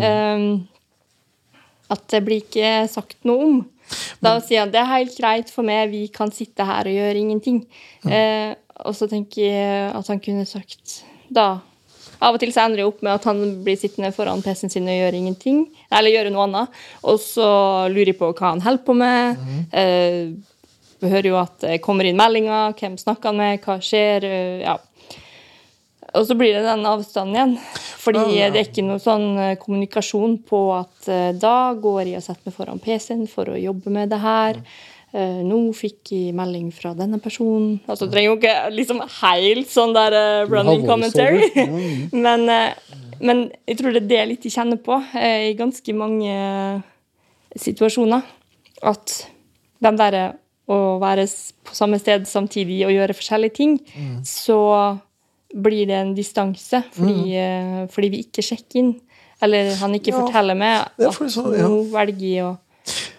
eh, 0.00 0.46
At 1.92 2.06
det 2.08 2.22
blir 2.24 2.40
ikke 2.40 2.88
sagt 2.88 3.18
noe 3.28 3.44
om. 3.44 3.60
Da 4.22 4.36
sier 4.44 4.64
han 4.64 4.72
det 4.72 4.80
er 4.80 4.92
helt 4.92 5.16
greit 5.18 5.52
for 5.52 5.66
meg, 5.66 5.90
vi 5.92 6.06
kan 6.14 6.32
sitte 6.32 6.64
her 6.64 6.88
og 6.88 6.96
gjøre 6.96 7.20
ingenting. 7.20 7.64
Eh, 8.06 8.54
og 8.86 8.96
så 8.96 9.08
tenker 9.10 9.42
jeg 9.44 9.90
at 9.96 10.12
han 10.12 10.22
kunne 10.22 10.46
sagt 10.48 11.02
da 11.30 11.60
Av 12.20 12.36
og 12.36 12.42
til 12.42 12.50
så 12.52 12.66
ender 12.66 12.82
det 12.82 12.84
opp 12.84 12.98
med 13.00 13.14
at 13.14 13.24
han 13.30 13.38
blir 13.64 13.78
sittende 13.80 14.10
foran 14.12 14.42
PC-en 14.44 14.68
sin 14.68 14.88
og 14.92 14.92
gjør 14.92 15.14
ingenting. 15.16 15.62
Eller 15.88 16.12
gjør 16.12 16.28
noe 16.34 16.42
annet. 16.44 16.74
Og 17.08 17.16
så 17.22 17.46
lurer 17.88 18.10
jeg 18.10 18.18
på 18.18 18.28
hva 18.34 18.50
han 18.50 18.60
holder 18.60 18.82
på 18.84 18.96
med. 19.00 19.40
Eh, 19.72 20.18
vi 21.00 21.12
hører 21.14 21.30
jo 21.30 21.38
at 21.40 21.56
det 21.64 21.78
kommer 21.80 22.04
inn 22.04 22.20
meldinger. 22.20 22.76
Hvem 22.76 22.98
snakker 23.00 23.32
han 23.32 23.40
med? 23.40 23.64
Hva 23.64 23.78
skjer? 23.80 24.28
Eh, 24.28 24.60
ja. 24.66 24.76
Og 26.12 26.28
så 26.28 26.36
blir 26.36 26.58
det 26.58 26.66
den 26.66 26.84
avstanden 26.90 27.38
igjen. 27.38 27.56
Fordi 28.04 28.20
oh, 28.26 28.36
ja. 28.36 28.52
det 28.52 28.66
er 28.66 28.68
ikke 28.68 28.84
noe 28.84 29.00
sånn 29.00 29.28
eh, 29.40 29.56
kommunikasjon 29.60 30.38
på 30.44 30.62
at 30.76 31.08
eh, 31.08 31.32
da 31.40 31.72
går 31.72 32.02
jeg 32.04 32.20
og 32.20 32.26
setter 32.26 32.50
meg 32.50 32.56
foran 32.60 32.84
PC-en 32.84 33.24
for 33.32 33.48
å 33.52 33.60
jobbe 33.60 33.96
med 33.96 34.12
det 34.12 34.20
her. 34.20 34.60
Eh, 34.60 34.89
nå 35.12 35.58
fikk 35.74 36.12
jeg 36.14 36.34
melding 36.38 36.68
fra 36.74 36.92
denne 36.94 37.18
personen. 37.22 37.80
Altså, 37.90 38.06
det 38.06 38.14
trenger 38.14 38.30
jo 38.30 38.36
ikke 38.38 38.56
liksom 38.76 39.00
helt 39.20 39.72
sånn 39.72 39.94
der 39.96 40.16
eh, 40.18 40.44
running 40.50 40.86
commentary. 40.86 41.48
men, 42.26 42.46
eh, 42.48 42.94
men 43.20 43.48
jeg 43.66 43.80
tror 43.80 43.96
det 43.96 44.04
er 44.04 44.10
det 44.12 44.22
litt 44.30 44.46
jeg 44.46 44.54
kjenner 44.54 44.78
på 44.82 45.00
eh, 45.18 45.50
i 45.50 45.58
ganske 45.58 45.96
mange 45.98 46.36
situasjoner. 47.58 48.22
At 48.86 49.16
de 49.82 49.92
der 49.98 50.20
å 50.70 50.80
være 51.02 51.26
på 51.66 51.74
samme 51.74 51.98
sted 51.98 52.28
samtidig 52.30 52.84
og 52.86 52.94
gjøre 52.94 53.16
forskjellige 53.18 53.56
ting, 53.58 53.78
så 54.22 54.60
blir 55.50 55.88
det 55.90 55.96
en 55.98 56.12
distanse 56.14 56.84
fordi, 56.94 57.34
eh, 57.34 57.86
fordi 57.90 58.10
vi 58.12 58.24
ikke 58.24 58.44
sjekker 58.46 58.78
inn. 58.84 58.92
Eller 59.42 59.74
han 59.80 59.94
ikke 59.96 60.12
Ja. 60.12 60.20
forteller 60.20 60.54
meg 60.54 60.86
at 60.98 61.14
sånn, 61.32 61.56
ja. 61.56 61.66
nå 61.66 61.90
velger 61.90 62.28
jeg 62.28 62.44
å 62.44 62.58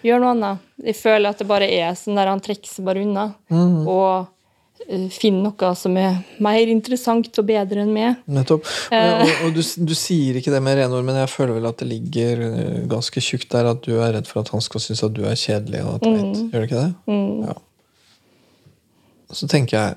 gjøre 0.02 0.20
noe 0.20 0.30
annet. 0.30 0.58
Jeg 0.82 0.98
føler 0.98 1.30
at 1.30 1.40
det 1.40 1.48
bare 1.50 1.68
er 1.70 1.92
sånn 1.98 2.18
der 2.18 2.30
han 2.30 2.42
trekker 2.42 2.70
seg 2.70 2.86
bare 2.86 3.02
unna. 3.04 3.28
Mm. 3.52 3.82
Og 3.86 4.86
eh, 4.88 5.04
finner 5.14 5.50
noe 5.50 5.72
som 5.78 5.96
er 6.00 6.18
mer 6.42 6.72
interessant 6.72 7.30
og 7.38 7.46
bedre 7.48 7.84
enn 7.84 7.92
meg. 7.94 8.22
Nettopp. 8.26 8.66
Og, 8.66 9.22
Og, 9.22 9.34
og 9.46 9.54
du, 9.58 9.62
du 9.62 9.94
sier 9.98 10.40
ikke 10.40 10.54
det 10.54 10.62
med 10.64 10.80
rene 10.80 10.98
ord, 10.98 11.06
men 11.06 11.20
jeg 11.22 11.30
føler 11.30 11.54
vel 11.58 11.70
at 11.70 11.78
det 11.82 11.90
ligger 11.92 12.42
eh, 12.48 12.80
ganske 12.90 13.22
tjukt 13.22 13.50
der 13.54 13.70
at 13.74 13.84
du 13.86 13.94
er 13.98 14.16
redd 14.18 14.30
for 14.30 14.42
at 14.42 14.50
han 14.54 14.64
skal 14.64 14.82
synes 14.82 15.04
at 15.06 15.14
du 15.14 15.22
er 15.28 15.38
kjedelig 15.38 15.84
og 15.86 16.02
teit. 16.02 16.42
Gjør 16.50 16.58
det 16.58 16.68
ikke 16.70 16.82
det? 16.82 16.92
Mm. 17.06 17.46
Ja. 17.46 17.58
Så 19.32 19.48
tenker 19.48 19.78
jeg 19.78 19.94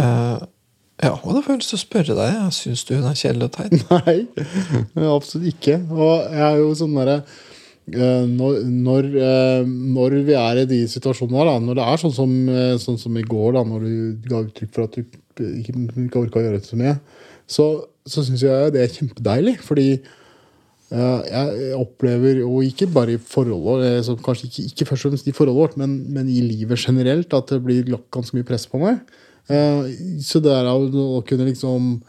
uh, 0.00 0.44
Ja, 1.02 1.14
og 1.22 1.32
da 1.32 1.40
får 1.40 1.54
jeg 1.54 1.60
lyst 1.62 1.72
til 1.72 1.78
å 1.78 1.84
spørre 1.86 2.16
deg. 2.18 2.38
Syns 2.56 2.84
du 2.88 2.94
hun 2.96 3.06
er 3.08 3.16
kjedelig 3.16 3.48
og 3.48 3.54
teit? 3.56 3.74
Nei, 4.96 5.06
absolutt 5.12 5.50
ikke. 5.54 5.78
Og 5.92 6.26
jeg 6.32 6.44
er 6.50 6.58
jo 6.60 6.72
sånn 6.76 6.96
derre 6.96 7.20
eh, 7.22 7.44
når, 7.86 8.64
når, 8.66 9.06
eh, 9.22 9.68
når 9.94 10.16
vi 10.26 10.34
er 10.34 10.62
i 10.62 10.66
de 10.66 10.80
situasjonene, 10.90 11.44
da, 11.46 11.58
når 11.62 11.78
det 11.78 11.84
er 11.86 12.00
sånn 12.02 12.14
som, 12.16 12.32
eh, 12.50 12.74
sånn 12.82 12.98
som 12.98 13.14
i 13.14 13.22
går, 13.22 13.52
da, 13.54 13.62
når 13.62 13.84
du 13.86 14.26
ga 14.26 14.42
uttrykk 14.42 14.72
for 14.74 14.88
at 14.88 14.96
du 14.96 15.04
ikke, 15.04 15.74
ikke 16.06 16.22
orka 16.24 16.40
å 16.40 16.42
gjøre 16.42 16.58
det 16.58 16.66
så 16.66 16.78
mye, 16.80 16.96
så, 17.46 17.66
så 18.02 18.24
syns 18.26 18.42
jeg 18.42 18.72
det 18.74 18.82
er 18.82 18.90
kjempedeilig. 18.90 19.54
Fordi 19.62 19.86
eh, 19.94 21.20
jeg 21.30 21.70
opplever, 21.78 22.42
og 22.48 22.66
ikke 22.66 22.90
bare 22.90 23.14
i 23.14 23.22
forholdet, 23.22 24.00
eh, 24.02 24.18
kanskje 24.26 24.50
ikke, 24.50 24.66
ikke 24.72 24.88
først 24.90 25.06
og 25.06 25.14
fremst 25.14 25.30
i 25.30 25.36
forholdet 25.36 25.62
vårt, 25.62 25.78
men, 25.78 26.00
men 26.10 26.26
i 26.32 26.42
livet 26.42 26.82
generelt, 26.82 27.38
at 27.38 27.54
det 27.54 27.62
blir 27.62 27.86
lagt 27.92 28.10
ganske 28.18 28.34
mye 28.34 28.48
press 28.50 28.66
på 28.66 28.82
meg. 28.82 28.98
Eh, 29.46 29.94
så 30.26 30.42
det 30.42 30.50
er 30.58 30.72
å 30.74 31.22
kunne 31.26 31.46
liksom 31.52 32.00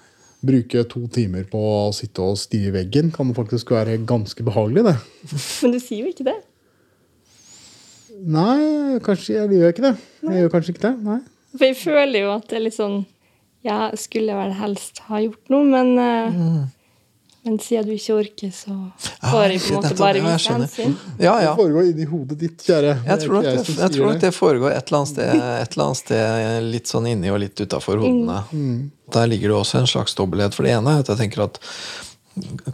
bruke 0.47 0.83
to 0.89 1.03
timer 1.13 1.47
på 1.51 1.59
å 1.59 1.89
sitte 1.95 2.23
og 2.23 2.39
stirre 2.39 2.71
i 2.71 2.75
veggen 2.79 3.11
kan 3.13 3.33
faktisk 3.37 3.73
være 3.75 3.99
ganske 4.07 4.45
behagelig, 4.47 4.85
det. 4.87 4.95
Men 5.63 5.75
du 5.75 5.79
sier 5.83 6.05
jo 6.05 6.13
ikke 6.13 6.27
det. 6.27 6.37
Nei, 8.17 8.97
kanskje 9.05 9.35
jeg 9.35 9.59
gjør 9.59 9.75
ikke 9.75 9.85
det. 9.85 9.93
Jeg 10.25 10.41
gjør 10.41 10.55
kanskje 10.55 10.73
ikke 10.73 10.85
det. 10.87 10.95
Nei. 11.05 11.19
For 11.53 11.69
jeg 11.69 11.77
føler 11.79 12.23
jo 12.23 12.33
at 12.33 12.49
det 12.49 12.57
er 12.57 12.65
litt 12.65 12.77
sånn 12.77 12.97
Ja, 13.65 13.91
skulle 13.99 14.35
vel 14.37 14.53
helst 14.55 15.01
ha 15.07 15.19
gjort 15.19 15.51
noe, 15.51 15.65
men 15.67 15.93
eh, 15.99 16.41
Men 17.47 17.59
siden 17.63 17.85
du 17.87 17.93
ikke 17.95 18.15
orker, 18.17 18.49
så 18.51 18.73
får 19.23 19.43
jeg 19.45 19.59
på 19.63 19.69
en 19.69 19.77
måte 19.77 19.95
bare 19.95 20.23
vise 20.25 20.51
hensyn. 20.51 20.95
Ja, 21.15 21.37
ja. 21.39 21.53
Det 21.53 21.61
foregår 21.61 21.91
inni 21.93 22.07
hodet 22.09 22.39
ditt, 22.41 22.57
kjære. 22.65 22.95
Jeg 23.05 23.21
tror, 23.21 23.35
nok 23.37 23.45
Det 23.47 23.75
jeg 23.77 23.93
tror 23.93 24.11
nok 24.11 24.19
det 24.25 24.31
foregår 24.35 24.75
et 24.75 24.91
eller 24.91 25.05
sted, 25.07 25.31
et 25.37 25.77
eller 25.77 25.85
annet 25.85 26.01
sted 26.01 26.67
litt 26.67 26.91
sånn 26.91 27.07
inni 27.13 27.31
og 27.31 27.39
litt 27.45 27.63
utafor 27.63 28.03
hodene. 28.03 28.41
Der 29.15 29.31
ligger 29.31 29.53
det 29.53 29.61
også 29.61 29.79
en 29.79 29.87
slags 29.87 30.17
dobbelthet. 30.19 30.57
For 30.57 30.67
det 30.67 30.75
ene 30.75 30.97
er 30.97 31.05
at 31.05 31.13
jeg 31.13 31.21
tenker 31.21 31.45
at 31.45 31.61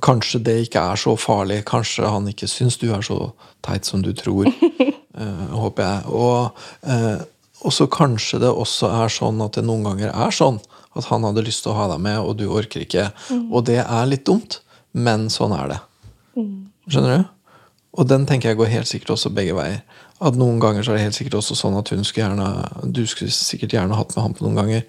kanskje 0.03 0.41
det 0.49 0.57
ikke 0.65 0.87
er 0.93 1.03
så 1.05 1.13
farlig. 1.21 1.61
Kanskje 1.69 2.09
han 2.09 2.33
ikke 2.33 2.49
syns 2.49 2.79
du 2.81 2.89
er 2.95 3.05
så 3.05 3.19
teit 3.65 3.85
som 3.85 4.01
du 4.01 4.09
tror. 4.17 4.49
uh, 4.49 5.47
håper 5.63 5.85
jeg. 5.85 6.17
Og, 6.17 6.65
uh, 6.89 7.69
så 7.69 7.87
kanskje 7.87 8.41
det 8.41 8.49
også 8.49 8.89
er 9.03 9.13
sånn 9.21 9.37
at 9.45 9.53
det 9.59 9.67
noen 9.69 9.85
ganger 9.91 10.09
er 10.09 10.33
sånn 10.33 10.57
at 10.95 11.05
han 11.09 11.23
hadde 11.25 11.43
lyst 11.45 11.63
til 11.65 11.73
å 11.73 11.77
ha 11.77 11.87
deg 11.93 12.01
med, 12.05 12.19
og 12.21 12.37
du 12.37 12.45
orker 12.53 12.83
ikke. 12.85 13.07
Og 13.51 13.65
det 13.65 13.79
er 13.83 14.05
litt 14.09 14.25
dumt, 14.29 14.59
men 14.93 15.29
sånn 15.33 15.55
er 15.57 15.73
det. 15.73 15.79
Skjønner 16.89 17.17
du? 17.17 17.29
Og 17.93 18.07
den 18.09 18.25
tenker 18.25 18.49
jeg 18.49 18.57
går 18.57 18.71
helt 18.73 18.89
sikkert 18.89 19.13
også 19.15 19.29
begge 19.33 19.53
veier. 19.57 19.81
At 20.23 20.37
noen 20.39 20.59
ganger 20.61 20.83
så 20.85 20.93
er 20.93 20.97
det 20.97 21.03
helt 21.07 21.17
sikkert 21.17 21.39
også 21.41 21.55
sånn 21.57 21.75
at 21.77 21.89
hun 21.91 22.03
skulle 22.07 22.29
gjerne 22.29 22.93
Du 22.95 23.03
skulle 23.09 23.33
sikkert 23.33 23.73
gjerne 23.75 23.97
hatt 23.97 24.15
med 24.15 24.23
han 24.23 24.33
på 24.37 24.45
noen 24.45 24.55
ganger. 24.61 24.83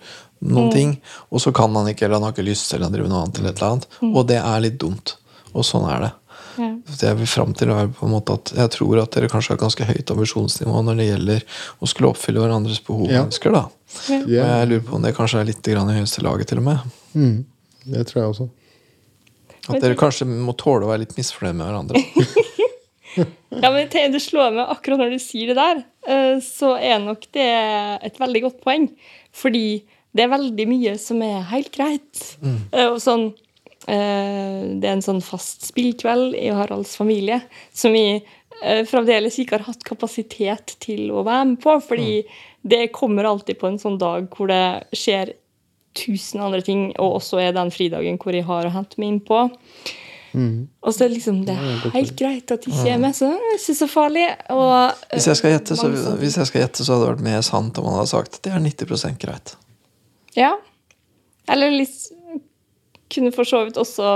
Noen 0.45 0.71
ting. 0.73 0.95
Og 1.31 1.41
så 1.41 1.53
kan 1.57 1.75
han 1.77 1.89
ikke, 1.91 2.07
eller 2.07 2.21
han 2.21 2.29
har 2.29 2.33
ikke 2.37 2.47
lyst, 2.47 2.73
eller 2.73 2.87
han 2.89 2.95
driver 2.95 3.11
noe 3.13 3.23
annet. 3.25 3.39
eller 3.39 3.51
et 3.51 3.61
eller 3.61 3.73
annet. 3.75 3.89
Og 4.15 4.27
det 4.29 4.39
er 4.41 4.61
litt 4.65 4.79
dumt. 4.81 5.17
Og 5.55 5.65
sånn 5.65 5.89
er 5.91 6.01
det. 6.07 6.13
Ja. 6.59 6.71
Det 6.87 7.09
jeg 7.09 7.17
vil 7.19 7.27
fram 7.31 7.55
til 7.59 7.71
er 7.75 7.89
på 7.89 8.07
en 8.07 8.13
måte 8.15 8.35
at 8.39 8.53
jeg 8.57 8.71
tror 8.77 9.03
at 9.03 9.11
dere 9.17 9.29
kanskje 9.33 9.55
har 9.55 9.61
ganske 9.65 9.85
høyt 9.89 10.11
ambisjonsnivå 10.15 10.83
når 10.87 10.97
det 11.01 11.07
gjelder 11.09 11.47
å 11.83 11.89
skulle 11.91 12.11
oppfylle 12.13 12.43
hverandres 12.45 12.83
behov 12.87 13.07
og 13.09 13.13
Ja. 13.15 13.25
ønsker. 13.25 13.53
da. 13.53 13.65
Og 14.21 14.29
jeg 14.31 14.69
lurer 14.69 14.85
på 14.87 14.95
om 14.99 15.03
det 15.03 15.15
kanskje 15.17 15.41
er 15.41 15.49
litt 15.51 15.63
grann 15.63 15.91
i 15.91 15.99
høyeste 16.01 16.23
laget, 16.23 16.49
til 16.49 16.59
og 16.59 16.65
med. 16.65 16.79
Mm, 17.15 17.45
det 17.87 18.07
tror 18.11 18.21
jeg 18.23 18.31
også. 18.35 18.49
At 19.69 19.81
dere 19.81 19.97
kanskje 19.97 20.27
må 20.29 20.53
tåle 20.61 20.85
å 20.85 20.91
være 20.93 21.05
litt 21.07 21.17
misfornøyd 21.17 21.55
med 21.57 21.67
hverandre. 21.67 22.05
Ja, 23.17 23.71
men 23.71 23.87
det, 23.93 24.01
du 24.11 24.19
slår 24.19 24.51
meg 24.57 24.67
akkurat 24.73 24.99
når 24.99 25.13
du 25.15 25.21
sier 25.23 25.53
det 25.53 25.55
der, 25.55 25.83
eh, 26.11 26.41
så 26.43 26.73
er 26.75 26.99
nok 26.99 27.29
det 27.37 27.45
et 28.09 28.17
veldig 28.19 28.41
godt 28.49 28.57
poeng. 28.65 28.89
Fordi 29.35 29.85
det 30.15 30.25
er 30.25 30.33
veldig 30.33 30.67
mye 30.71 30.97
som 30.99 31.23
er 31.23 31.45
helt 31.53 31.71
greit. 31.75 32.23
Mm. 32.43 32.57
Og 32.91 32.99
sånn, 33.03 33.29
eh, 33.31 33.44
det 33.87 34.89
er 34.89 34.95
en 34.95 35.05
sånn 35.05 35.21
fast 35.25 35.67
spillkveld 35.69 36.37
i 36.39 36.49
Haralds 36.57 36.95
familie 36.97 37.43
som 37.77 37.93
vi 37.93 38.07
eh, 38.17 38.83
fremdeles 38.89 39.37
ikke 39.41 39.59
har 39.59 39.67
hatt 39.69 39.85
kapasitet 39.85 40.77
til 40.85 41.11
å 41.13 41.25
være 41.27 41.51
med 41.53 41.61
på. 41.65 41.77
Fordi 41.85 42.23
det 42.65 42.87
kommer 42.97 43.29
alltid 43.29 43.61
på 43.61 43.69
en 43.69 43.81
sånn 43.83 43.99
dag 44.01 44.31
hvor 44.33 44.49
det 44.53 44.97
skjer 44.97 45.35
tusen 45.95 46.43
andre 46.43 46.63
ting, 46.65 46.89
og 46.99 47.21
også 47.21 47.39
er 47.43 47.53
den 47.55 47.71
fridagen 47.71 48.17
hvor 48.19 48.35
jeg 48.35 48.49
har 48.49 48.67
å 48.67 48.73
hente 48.75 48.99
meg 48.99 49.13
inn 49.13 49.21
på. 49.23 49.45
Og 50.83 50.91
så 50.91 51.05
er 51.05 51.13
det 51.13 51.21
liksom, 51.21 51.45
det 51.47 51.55
er 51.55 51.93
helt 51.95 52.17
greit 52.19 52.51
at 52.51 52.65
de 52.65 52.73
ikke 52.73 52.91
er 52.91 52.99
med, 52.99 53.15
så 53.15 53.29
det 53.31 53.53
er 53.53 53.59
ikke 53.61 53.77
så 53.79 53.89
farlig. 53.91 54.25
Og, 54.51 55.05
Hvis 55.13 55.29
jeg 55.31 55.39
skal 55.39 55.55
gjette, 55.55 55.77
så, 55.79 55.91
hvis 56.19 56.39
jeg 56.41 56.51
skal 56.51 56.65
gjette, 56.65 56.83
så 56.83 56.97
hadde 56.97 57.05
det 57.05 57.11
vært 57.13 57.27
mer 57.29 57.45
sant 57.47 57.79
om 57.79 57.87
han 57.87 58.01
hadde 58.01 58.11
sagt 58.11 58.41
det 58.43 58.55
er 58.55 58.65
90% 58.65 59.21
greit. 59.23 59.55
Ja. 60.35 60.57
Eller 61.55 61.71
litt 61.77 62.04
Kunne 63.15 63.33
for 63.35 63.49
så 63.49 63.63
vidt 63.67 63.79
også 63.81 64.11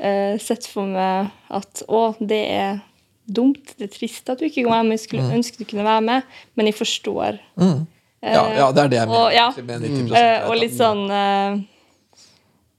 eh, 0.00 0.36
sett 0.42 0.66
for 0.70 0.88
meg 0.90 1.30
at 1.54 1.84
å, 1.86 2.08
det 2.18 2.42
er 2.56 2.80
dumt, 3.26 3.74
det 3.78 3.88
er 3.88 3.94
trist 3.94 4.28
at 4.30 4.40
du 4.40 4.46
ikke 4.48 4.64
kan 4.64 4.74
være 4.76 4.88
med, 4.88 4.98
jeg 4.98 5.04
skulle 5.06 5.36
ønske 5.36 5.60
du 5.60 5.68
kunne 5.68 5.86
være 5.86 6.04
med, 6.06 6.34
men 6.58 6.70
jeg 6.70 6.78
forstår. 6.78 7.40
Mm. 7.58 7.86
Ja, 8.26 8.42
ja, 8.56 8.68
det 8.74 8.82
er 8.82 8.90
det 8.90 8.98
jeg 8.98 9.08
mener. 9.08 9.22
og, 9.22 9.34
ja. 9.34 9.48
med 9.62 9.86
90% 9.86 10.18
Eh, 10.18 10.46
og 10.48 10.56
litt 10.58 10.74
sånn 10.74 11.02
eh, 11.14 11.58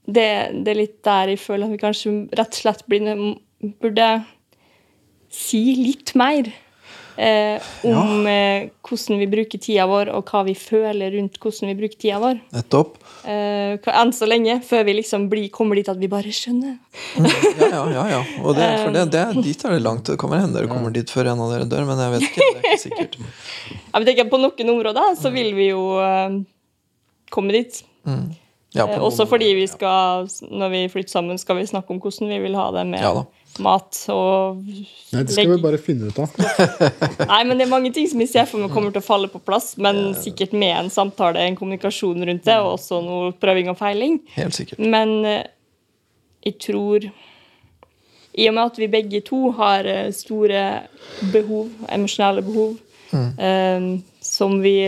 det, 0.08 0.30
det 0.64 0.72
er 0.72 0.80
litt 0.80 0.98
der 1.06 1.32
jeg 1.34 1.40
føler 1.40 1.68
at 1.68 1.74
vi 1.74 1.80
kanskje 1.80 2.14
rett 2.36 2.56
og 2.56 2.62
slett 2.62 2.84
burde 2.88 4.08
si 5.32 5.62
litt 5.78 6.14
mer 6.18 6.48
eh, 7.18 7.68
om 7.88 8.26
eh, 8.30 8.68
hvordan 8.86 9.18
vi 9.20 9.26
bruker 9.30 9.60
tida 9.60 9.84
vår, 9.90 10.10
og 10.14 10.30
hva 10.30 10.44
vi 10.46 10.54
føler 10.58 11.12
rundt 11.16 11.38
hvordan 11.42 11.72
vi 11.72 11.76
bruker 11.80 11.98
tida 12.00 12.20
vår. 12.22 12.40
Nettopp. 12.54 12.96
Eh, 13.28 13.90
enn 13.98 14.12
så 14.16 14.28
lenge, 14.30 14.58
før 14.64 14.86
vi 14.88 14.94
liksom 15.00 15.26
blir, 15.32 15.48
kommer 15.54 15.76
dit 15.80 15.90
at 15.90 15.98
vi 16.00 16.08
bare 16.10 16.32
skjønner. 16.34 16.78
Ja, 17.18 17.68
ja, 17.68 17.84
ja. 17.96 18.06
ja. 18.14 18.22
Og 18.44 18.56
det, 18.56 18.68
for 18.84 18.94
det, 18.94 19.06
det, 19.12 19.24
Eh. 19.28 19.42
dit 19.44 19.64
er 19.64 19.76
det 19.76 19.82
langt. 19.84 20.06
Det 20.08 20.18
kommer 20.20 20.40
hende 20.42 20.56
dere 20.60 20.70
kommer 20.70 20.94
dit 20.94 21.10
før 21.10 21.32
en 21.34 21.44
av 21.44 21.52
dere 21.54 21.68
dør, 21.68 21.84
men 21.88 22.00
jeg 22.04 22.14
vet 22.16 22.28
ikke. 22.30 22.48
Det 22.48 22.58
er 22.58 22.68
ikke 22.72 22.82
sikkert. 22.86 23.18
Jeg 23.98 24.06
tenker 24.06 24.28
På 24.30 24.38
noen 24.40 24.68
områder 24.74 25.16
så 25.18 25.32
vil 25.34 25.54
vi 25.56 25.70
jo 25.72 25.82
eh, 26.02 26.38
komme 27.34 27.56
dit. 27.56 27.82
Ja, 28.76 28.84
Eh, 28.84 29.00
også 29.00 29.24
fordi 29.26 29.54
vi 29.56 29.66
skal, 29.66 30.26
når 30.52 30.68
vi 30.70 30.80
flytter 30.92 31.10
sammen, 31.16 31.38
skal 31.40 31.56
vi 31.56 31.66
snakke 31.66 31.90
om 31.94 32.00
hvordan 32.04 32.28
vi 32.28 32.38
vil 32.44 32.56
ha 32.58 32.66
det 32.76 32.82
med 32.90 33.00
Ja 33.00 33.14
da. 33.16 33.22
Mat 33.64 33.98
og 34.12 34.58
Nei, 34.62 35.22
det 35.22 35.34
skal 35.34 35.52
vi 35.52 35.58
bare 35.62 35.80
finne 35.80 36.10
ut 36.10 36.18
av. 36.22 36.34
Nei, 37.32 37.40
men 37.48 37.56
det 37.56 37.66
er 37.66 37.72
mange 37.72 37.92
ting 37.94 38.08
som 38.10 38.20
jeg 38.22 38.30
ser 38.32 38.48
for 38.50 38.62
meg 38.62 38.72
kommer 38.74 38.94
til 38.94 39.02
å 39.02 39.06
falle 39.06 39.30
på 39.32 39.40
plass, 39.44 39.72
men 39.80 40.12
sikkert 40.18 40.54
med 40.56 40.74
en 40.76 40.90
samtale, 40.92 41.42
en 41.44 41.56
kommunikasjon 41.58 42.26
rundt 42.28 42.44
det, 42.46 42.58
og 42.60 42.74
også 42.76 43.00
noe 43.04 43.32
prøving 43.40 43.72
og 43.72 43.78
feiling. 43.80 44.20
Helt 44.36 44.58
sikkert. 44.58 44.82
Men 44.82 45.16
eh, 45.28 45.48
jeg 46.46 46.58
tror 46.68 47.08
I 48.38 48.46
og 48.48 48.54
med 48.54 48.62
at 48.64 48.78
vi 48.78 48.92
begge 48.92 49.22
to 49.26 49.48
har 49.58 49.88
eh, 49.88 50.12
store 50.14 50.64
behov, 51.32 51.72
emosjonelle 51.90 52.44
behov, 52.46 52.78
eh, 53.16 53.92
som 54.22 54.60
vi 54.62 54.78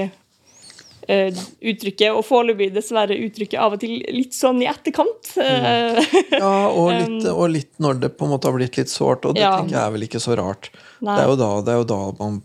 eh, 1.11 1.41
uttrykket, 1.73 2.13
og 2.15 2.23
foreløpig 2.29 2.71
dessverre 2.75 3.17
uttrykket 3.27 3.59
av 3.61 3.75
og 3.77 3.83
til 3.83 3.99
litt 4.15 4.37
sånn 4.37 4.63
i 4.63 4.69
etterkant. 4.71 5.33
Mm. 5.37 5.99
Ja, 6.37 6.55
og 6.71 6.91
litt, 7.01 7.29
og 7.33 7.45
litt 7.57 7.73
når 7.83 8.01
det 8.05 8.13
på 8.19 8.29
en 8.29 8.35
måte 8.37 8.51
har 8.51 8.57
blitt 8.59 8.79
litt 8.81 8.93
sårt, 8.93 9.27
og 9.27 9.37
det 9.39 9.45
Ja. 9.45 9.57
tenker 9.59 9.77
jeg 9.79 9.85
er 9.85 9.95
vel 9.97 10.07
ikke 10.09 10.23
så 10.23 10.39
rart. 10.39 10.71
Det 11.01 11.19
er, 11.19 11.35
da, 11.41 11.51
det 11.67 11.75
er 11.75 11.83
jo 11.83 11.89
da 11.93 12.01
man 12.21 12.41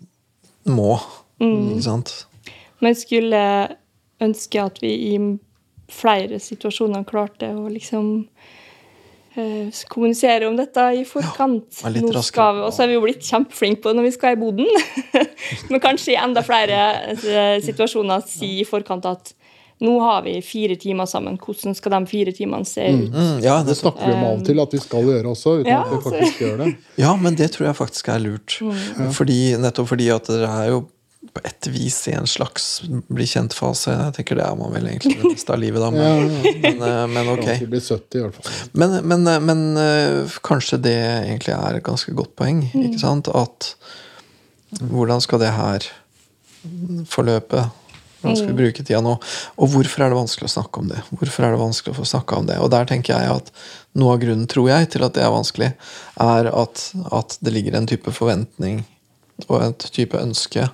må. 0.65 0.97
Mm. 1.43 1.75
Ikke 1.75 1.87
sant? 1.91 2.13
Men 2.83 2.95
skulle 2.97 3.41
ønske 4.23 4.61
at 4.63 4.81
vi 4.83 4.93
i 5.13 5.17
flere 5.91 6.39
situasjoner 6.41 7.03
klarte 7.05 7.51
å 7.53 7.67
liksom 7.69 8.07
eh, 8.23 8.53
kommunisere 9.91 10.47
om 10.49 10.55
dette 10.59 10.83
i 10.99 11.05
forkant. 11.07 11.81
Ja, 11.83 11.91
litt 11.93 12.05
Nå 12.05 12.13
raskere. 12.15 12.29
skal 12.31 12.57
vi, 12.57 12.65
og 12.67 12.73
så 12.75 12.83
er 12.85 12.91
vi 12.91 12.97
jo 12.97 13.05
blitt 13.05 13.25
kjempeflinke 13.25 13.83
på 13.83 13.91
det 13.91 13.99
når 13.99 14.07
vi 14.09 14.13
skal 14.15 14.35
i 14.35 14.41
boden. 14.41 14.69
Men 15.71 15.83
kanskje 15.83 16.13
i 16.15 16.19
enda 16.21 16.43
flere 16.45 16.83
eh, 17.15 17.57
situasjoner 17.65 18.23
si 18.29 18.59
i 18.61 18.67
forkant 18.67 19.07
at 19.11 19.33
nå 19.83 19.97
har 19.99 20.21
vi 20.23 20.37
fire 20.45 20.77
timer 20.79 21.07
sammen. 21.09 21.35
Hvordan 21.41 21.75
skal 21.75 21.91
de 21.97 22.05
fire 22.07 22.31
timene 22.31 22.63
se 22.67 22.85
ut? 22.87 23.09
Mm, 23.11 23.41
ja, 23.43 23.57
Det 23.59 23.73
det, 23.73 23.77
snakker 23.81 24.07
vi 24.07 24.13
om 24.15 24.23
av 24.23 24.37
og 24.39 24.45
til 24.47 24.61
at 24.63 24.71
vi 24.71 24.79
skal 24.79 25.09
gjøre 25.09 25.33
også, 25.33 25.57
uten 25.59 25.71
Ja, 25.73 25.81
at 25.83 25.89
vi 25.91 25.97
altså. 25.97 26.11
faktisk 26.13 26.41
gjør 26.45 26.57
det. 26.63 26.69
ja, 27.03 27.15
men 27.19 27.35
det 27.35 27.49
tror 27.51 27.67
jeg 27.67 27.75
faktisk 27.75 28.09
er 28.13 28.21
lurt. 28.23 28.55
Mm. 28.63 29.11
Fordi, 29.17 29.39
nettopp 29.59 29.91
fordi 29.91 30.07
at 30.15 30.31
dere 30.31 30.53
er 30.63 30.69
jo 30.71 30.85
på 31.33 31.41
et 31.43 31.67
vis 31.71 31.97
i 32.09 32.13
en 32.17 32.27
slags 32.29 32.83
bli 32.85 33.27
kjent-fase. 33.29 33.93
Jeg 33.93 34.15
tenker 34.17 34.39
det 34.39 34.45
er 34.45 34.57
man 34.59 34.73
vel 34.75 34.89
egentlig 34.91 35.17
det 35.21 35.31
meste 35.33 35.53
av 35.55 35.61
livet, 35.61 35.81
da. 35.83 35.91
Men, 35.93 36.31
ja. 36.31 36.53
men, 36.65 36.81
eh, 36.89 37.03
men 37.13 37.31
ok. 37.33 37.47
Vi 37.63 37.69
blir 37.73 37.83
70 37.83 38.19
i 38.19 38.23
hvert 38.25 38.39
fall. 38.39 38.57
Men, 38.73 38.97
men, 39.11 39.29
men 39.45 39.63
øh, 39.81 40.37
kanskje 40.45 40.81
det 40.85 40.97
egentlig 40.97 41.55
er 41.57 41.79
et 41.79 41.85
ganske 41.85 42.15
godt 42.17 42.35
poeng. 42.39 42.65
ikke 42.73 43.01
sant? 43.01 43.31
At 43.33 43.73
hvordan 44.81 45.23
skal 45.23 45.41
det 45.43 45.55
her 45.55 45.89
forløpe? 47.09 47.67
Hvordan 48.25 48.39
skal 48.39 48.53
vi 48.55 48.63
bruke 48.63 48.83
tida 48.83 49.01
nå? 49.05 49.13
Og 49.61 49.69
hvorfor 49.69 50.01
er 50.01 50.11
det 50.11 50.17
vanskelig 50.17 50.49
å 50.49 50.55
snakke 50.55 50.81
om 50.81 50.89
det? 50.89 51.03
Hvorfor 51.11 51.45
er 51.45 51.53
det 51.53 51.61
vanskelig 51.61 51.93
å 51.93 51.99
få 51.99 52.07
snakka 52.09 52.39
om 52.41 52.49
det? 52.49 52.57
Og 52.63 52.71
der 52.73 52.87
tenker 52.89 53.13
jeg 53.13 53.37
at 53.37 53.51
noe 53.99 54.15
av 54.15 54.23
grunnen, 54.23 54.47
tror 54.49 54.71
jeg, 54.71 54.89
til 54.95 55.05
at 55.05 55.13
det 55.15 55.23
er 55.23 55.33
vanskelig, 55.33 55.69
er 56.25 56.49
at, 56.49 56.87
at 57.13 57.37
det 57.45 57.53
ligger 57.53 57.77
en 57.77 57.89
type 57.89 58.13
forventning 58.15 58.81
og 59.49 59.59
et 59.61 59.87
type 59.93 60.17
ønske 60.17 60.65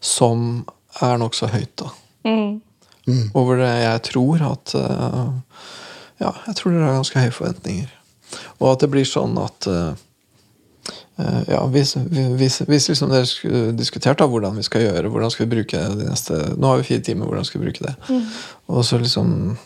som 0.00 0.64
er 1.04 1.20
nokså 1.20 1.50
høyt, 1.52 1.72
da. 1.80 1.92
Mm. 2.28 3.30
Over 3.38 3.62
det 3.62 3.70
jeg 3.72 4.02
tror 4.10 4.42
at 4.50 4.74
uh, 4.76 5.30
Ja, 6.18 6.32
jeg 6.48 6.56
tror 6.58 6.74
dere 6.74 6.90
har 6.90 6.98
ganske 6.98 7.22
høye 7.22 7.32
forventninger. 7.32 7.94
Og 8.58 8.74
at 8.74 8.82
det 8.82 8.90
blir 8.92 9.06
sånn 9.08 9.38
at 9.40 9.68
uh, 9.70 9.94
ja, 11.48 11.62
Hvis, 11.72 11.96
hvis, 12.38 12.60
hvis 12.68 12.90
liksom 12.90 13.10
dere 13.10 13.26
skulle 13.26 13.72
diskutert 13.78 14.20
da, 14.20 14.28
hvordan 14.30 14.58
vi 14.58 14.66
skal 14.66 14.84
gjøre, 14.84 15.08
hvordan 15.10 15.32
skal 15.34 15.46
vi 15.46 15.56
bruke 15.56 15.80
de 15.98 16.10
neste 16.10 16.36
Nå 16.54 16.70
har 16.70 16.82
vi 16.82 16.90
fire 16.92 17.06
timer, 17.06 17.26
hvordan 17.26 17.48
skal 17.48 17.62
vi 17.62 17.70
bruke 17.70 17.88
det? 17.88 18.20
Og 18.68 18.84
så 18.86 19.00
liksom 19.00 19.56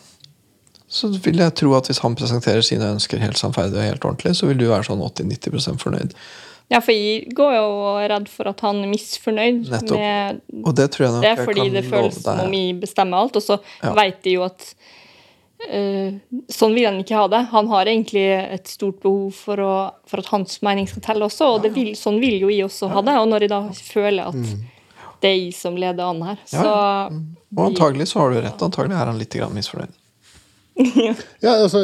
så 0.93 1.09
vil 1.25 1.41
jeg 1.41 1.55
tro 1.57 1.71
at 1.73 1.87
hvis 1.89 2.03
han 2.03 2.13
presenterer 2.13 2.61
sine 2.61 2.91
ønsker 2.93 3.21
helt 3.21 3.39
sannferdig 3.39 3.79
og 3.79 3.87
helt 3.87 4.03
ordentlig, 4.05 4.35
så 4.37 4.45
vil 4.45 4.59
du 4.59 4.67
være 4.69 4.85
sånn 4.85 5.01
80-90% 5.01 5.81
fornøyd. 5.81 6.11
Ja, 6.71 6.79
for 6.81 6.95
jeg 6.95 7.33
går 7.35 7.53
jo 7.57 7.67
redd 8.09 8.29
for 8.31 8.49
at 8.49 8.61
han 8.65 8.79
er 8.83 8.89
misfornøyd 8.89 9.67
Nettopp. 9.69 9.99
med 9.99 10.63
Og 10.63 10.75
det 10.75 10.87
tror 10.93 11.05
jeg 11.05 11.13
nok 11.13 11.21
Det 11.25 11.31
jeg 11.33 11.45
fordi 11.45 11.65
det 11.73 11.83
føles 11.85 12.19
som 12.23 12.39
om 12.45 12.53
jeg 12.57 12.79
bestemmer 12.81 13.17
alt, 13.25 13.35
og 13.35 13.43
så 13.43 13.59
Ja. 13.83 13.93
vet 13.93 14.21
de 14.23 14.35
jo 14.37 14.43
at 14.47 14.73
uh, 15.69 16.11
Sånn 16.49 16.73
vil 16.73 16.85
han 16.87 16.99
ikke 17.03 17.15
ha 17.19 17.27
det. 17.27 17.41
Han 17.51 17.67
har 17.67 17.85
egentlig 17.85 18.25
et 18.55 18.67
stort 18.67 19.01
behov 19.03 19.31
for, 19.37 19.59
å, 19.59 19.75
for 20.09 20.23
at 20.23 20.31
hans 20.33 20.61
mening 20.65 20.87
skal 20.89 21.01
telle 21.05 21.27
også, 21.27 21.55
og 21.55 21.63
det 21.63 21.73
vil, 21.75 21.93
sånn 21.99 22.19
vil 22.23 22.39
jo 22.41 22.49
jeg 22.49 22.65
også 22.65 22.89
ha 22.93 23.01
det. 23.05 23.17
Og 23.21 23.27
når 23.31 23.45
jeg 23.47 23.53
da 23.53 23.61
føler 23.71 24.31
at 24.31 24.55
det 25.23 25.29
er 25.31 25.37
jeg 25.39 25.53
som 25.55 25.77
leder 25.79 26.03
an 26.03 26.21
her, 26.21 26.39
så 26.45 26.63
Og 27.55 27.67
antagelig 27.69 28.09
så 28.11 28.19
har 28.23 28.33
du 28.33 28.41
rett. 28.41 28.61
Antagelig 28.65 28.97
er 28.97 29.11
han 29.11 29.19
litt 29.21 29.35
misfornøyd. 29.53 29.93
Ja, 31.43 31.51
altså, 31.61 31.83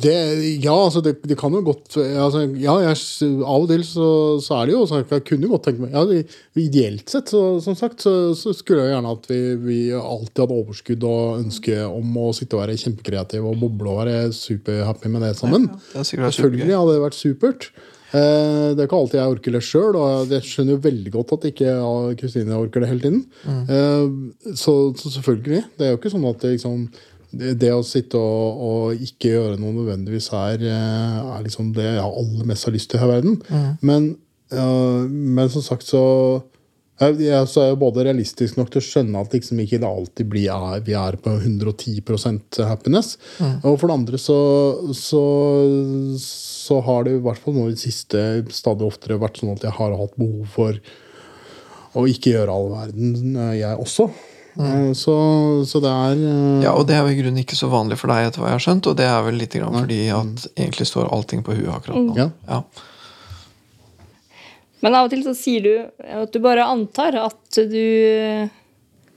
det, 0.00 0.14
ja, 0.64 0.72
altså 0.72 1.02
det, 1.04 1.18
det 1.28 1.36
kan 1.36 1.52
jo 1.52 1.60
godt 1.66 1.98
altså, 2.00 2.46
Ja, 2.56 2.78
jeg, 2.80 2.96
av 3.44 3.66
og 3.66 3.68
til 3.68 3.82
så, 3.84 4.06
så 4.40 4.56
er 4.56 4.70
det 4.70 4.74
jo 4.76 4.86
sånn 4.88 5.04
jeg 5.04 5.24
kunne 5.28 5.50
godt 5.50 5.66
tenke 5.68 5.84
meg 5.84 5.92
ja, 5.92 6.04
Ideelt 6.62 7.12
sett, 7.12 7.28
så, 7.28 7.42
som 7.60 7.76
sagt, 7.76 8.00
så, 8.06 8.14
så 8.38 8.54
skulle 8.56 8.86
jeg 8.86 8.94
gjerne 8.94 9.12
at 9.18 9.28
vi, 9.28 9.40
vi 9.66 9.78
alltid 9.98 10.44
hadde 10.46 10.58
overskudd 10.62 11.06
og 11.10 11.42
ønske 11.42 11.76
om 11.90 12.16
å 12.24 12.30
sitte 12.36 12.56
og 12.56 12.64
være 12.64 12.78
kjempekreative 12.80 13.52
og 13.52 13.60
boble 13.66 13.92
og 13.92 14.00
være 14.02 14.18
superhappy 14.36 15.12
med 15.12 15.26
det 15.28 15.34
sammen. 15.38 15.68
Ja, 15.92 16.04
Selvfølgelig 16.06 16.76
hadde 16.80 16.96
det 16.96 17.04
vært 17.04 17.20
supert. 17.20 17.68
Eh, 18.10 18.72
Det 18.74 18.80
er 18.82 18.88
ikke 18.88 18.98
alltid 19.02 19.20
jeg 19.20 19.34
orker 19.36 19.54
det 19.58 19.62
sjøl, 19.66 20.00
og 20.00 20.32
jeg 20.34 20.48
skjønner 20.48 20.74
jo 20.78 20.82
veldig 20.88 21.12
godt 21.14 21.36
at 21.36 21.44
ikke 21.52 21.76
Kristine 22.18 22.56
orker 22.58 22.82
det 22.82 22.90
hele 22.90 23.04
tiden. 23.04 23.22
Eh, 23.46 24.54
Så, 24.56 24.74
så 24.98 25.12
selvfølgelig. 25.20 25.62
Det 25.78 25.86
er 25.86 25.92
jo 25.94 26.00
ikke 26.00 26.12
sånn 26.16 26.26
at 26.32 26.40
det, 26.42 26.56
liksom, 26.56 26.88
det 27.30 27.54
det 27.62 27.72
å 27.74 27.82
sitte 27.86 28.18
og, 28.18 28.62
og 28.66 29.02
ikke 29.06 29.34
gjøre 29.34 29.58
noe 29.60 29.74
nødvendigvis 29.76 30.30
er, 30.36 30.64
eh, 30.66 31.18
er 31.36 31.44
liksom 31.46 31.72
det 31.76 31.86
jeg 31.86 32.06
aller 32.06 32.48
mest 32.48 32.66
har 32.66 32.74
lyst 32.74 32.90
til 32.92 33.02
her 33.02 33.10
i 33.10 33.14
verden. 33.16 33.36
Men, 33.86 34.14
uh, 34.54 35.04
men 35.06 35.52
som 35.52 35.64
sagt 35.64 35.86
så 35.88 36.02
jeg, 37.00 37.16
jeg 37.24 37.48
så 37.48 37.62
er 37.62 37.68
jeg 37.70 37.80
både 37.80 38.02
realistisk 38.04 38.58
nok 38.58 38.72
til 38.72 38.82
å 38.82 38.84
skjønne 38.84 39.20
at 39.24 39.32
liksom 39.32 39.60
ikke 39.62 39.78
det 39.80 39.88
alltid 39.88 40.28
blir 40.28 40.50
er, 40.52 40.82
vi 40.84 40.92
er 40.98 41.16
på 41.22 41.32
110% 41.32 42.60
happiness. 42.68 43.14
Og 43.64 43.78
for 43.80 43.88
det 43.88 43.96
andre 43.96 44.20
så, 44.20 44.40
så, 44.96 45.22
så 46.20 46.80
har 46.84 47.06
det 47.06 47.14
i 47.16 47.22
hvert 47.24 47.40
fall 47.40 47.56
nå 47.56 47.70
i 47.70 47.76
det 47.76 47.80
siste 47.80 48.24
stadig 48.52 48.84
oftere 48.84 49.20
vært 49.22 49.40
sånn 49.40 49.54
at 49.54 49.64
jeg 49.64 49.76
har 49.78 49.96
hatt 49.96 50.18
behov 50.20 50.44
for 50.52 50.82
å 51.96 52.04
ikke 52.06 52.34
gjøre 52.34 52.54
all 52.54 52.68
verden, 52.70 53.14
eh, 53.34 53.54
jeg 53.62 53.80
også. 53.80 54.10
Eh, 54.60 54.92
Så, 54.98 55.16
så 55.66 55.80
det 55.82 55.90
er 55.90 56.22
eh, 56.30 56.62
Ja, 56.66 56.76
og 56.76 56.86
det 56.88 56.96
er 56.96 57.04
jo 57.06 57.14
i 57.14 57.18
grunnen 57.20 57.42
ikke 57.42 57.58
så 57.58 57.70
vanlig 57.72 57.98
for 58.00 58.12
deg, 58.12 58.28
etter 58.28 58.42
hva 58.42 58.52
jeg 58.52 58.58
har 58.58 58.64
skjønt. 58.66 58.88
Og 58.92 58.96
det 59.00 59.08
er 59.08 59.20
vel 59.26 59.40
litt 59.40 59.56
grann 59.56 59.80
fordi 59.80 60.00
at 60.14 60.46
egentlig 60.54 60.88
står 60.90 61.10
allting 61.10 61.44
på 61.46 61.56
huet 61.58 61.74
akkurat 61.74 62.00
nå. 62.00 62.16
Ja. 62.18 62.30
Ja. 62.48 62.62
Men 64.80 64.96
av 64.96 65.08
og 65.08 65.12
til 65.12 65.22
så 65.26 65.34
sier 65.36 65.64
du 65.64 65.74
at 66.08 66.32
du 66.32 66.40
bare 66.40 66.64
antar 66.64 67.18
at 67.20 67.60
du 67.68 68.48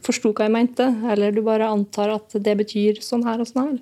forsto 0.03 0.33
hva 0.35 0.49
jeg 0.49 0.51
mente, 0.51 0.89
eller 1.07 1.31
du 1.31 1.39
bare 1.45 1.69
antar 1.71 2.11
at 2.17 2.35
det 2.43 2.55
betyr 2.59 2.99
sånn 3.03 3.23
her 3.23 3.39
og 3.39 3.47
sånn 3.47 3.63
her. 3.63 3.81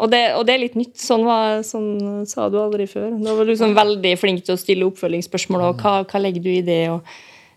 Og 0.00 0.08
det, 0.08 0.22
og 0.32 0.46
det 0.48 0.54
er 0.54 0.62
litt 0.62 0.76
nytt. 0.80 0.96
Sånn, 0.96 1.26
var, 1.28 1.60
sånn 1.66 2.24
sa 2.28 2.48
du 2.48 2.56
aldri 2.56 2.86
før. 2.88 3.10
Da 3.20 3.34
var 3.36 3.44
du 3.44 3.52
liksom 3.52 3.74
veldig 3.76 4.14
flink 4.16 4.46
til 4.46 4.56
å 4.56 4.60
stille 4.60 4.86
oppfølgingsspørsmål, 4.88 5.66
og 5.66 5.82
hva, 5.84 5.98
hva 6.08 6.22
legger 6.22 6.46
du 6.46 6.50
i 6.54 6.62
det? 6.64 6.82
Og, 6.94 7.04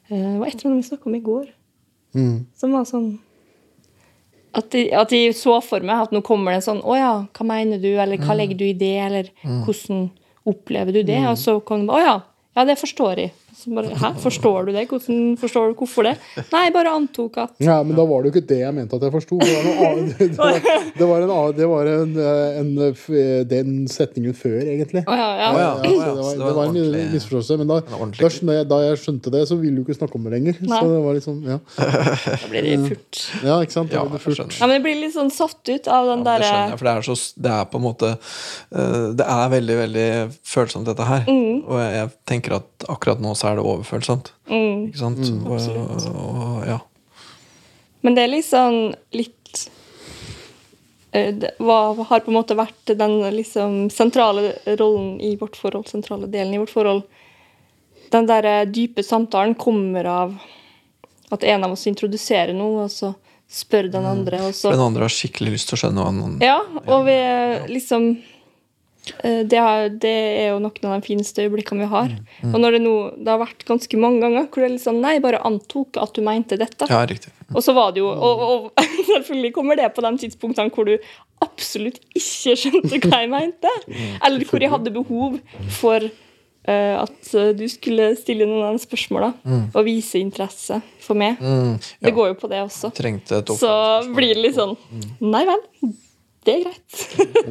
uh, 0.10 0.18
det 0.18 0.39
var 0.41 0.49
et 0.49 0.58
eller 0.58 0.74
annet 0.74 0.84
vi 0.84 0.89
snakka 0.89 1.08
om 1.08 1.16
i 1.16 1.24
går, 1.24 1.45
mm, 2.14 2.45
som 2.57 2.74
var 2.76 2.88
sånn 2.89 3.11
at 4.53 4.68
de, 4.70 4.84
at 4.93 5.09
de 5.09 5.32
så 5.34 5.55
for 5.66 5.82
meg 5.82 6.03
at 6.05 6.11
nå 6.14 6.22
kommer 6.22 6.53
det 6.53 6.59
en 6.61 6.66
sånn 6.68 6.82
Å 6.86 6.97
ja, 6.97 7.14
hva 7.34 7.45
mener 7.49 7.80
du? 7.82 7.89
Eller 7.97 8.22
hva 8.22 8.36
legger 8.38 8.59
du 8.59 8.68
i 8.68 8.76
det? 8.78 8.91
Eller 9.01 9.32
hvordan 9.66 10.11
opplever 10.45 10.93
du 10.93 11.01
det? 11.07 11.18
Og 11.32 11.39
så 11.41 11.55
kom 11.66 11.88
de 11.88 11.93
Å 11.95 12.01
ja, 12.03 12.14
ja, 12.53 12.66
det 12.70 12.76
forstår 12.78 13.18
jeg. 13.24 13.32
Så 13.54 13.74
bare, 13.74 13.93
Hæ, 13.93 14.14
forstår 14.24 14.66
du 14.68 14.72
det? 14.74 14.86
Hvordan 14.89 15.38
forstår 15.38 15.72
du 15.72 15.82
hvorfor 15.84 16.08
det? 16.08 16.16
Nei, 16.51 16.64
jeg 16.68 16.74
bare 16.76 16.93
antok 16.97 17.38
at 17.43 17.64
Ja, 17.64 17.78
men 17.86 17.95
da 17.97 18.06
var 18.10 18.24
det 18.24 18.32
jo 18.32 18.34
ikke 18.36 18.47
det 18.49 18.60
jeg 18.64 18.74
mente 18.76 18.97
at 18.97 19.06
jeg 19.06 19.14
forsto. 19.14 19.38
Det 19.43 19.54
var, 19.78 19.99
det 20.20 20.30
det 20.97 21.08
var, 21.10 21.26
en, 21.26 21.34
det 21.58 21.68
var 21.70 21.89
en, 21.91 22.16
en, 22.60 22.72
den 23.49 23.76
setningen 23.91 24.34
før, 24.38 24.58
egentlig. 24.62 25.04
Oh, 25.08 25.18
ja, 25.18 25.30
ja. 25.38 25.51
Ja. 25.54 25.70
Ja, 25.84 25.84
så 25.84 26.16
det, 26.16 26.24
var, 26.24 26.34
det 26.47 26.56
var 26.58 26.72
en 26.72 27.14
misforståelse. 27.14 27.58
Men 27.62 27.72
da, 27.72 27.80
da, 27.86 28.60
da 28.74 28.82
jeg 28.88 29.01
skjønte 29.04 29.34
det, 29.34 29.43
så 29.49 29.58
ville 29.60 29.80
du 29.80 29.86
ikke 29.86 29.97
snakke 29.97 30.18
om 30.20 30.28
det 30.28 30.36
lenger. 30.38 30.60
Nei. 30.64 30.80
Så 30.80 30.89
det 30.89 31.01
var 31.06 31.18
liksom, 31.20 31.39
ja, 31.47 31.60
Da 32.43 32.51
blir 32.51 32.68
det 32.68 32.78
furt. 32.88 33.24
ja 33.43 33.60
ikke 33.64 33.78
sant? 33.78 33.93
Da 33.93 34.01
Ja, 34.01 34.06
det 34.10 34.22
furt. 34.24 34.58
Ja, 34.60 34.66
men 34.68 34.78
jeg 34.80 34.86
blir 34.88 34.99
litt 35.04 35.16
sånn 35.16 35.32
satt 35.34 35.62
ut 35.70 35.89
av 35.91 36.10
den 36.14 36.26
derre 36.26 36.51
for 36.78 36.88
det 36.88 36.93
er, 36.93 37.06
så, 37.06 37.16
det 37.43 37.51
er 37.54 37.68
på 37.70 37.80
en 37.80 37.84
måte 37.86 38.10
eh, 38.14 39.08
Det 39.18 39.26
er 39.28 39.51
veldig 39.54 39.78
veldig 39.80 40.08
følsomt, 40.47 40.88
dette 40.89 41.08
her. 41.08 41.26
Mm. 41.28 41.64
Og 41.64 41.80
jeg, 41.80 41.91
jeg 41.99 42.12
tenker 42.30 42.58
at 42.60 42.72
akkurat 42.91 43.21
nå 43.23 43.34
så 43.38 43.51
er 43.51 43.59
det 43.59 43.67
overfølsomt. 43.67 44.34
mm. 44.49 44.89
Ikke 44.89 45.01
sant? 45.01 45.21
og, 45.47 46.09
og, 46.13 46.65
ja. 46.67 46.79
Men 48.03 48.17
det 48.17 48.25
er 48.25 48.34
liksom 48.34 48.79
litt 49.15 49.39
Hva 51.13 51.31
det 51.39 51.51
var, 51.61 51.99
har 52.09 52.23
på 52.25 52.31
en 52.31 52.39
måte 52.39 52.55
vært 52.57 52.95
den 52.97 53.19
liksom 53.36 53.75
sentrale 53.93 54.55
rollen 54.79 55.19
i 55.21 55.36
vårt 55.38 55.59
forhold, 55.59 55.86
sentrale 55.88 56.25
delen 56.25 56.55
i 56.55 56.61
vårt 56.63 56.73
forhold. 56.73 57.03
Den 58.09 58.25
der 58.25 58.47
eh, 58.49 58.63
dype 58.65 59.03
samtalen 59.05 59.53
kommer 59.53 60.09
av 60.09 60.34
at 61.29 61.43
en 61.43 61.67
av 61.67 61.75
oss 61.75 61.86
introduserer 61.89 62.53
noe, 62.57 62.88
og 62.88 62.91
så 62.91 63.13
spør 63.53 63.91
den 63.93 64.05
andre, 64.09 64.41
og 64.47 64.55
så 64.57 64.73
Den 64.73 64.81
andre 64.81 65.05
har 65.05 65.13
skikkelig 65.13 65.53
lyst 65.53 65.69
til 65.69 65.77
å 65.77 65.81
skjønne 65.84 66.01
hva 66.01 66.13
den 66.17 66.38
Ja, 66.41 66.59
og 66.88 67.05
vi 67.05 67.13
er 67.13 67.67
liksom 67.69 68.09
eh, 68.17 68.32
det, 69.12 69.60
er, 69.60 69.89
det 69.99 70.12
er 70.14 70.47
jo 70.54 70.60
noen 70.64 70.88
av 70.88 70.93
de 70.95 71.06
fineste 71.08 71.43
øyeblikkene 71.43 71.84
vi 71.84 71.89
har. 71.91 72.14
Og 72.47 72.56
når 72.62 72.78
det 72.78 72.82
nå 72.86 72.93
Det 73.20 73.28
har 73.34 73.41
vært 73.41 73.66
ganske 73.68 73.99
mange 73.99 74.22
ganger 74.24 74.47
hvor 74.47 74.64
det 74.64 74.70
er 74.70 74.76
liksom 74.78 75.01
Nei, 75.04 75.18
bare 75.24 75.41
antok 75.43 75.99
at 75.99 76.14
du 76.16 76.22
mente 76.24 76.56
dette. 76.62 76.88
Ja, 76.88 77.04
riktig. 77.10 77.34
Og 77.54 77.62
så 77.66 77.76
var 77.76 77.91
det 77.93 77.99
jo 77.99 78.08
Og, 78.08 78.43
og 78.47 78.84
selvfølgelig 79.12 79.54
kommer 79.58 79.80
det 79.80 79.91
på 79.95 80.06
de 80.06 80.14
tidspunktene 80.24 80.72
hvor 80.74 80.88
du 80.88 80.95
absolutt 81.43 81.99
ikke 82.16 82.56
skjønte 82.56 83.01
hva 83.04 83.24
jeg 83.26 83.32
mente. 83.34 83.72
Eller 84.24 84.47
hvor 84.47 84.64
jeg 84.64 84.72
hadde 84.72 84.95
behov 84.95 85.39
for 85.82 86.12
Uh, 86.64 86.95
at 87.01 87.34
eh, 87.36 87.49
du 87.60 87.66
skulle 87.68 88.14
stille 88.16 88.45
noen 88.47 88.62
av 88.70 88.78
de 88.78 88.80
spørsmåla 88.80 89.34
og 89.76 89.82
vise 89.84 90.16
interesse 90.16 90.78
for 91.04 91.20
meg. 91.20 91.36
Mm, 91.43 91.74
Det 91.99 92.14
går 92.16 92.30
jo 92.30 92.38
på 92.39 92.47
det 92.47 92.62
også. 92.64 92.88
Så 93.60 93.72
blir 94.16 94.32
det 94.32 94.45
litt 94.45 94.56
sånn 94.56 94.72
Nei 95.20 95.41
vel, 95.49 95.60
det 96.46 96.54
er 96.54 96.64
greit. 96.64 96.96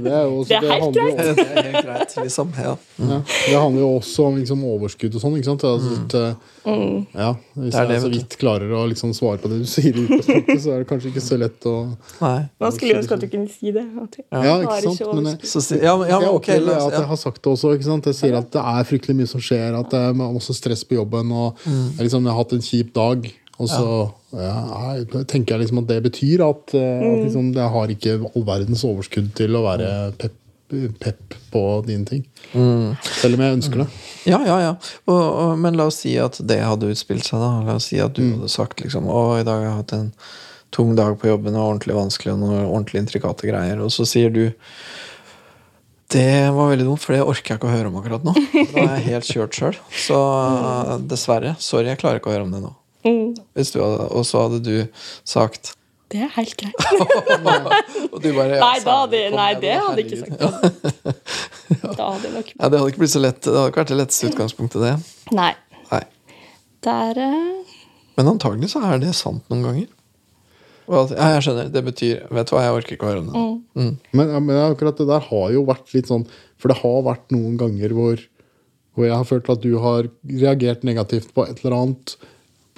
Det 0.03 0.13
er, 0.13 0.27
også, 0.27 0.49
Det 0.49 0.57
er 0.57 0.73
helt 0.73 0.95
greit. 0.95 1.19
jo- 1.19 1.35
Det 1.35 1.47
er 1.57 1.63
helt 1.73 1.87
greit, 1.87 2.17
liksom. 2.25 2.53
Ja. 2.59 2.75
Ja, 2.99 3.19
det 3.27 3.57
handler 3.61 3.81
jo 3.81 3.91
også 3.99 4.27
om 4.27 4.37
liksom 4.37 4.65
overskudd 4.65 5.15
og 5.15 5.21
sånn. 5.23 5.37
ikke 5.39 5.45
sant? 5.51 5.65
Altså, 5.65 5.93
at, 6.05 6.15
eh, 6.15 6.35
ja, 7.15 7.35
hvis 7.57 7.73
Det 7.75 7.89
det, 7.89 7.97
jeg 7.97 8.03
så 8.05 8.11
vidt 8.13 8.37
klarer 8.39 8.71
å 8.77 8.83
liksom 8.89 9.13
svare 9.17 9.39
på 9.43 9.49
det 9.51 9.59
du 9.63 9.67
sier, 9.67 9.97
i 9.97 10.05
utgangspunktet, 10.07 10.61
så 10.63 10.73
er 10.75 10.79
det 10.85 10.89
kanskje 10.93 11.11
ikke 11.13 11.25
så 11.25 11.39
lett 11.41 11.67
å 11.67 11.75
Nei. 12.21 12.49
Man 12.61 12.73
skulle 12.73 12.99
ønske 13.01 13.13
at 13.17 13.21
du 13.21 13.29
kunne 13.29 13.49
si 13.51 13.71
det. 13.73 13.85
At 14.03 14.17
jeg 14.17 14.27
Ja, 14.31 14.57
ikke 14.61 14.83
sant? 14.83 15.01
ikke 15.01 15.15
Men 15.15 15.25
jeg. 15.33 15.39
Så, 15.43 15.83
ja, 15.83 15.97
men- 15.97 16.09
ja, 16.09 16.19
men 16.19 16.29
jeg 16.29 16.35
ok, 16.37 16.43
opplever 16.43 16.67
la 16.67 16.77
oss- 16.79 16.93
at 16.93 16.99
jeg 17.01 17.09
har 17.09 17.17
sagt 17.17 17.43
det 17.43 17.53
også. 17.53 17.75
ikke 17.75 17.85
sant? 17.85 18.05
Jeg 18.05 18.15
sier 18.15 18.35
at 18.39 18.51
det 18.51 18.63
er 18.63 18.85
fryktelig 18.85 19.17
mye 19.17 19.29
som 19.29 19.41
skjer, 19.41 19.79
at 19.79 19.91
det 19.91 20.01
er 20.01 20.13
masse 20.15 20.55
stress 20.55 20.85
på 20.85 20.95
jobben. 21.01 21.33
og 21.33 21.57
Mm. 21.67 21.97
jeg, 21.97 22.07
liksom, 22.07 22.23
jeg 22.25 22.33
har 22.33 22.39
hatt 22.45 22.53
en 22.53 22.61
kjip 22.61 22.93
dag. 22.93 23.33
Og 23.63 23.71
så 23.71 23.87
ja, 24.35 24.53
jeg 24.99 25.27
tenker 25.31 25.55
jeg 25.55 25.63
liksom 25.67 25.83
at 25.85 25.89
det 25.93 25.99
betyr 26.09 26.43
at, 26.49 26.73
eh, 26.75 27.03
at 27.07 27.19
liksom, 27.27 27.51
jeg 27.55 27.73
har 27.77 27.93
ikke 27.95 28.15
all 28.33 28.47
verdens 28.49 28.83
overskudd 28.89 29.29
til 29.39 29.55
å 29.59 29.63
være 29.67 29.91
pep, 30.19 30.35
pep 31.03 31.37
på 31.53 31.63
dine 31.87 32.07
ting. 32.09 32.23
Mm. 32.57 32.97
Selv 33.21 33.37
om 33.39 33.45
jeg 33.45 33.59
ønsker 33.61 33.83
det. 33.85 33.89
Ja, 34.27 34.39
ja, 34.49 34.57
ja. 34.65 34.73
Og, 35.07 35.21
og, 35.21 35.53
men 35.61 35.77
la 35.79 35.87
oss 35.91 36.01
si 36.03 36.15
at 36.19 36.41
det 36.49 36.59
hadde 36.65 36.89
utspilt 36.95 37.29
seg, 37.29 37.39
da. 37.45 37.53
La 37.69 37.77
oss 37.79 37.91
si 37.93 38.01
at 38.03 38.17
du 38.17 38.23
Mm. 38.25 38.35
hadde 38.41 38.51
sagt 38.55 38.81
liksom 38.83 39.07
Å, 39.13 39.23
i 39.41 39.45
dag 39.47 39.61
har 39.61 39.69
jeg 39.69 39.79
hatt 39.83 39.93
en 39.99 40.11
tung 40.73 40.95
dag 40.97 41.19
på 41.21 41.29
jobben 41.29 41.55
og 41.59 41.67
ordentlig 41.75 41.95
vanskelig 41.99 42.33
og 42.33 42.39
noen 42.41 42.63
ordentlig 42.65 43.03
intrikate 43.05 43.47
greier. 43.51 43.83
Og 43.85 43.93
så 43.93 44.07
sier 44.09 44.33
du 44.33 44.47
det 46.13 46.51
var 46.53 46.69
veldig 46.69 46.85
dumt, 46.85 47.01
for 47.01 47.15
det 47.17 47.23
orker 47.25 47.55
jeg 47.55 47.61
ikke 47.61 47.69
å 47.71 47.73
høre 47.73 47.89
om 47.89 47.95
akkurat 48.01 48.25
nå. 48.27 48.33
Da 48.53 48.83
er 48.83 48.91
jeg 48.99 49.05
helt 49.07 49.29
kjørt 49.31 49.57
sjøl. 49.57 49.77
Så 49.97 50.19
dessverre. 51.09 51.55
Sorry, 51.63 51.89
jeg 51.89 52.01
klarer 52.03 52.21
ikke 52.21 52.29
å 52.29 52.35
høre 52.35 52.45
om 52.45 52.53
det 52.53 52.61
nå. 52.65 52.73
Mm, 53.05 53.33
Hvis 53.59 53.73
du 53.75 53.81
hadde, 53.83 54.09
og 54.15 54.27
så 54.29 54.45
hadde 54.47 54.61
du 54.67 54.75
sagt 55.25 55.75
det 56.13 56.21
er 56.21 56.29
helt 56.35 56.53
greit. 56.61 56.75
Og 58.13 58.19
du 58.21 58.27
bare 58.37 58.59
ja, 58.59 58.59
Nei, 58.61 58.81
da 58.85 58.97
hadde, 58.99 59.17
særlig, 59.17 59.37
nei, 59.39 59.53
det 59.63 59.77
hadde 59.81 60.03
jeg 60.03 60.09
ikke 60.11 60.19
sagt. 60.21 60.43
sagt. 61.23 61.97
Da 61.97 62.09
hadde 62.11 62.27
jeg 62.27 62.35
nok 62.35 62.51
Ja, 62.53 62.69
det 62.69 62.81
hadde 62.83 62.91
ikke 62.93 63.01
blitt 63.01 63.15
så 63.15 63.23
lett. 63.23 63.39
Det 63.47 63.55
hadde 63.57 63.71
ikke 63.71 63.81
vært 63.81 63.93
det 63.95 63.97
letteste 63.97 64.29
utgangspunktet, 64.29 64.85
det. 64.85 64.91
Nei. 65.39 65.53
Nei. 65.89 66.03
Det 66.85 66.97
er 67.09 67.21
eh, 67.25 67.79
Men 68.19 68.29
antagelig 68.35 68.75
så 68.75 68.83
er 68.91 69.01
det 69.01 69.15
sant 69.17 69.49
noen 69.49 69.65
ganger. 69.65 69.89
Ja, 70.93 71.07
jeg 71.33 71.47
skjønner. 71.47 71.71
Det 71.73 71.85
betyr 71.87 72.27
Vet 72.35 72.51
du 72.51 72.55
hva, 72.57 72.67
jeg 72.67 72.77
orker 72.77 72.97
ikke 72.99 73.09
å 73.09 73.13
høre 73.13 73.23
om 73.23 73.31
det. 73.31 73.39
nå. 73.39 73.47
Mm. 73.79 73.95
Men, 74.19 74.35
men 74.51 74.61
akkurat 74.67 75.01
det 75.01 75.09
der 75.09 75.25
har 75.31 75.47
jo 75.55 75.65
vært 75.65 75.95
litt 75.97 76.11
sånn 76.11 76.27
For 76.61 76.69
det 76.69 76.83
har 76.83 76.99
vært 77.07 77.33
noen 77.33 77.57
ganger 77.61 77.95
hvor, 77.97 78.21
hvor 78.93 79.09
jeg 79.09 79.17
har 79.17 79.29
følt 79.33 79.49
at 79.55 79.65
du 79.65 79.79
har 79.81 80.11
reagert 80.29 80.85
negativt 80.85 81.33
på 81.33 81.47
et 81.49 81.63
eller 81.63 81.79
annet 81.79 82.17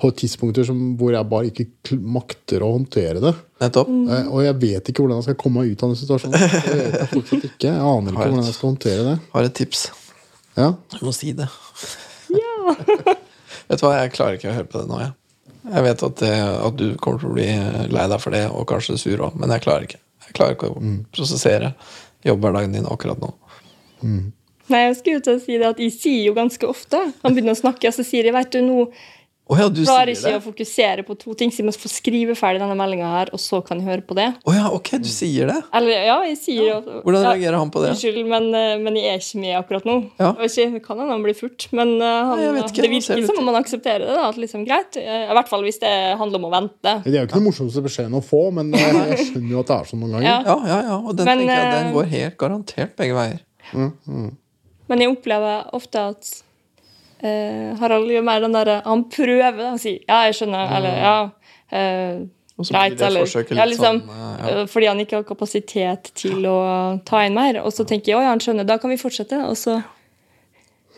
på 0.05 0.11
tidspunkter 0.21 0.67
som, 0.69 0.81
hvor 1.01 1.15
jeg 1.17 1.29
bare 1.33 1.49
ikke 1.49 1.97
makter 2.05 2.61
å 2.67 2.75
håndtere 2.77 3.23
det. 3.25 3.33
Nettopp. 3.65 3.89
Eh, 4.13 4.27
Og 4.29 4.43
jeg 4.45 4.57
vet 4.61 4.91
ikke 4.93 5.01
hvordan 5.07 5.23
jeg 5.23 5.29
skal 5.31 5.39
komme 5.41 5.63
meg 5.65 5.73
ut 5.73 5.85
av 5.87 5.93
den 5.95 6.01
situasjonen. 6.03 6.37
Jeg, 6.45 6.79
vet 6.85 6.97
jeg 7.01 7.11
fortsatt 7.15 7.47
ikke. 7.49 7.71
Jeg 7.71 7.81
aner 7.81 8.13
ikke 8.13 8.21
et- 8.27 8.33
hvordan 8.35 8.45
jeg 8.51 8.57
skal 8.59 8.69
håndtere 8.75 9.07
det. 9.09 9.17
Har 9.33 9.49
et 9.49 9.55
tips. 9.57 9.85
Ja, 10.61 10.69
Du 10.99 11.05
må 11.09 11.15
si 11.17 11.33
det. 11.33 11.49
Ja. 12.35 12.75
vet 13.69 13.79
du 13.81 13.85
hva, 13.87 13.95
jeg 14.03 14.13
klarer 14.17 14.37
ikke 14.39 14.51
å 14.51 14.55
høre 14.57 14.67
på 14.71 14.81
det 14.83 14.89
nå, 14.91 15.01
jeg. 15.01 15.13
Jeg 15.75 15.83
vet 15.87 16.03
at, 16.05 16.17
det, 16.21 16.31
at 16.69 16.77
du 16.77 16.87
kommer 17.01 17.21
til 17.23 17.31
å 17.31 17.35
bli 17.37 17.47
lei 17.95 18.07
deg 18.11 18.21
for 18.21 18.35
det, 18.35 18.45
og 18.53 18.67
kanskje 18.69 18.99
sur 19.01 19.23
òg, 19.25 19.37
men 19.41 19.53
jeg 19.55 19.63
klarer 19.65 19.87
ikke. 19.87 20.01
Jeg 20.27 20.35
klarer 20.37 20.57
ikke 20.59 20.71
å 20.75 20.81
prosessere 21.15 21.71
jobbhverdagen 22.27 22.75
din 22.77 22.89
akkurat 22.91 23.21
nå. 23.23 23.31
Nei, 24.05 24.81
jeg 24.89 24.97
skulle 24.99 25.19
jo 25.19 25.25
til 25.29 25.39
å 25.39 25.43
si 25.45 25.57
det 25.61 25.69
at 25.71 25.81
jeg 25.81 25.93
sier 25.95 26.23
jo 26.27 26.35
ganske 26.37 26.67
ofte 26.69 26.99
Han 27.23 27.35
begynner 27.37 27.53
å 27.55 27.61
snakke, 27.61 27.89
og 27.89 27.97
så 27.97 28.05
sier 28.05 28.25
jeg, 28.29 28.35
vet 28.37 28.51
du, 28.53 28.61
nå 28.65 28.87
Å 29.45 29.57
ja, 29.59 29.65
du 29.69 29.83
klarer 29.85 30.15
sier 30.17 30.17
ikke 30.17 30.31
det? 30.31 30.39
å 30.39 30.45
fokusere 30.47 31.03
på 31.05 31.15
to 31.21 31.35
ting, 31.37 31.51
så 31.53 31.61
jeg 31.61 31.67
må 31.69 31.73
få 31.77 31.89
skrive 31.93 32.33
ferdig 32.33 32.63
denne 32.63 32.77
meldinga 32.79 33.11
her, 33.13 33.31
og 33.37 33.41
så 33.43 33.59
kan 33.61 33.77
jeg 33.77 33.85
høre 33.91 34.05
på 34.09 34.17
det. 34.17 34.31
Oh 34.49 34.55
ja, 34.57 34.71
ok, 34.73 34.95
du 35.05 35.09
sier 35.13 35.51
det? 35.51 35.57
Eller 35.77 36.07
ja, 36.07 36.15
jeg 36.31 36.39
sier 36.41 36.69
jo 36.71 36.79
Hvordan 37.05 37.27
ja, 37.27 37.33
reagerer 37.35 37.59
han 37.61 37.73
på 37.75 37.83
det? 37.85 37.91
Unnskyld, 37.93 38.23
men, 38.31 38.47
eh, 38.57 38.73
men 38.81 38.97
jeg 38.97 39.11
er 39.13 39.21
ikke 39.21 39.43
med 39.43 39.59
akkurat 39.59 39.89
nå. 39.91 39.97
Ja. 40.17 40.31
Jeg 40.41 40.49
ikke, 40.49 40.67
Det 40.79 40.81
kan 40.87 41.03
hende 41.03 41.13
han 41.13 41.27
blir 41.27 41.37
furt, 41.37 41.67
men 41.77 41.93
eh, 41.99 42.15
han, 42.31 42.41
Nei, 42.41 42.63
ikke, 42.63 42.87
det 42.87 42.91
virker 42.95 43.27
som 43.29 43.43
om 43.43 43.51
han 43.53 43.59
aksepterer 43.61 44.07
det. 44.07 44.15
da, 44.17 44.31
at 44.31 44.41
liksom 44.41 44.65
greit, 44.65 44.97
eh, 45.03 45.27
I 45.29 45.37
hvert 45.37 45.53
fall 45.53 45.69
hvis 45.69 45.81
det 45.85 45.93
handler 46.23 46.41
om 46.41 46.49
å 46.49 46.55
vente. 46.57 46.97
Det 47.05 47.13
er 47.13 47.19
jo 47.19 47.27
ikke 47.29 47.37
den 47.37 47.47
morsomste 47.51 47.85
beskjeden 47.85 48.17
å 48.17 48.23
få, 48.25 48.43
men 48.63 48.73
jeg 48.73 49.29
skjønner 49.29 49.53
jo 49.59 49.61
at 49.61 49.75
det 49.75 49.77
er 49.77 49.93
sånn 49.93 50.05
noen 50.07 50.17
ganger. 50.17 50.31
Ja. 50.31 50.41
Ja, 50.49 50.57
ja, 50.73 50.81
ja. 50.89 50.97
Og 51.05 51.21
den, 51.21 51.29
Men, 51.29 51.45
jeg, 51.53 51.69
den 51.77 51.93
går 51.99 52.11
helt 52.17 52.41
garantert 52.41 52.97
begge 52.97 53.21
veier. 53.21 53.45
Men 54.89 55.05
jeg 55.05 55.13
opplever 55.13 55.69
ofte 55.77 56.09
at 56.15 56.33
eh, 57.25 57.73
Harald 57.81 58.13
gjør 58.13 58.25
mer 58.27 58.45
den 58.45 58.55
derre 58.55 58.79
Han 58.85 59.07
prøver 59.13 59.57
da, 59.59 59.73
å 59.75 59.81
si 59.81 59.97
ja, 60.03 60.23
jeg 60.29 60.39
skjønner, 60.41 60.73
eller 60.79 61.01
ja. 61.03 61.17
eh, 61.71 62.23
Og 62.59 62.69
så 62.69 62.75
blir 62.75 62.81
greit, 62.85 62.99
det 63.01 63.09
eller 63.09 63.27
forsøket 63.27 63.59
ja, 63.59 63.67
liksom, 63.71 64.01
sånn, 64.05 64.23
eh, 64.39 64.53
eh, 64.53 64.63
Fordi 64.71 64.91
han 64.93 65.03
ikke 65.05 65.19
har 65.21 65.27
kapasitet 65.29 66.13
til 66.21 66.47
å 66.51 66.59
ta 67.09 67.25
inn 67.27 67.35
mer. 67.37 67.63
Og 67.65 67.75
så 67.75 67.87
tenker 67.89 68.13
jeg 68.13 68.21
å 68.21 68.25
ja, 68.25 68.33
han 68.35 68.43
skjønner, 68.45 68.69
da 68.69 68.79
kan 68.83 68.93
vi 68.93 69.01
fortsette. 69.01 69.41
Og 69.49 69.57
så 69.59 69.81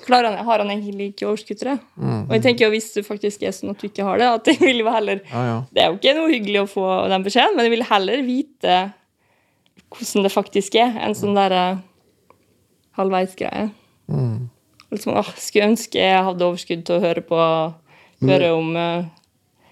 klarer 0.07 0.31
han, 0.31 0.45
har 0.47 0.63
han 0.63 0.71
egentlig 0.71 1.09
ikke 1.15 1.27
overskudd 1.31 1.59
til 1.59 1.73
det. 1.73 1.79
Mm, 1.99 2.21
Og 2.29 2.35
jeg 2.37 2.43
tenker 2.45 2.67
jo 2.69 2.75
hvis 2.77 2.93
det 2.95 3.03
faktisk 3.07 3.43
er 3.43 3.55
sånn 3.57 3.73
at 3.73 3.81
du 3.83 3.89
ikke 3.89 4.05
har 4.07 4.21
det, 4.21 4.29
at 4.39 4.51
jeg 4.53 4.61
vil 4.63 4.85
jo 4.85 4.93
heller 4.93 5.23
Ja, 5.33 5.43
ja. 5.49 5.57
Det 5.73 5.83
er 5.83 5.89
jo 5.91 5.97
ikke 5.99 6.15
noe 6.19 6.31
hyggelig 6.31 6.61
å 6.63 6.69
få 6.71 6.85
den 7.11 7.25
beskjeden, 7.27 7.57
men 7.57 7.67
jeg 7.67 7.75
vil 7.75 7.87
heller 7.89 8.23
vite 8.27 8.77
hvordan 9.97 10.27
det 10.27 10.33
faktisk 10.35 10.77
er, 10.83 10.95
enn 11.03 11.15
sånn 11.17 11.35
derre 11.39 11.65
halvveisgreie. 12.99 13.71
Mm. 14.11 14.49
Liksom, 14.95 15.17
åh, 15.19 15.31
skulle 15.41 15.73
ønske 15.73 15.99
jeg 15.99 16.25
hadde 16.29 16.47
overskudd 16.47 16.85
til 16.87 16.99
å 16.99 17.03
høre 17.03 17.25
på 17.27 17.41
høre 18.25 18.53
om 18.57 18.75
uh, 18.77 19.07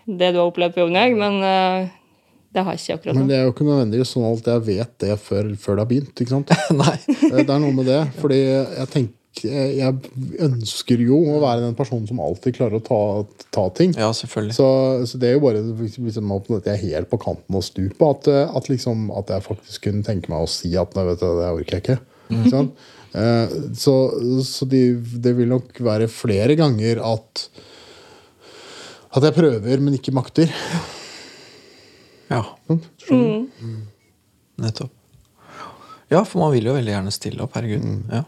det 0.04 0.32
du 0.34 0.40
har 0.40 0.48
opplevd 0.48 0.74
på 0.74 0.84
jobben, 0.84 0.98
jeg, 1.00 1.16
men 1.16 1.38
uh, 1.40 1.92
det 2.54 2.62
har 2.62 2.76
jeg 2.76 2.84
ikke 2.84 2.98
akkurat 2.98 3.18
Men 3.18 3.28
det 3.30 3.36
er 3.38 3.44
jo 3.46 3.52
ikke 3.54 3.66
nødvendigvis 3.66 4.14
sånn 4.14 4.28
at 4.28 4.48
jeg 4.52 4.64
vet 4.68 4.96
det 5.02 5.18
før, 5.22 5.50
før 5.58 5.76
det 5.76 5.84
har 5.84 5.90
begynt. 5.90 6.14
ikke 6.14 6.34
sant? 6.36 6.54
Nei. 6.82 6.96
Det 7.34 7.50
er 7.50 7.60
noe 7.62 7.74
med 7.74 7.88
det. 7.90 8.00
Fordi 8.20 8.40
jeg 8.44 8.90
tenker 8.92 9.20
jeg 9.42 9.90
ønsker 10.44 11.00
jo 11.02 11.16
å 11.34 11.40
være 11.42 11.64
den 11.64 11.72
personen 11.74 12.04
som 12.06 12.20
alltid 12.22 12.54
klarer 12.54 12.78
å 12.78 12.84
ta, 12.86 12.98
ta 13.50 13.64
ting. 13.74 13.90
Ja, 13.98 14.12
selvfølgelig. 14.14 14.54
Så, 14.54 14.68
så 15.10 15.18
det 15.18 15.32
er 15.32 15.34
jo 15.34 15.42
bare 15.42 15.64
liksom, 15.64 16.30
at 16.54 16.68
jeg 16.70 16.74
er 16.76 16.82
helt 16.84 17.10
på 17.10 17.18
kanten 17.24 17.58
og 17.58 17.64
stupet. 17.66 18.04
At, 18.06 18.30
at, 18.30 18.70
liksom, 18.70 19.08
at 19.18 19.32
jeg 19.34 19.42
faktisk 19.48 19.88
kunne 19.88 20.06
tenke 20.06 20.30
meg 20.30 20.46
å 20.46 20.50
si 20.50 20.70
at 20.78 20.94
nei, 20.94 21.08
vet 21.10 21.18
du, 21.18 21.26
det 21.40 21.50
orker 21.50 21.80
jeg 21.80 21.82
ikke. 21.82 21.98
ikke 22.30 22.52
sant? 22.54 22.86
Eh, 23.14 23.48
så 23.78 23.94
så 24.42 24.66
de, 24.66 24.80
det 25.22 25.32
vil 25.38 25.48
nok 25.52 25.78
være 25.86 26.08
flere 26.10 26.56
ganger 26.58 26.98
at 27.06 27.48
at 29.14 29.22
jeg 29.28 29.34
prøver, 29.36 29.78
men 29.78 29.94
ikke 29.94 30.10
makter. 30.16 30.50
Ja, 32.30 32.40
Mm. 32.66 32.80
Mm. 33.62 33.82
nettopp. 34.58 34.90
Ja, 36.10 36.22
for 36.24 36.40
man 36.42 36.52
vil 36.52 36.66
jo 36.66 36.74
veldig 36.74 36.90
gjerne 36.94 37.12
stille 37.14 37.42
opp. 37.44 37.54
Herregud. 37.54 37.84
Mm. 37.84 38.00
Ja. 38.10 38.24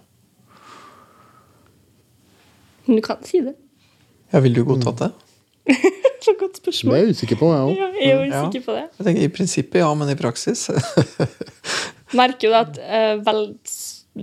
Men 2.86 2.96
du 2.96 3.02
kan 3.02 3.22
si 3.26 3.40
det. 3.42 3.54
Ja, 4.32 4.40
Ville 4.44 4.60
du 4.62 4.64
godtatt 4.68 4.98
det? 5.02 5.10
Så 6.26 6.32
godt 6.40 6.58
Det 6.64 6.72
er 6.82 6.96
jeg 7.04 7.14
usikker 7.14 7.38
på, 7.38 7.50
jeg 7.54 7.66
òg. 7.66 7.76
Ja, 7.78 7.88
jeg 8.00 8.10
er 8.14 8.24
Ja. 8.26 8.40
usikker 8.46 8.64
på 8.66 8.74
det. 8.74 8.84
Jeg 8.98 9.06
tenker 9.06 9.22
I 9.22 9.28
prinsippet 9.34 9.78
ja, 9.82 9.90
men 9.94 10.08
i 10.10 10.16
praksis 10.18 10.64
merker 12.20 12.48
jo 12.48 12.54
at 12.58 12.78
uh, 12.78 13.20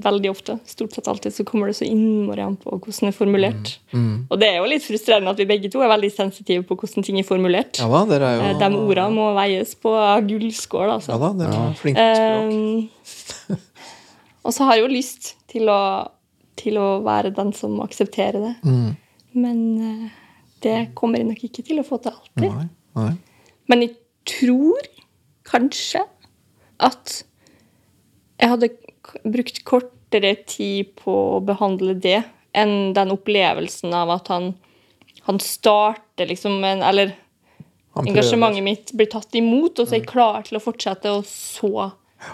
veldig 0.02 0.30
ofte, 0.32 0.56
stort 0.66 0.96
sett 0.96 1.08
alltid, 1.08 1.34
så 1.36 1.44
kommer 1.46 1.70
det 1.70 1.76
så 1.78 1.86
innmari 1.86 2.42
an 2.42 2.56
på 2.58 2.72
hvordan 2.72 3.06
det 3.06 3.12
er 3.12 3.16
formulert. 3.18 3.74
Mm. 3.92 4.26
Og 4.32 4.40
det 4.42 4.48
er 4.50 4.58
jo 4.58 4.70
litt 4.72 4.86
frustrerende 4.86 5.34
at 5.34 5.42
vi 5.42 5.48
begge 5.50 5.70
to 5.74 5.84
er 5.86 5.92
veldig 5.92 6.10
sensitive 6.14 6.66
på 6.70 6.78
hvordan 6.80 7.06
ting 7.06 7.20
er 7.22 7.28
formulert. 7.28 7.78
Ja 7.82 7.90
da, 7.92 8.02
dere 8.10 8.32
er 8.32 8.40
jo 8.40 8.48
Eh, 8.48 8.58
De 8.64 8.80
ordene 8.80 9.14
må 9.16 9.30
veies 9.38 9.76
på 9.78 9.94
gullskål, 10.30 10.96
altså. 10.98 11.14
Ja 11.14 11.20
da, 11.22 11.32
dere 11.44 11.62
er 11.68 11.78
flinke 11.78 12.08
på 12.10 12.18
språk. 12.18 13.54
Eh, 13.54 13.68
og 14.46 14.56
så 14.56 14.68
har 14.68 14.80
jeg 14.80 14.86
jo 14.86 14.94
lyst 14.94 15.34
til 15.54 15.70
å, 15.72 15.82
til 16.60 16.80
å 16.82 16.88
være 17.06 17.34
den 17.38 17.54
som 17.58 17.78
aksepterer 17.86 18.40
det. 18.48 18.56
Mm. 18.66 18.90
Men 19.44 19.62
eh, 19.90 20.08
det 20.66 20.80
kommer 20.98 21.22
jeg 21.22 21.30
nok 21.30 21.46
ikke 21.50 21.66
til 21.68 21.84
å 21.84 21.86
få 21.88 22.02
til 22.02 22.16
alltid. 22.16 22.50
Nei, 22.50 22.68
nei. 22.98 23.14
Men 23.70 23.86
jeg 23.86 23.96
tror 24.30 24.90
kanskje 25.48 26.02
at 26.84 27.22
jeg 28.42 28.50
hadde 28.52 28.70
brukt 29.24 29.64
kortere 29.68 30.36
tid 30.48 30.94
på 31.00 31.16
å 31.38 31.42
behandle 31.44 31.96
det 31.98 32.22
enn 32.54 32.94
den 32.94 33.12
opplevelsen 33.16 33.94
av 33.98 34.12
at 34.14 34.30
han, 34.30 34.54
han 35.28 35.40
starter 35.42 36.30
liksom 36.30 36.64
en 36.64 36.84
Eller 36.86 37.16
engasjementet 37.94 38.64
mitt 38.64 38.94
blir 38.94 39.10
tatt 39.10 39.36
imot, 39.36 39.80
og 39.80 39.88
så 39.88 39.96
er 39.96 40.02
jeg 40.02 40.10
klar 40.10 40.46
til 40.48 40.58
å 40.58 40.64
fortsette, 40.64 41.12
og 41.14 41.28
så 41.30 41.92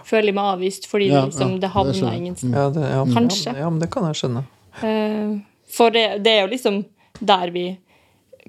føler 0.08 0.30
jeg 0.30 0.38
meg 0.38 0.54
avvist 0.54 0.88
fordi 0.90 1.10
Ja, 1.10 1.26
liksom, 1.26 1.58
det 1.60 1.72
havna 1.74 2.14
ingen 2.16 2.38
sted. 2.38 2.54
Ja, 2.56 2.70
det, 2.74 2.86
ja, 2.88 3.04
Kanskje. 3.16 3.56
Ja, 3.58 3.70
men 3.70 3.82
det 3.82 3.90
kan 3.92 4.08
jeg 4.08 4.20
skjønne. 4.22 4.46
Eh, 4.86 5.38
For 5.70 5.94
det, 5.94 6.24
det 6.26 6.36
er 6.36 6.44
jo 6.46 6.52
liksom 6.54 6.84
der 7.20 7.52
vi 7.56 7.66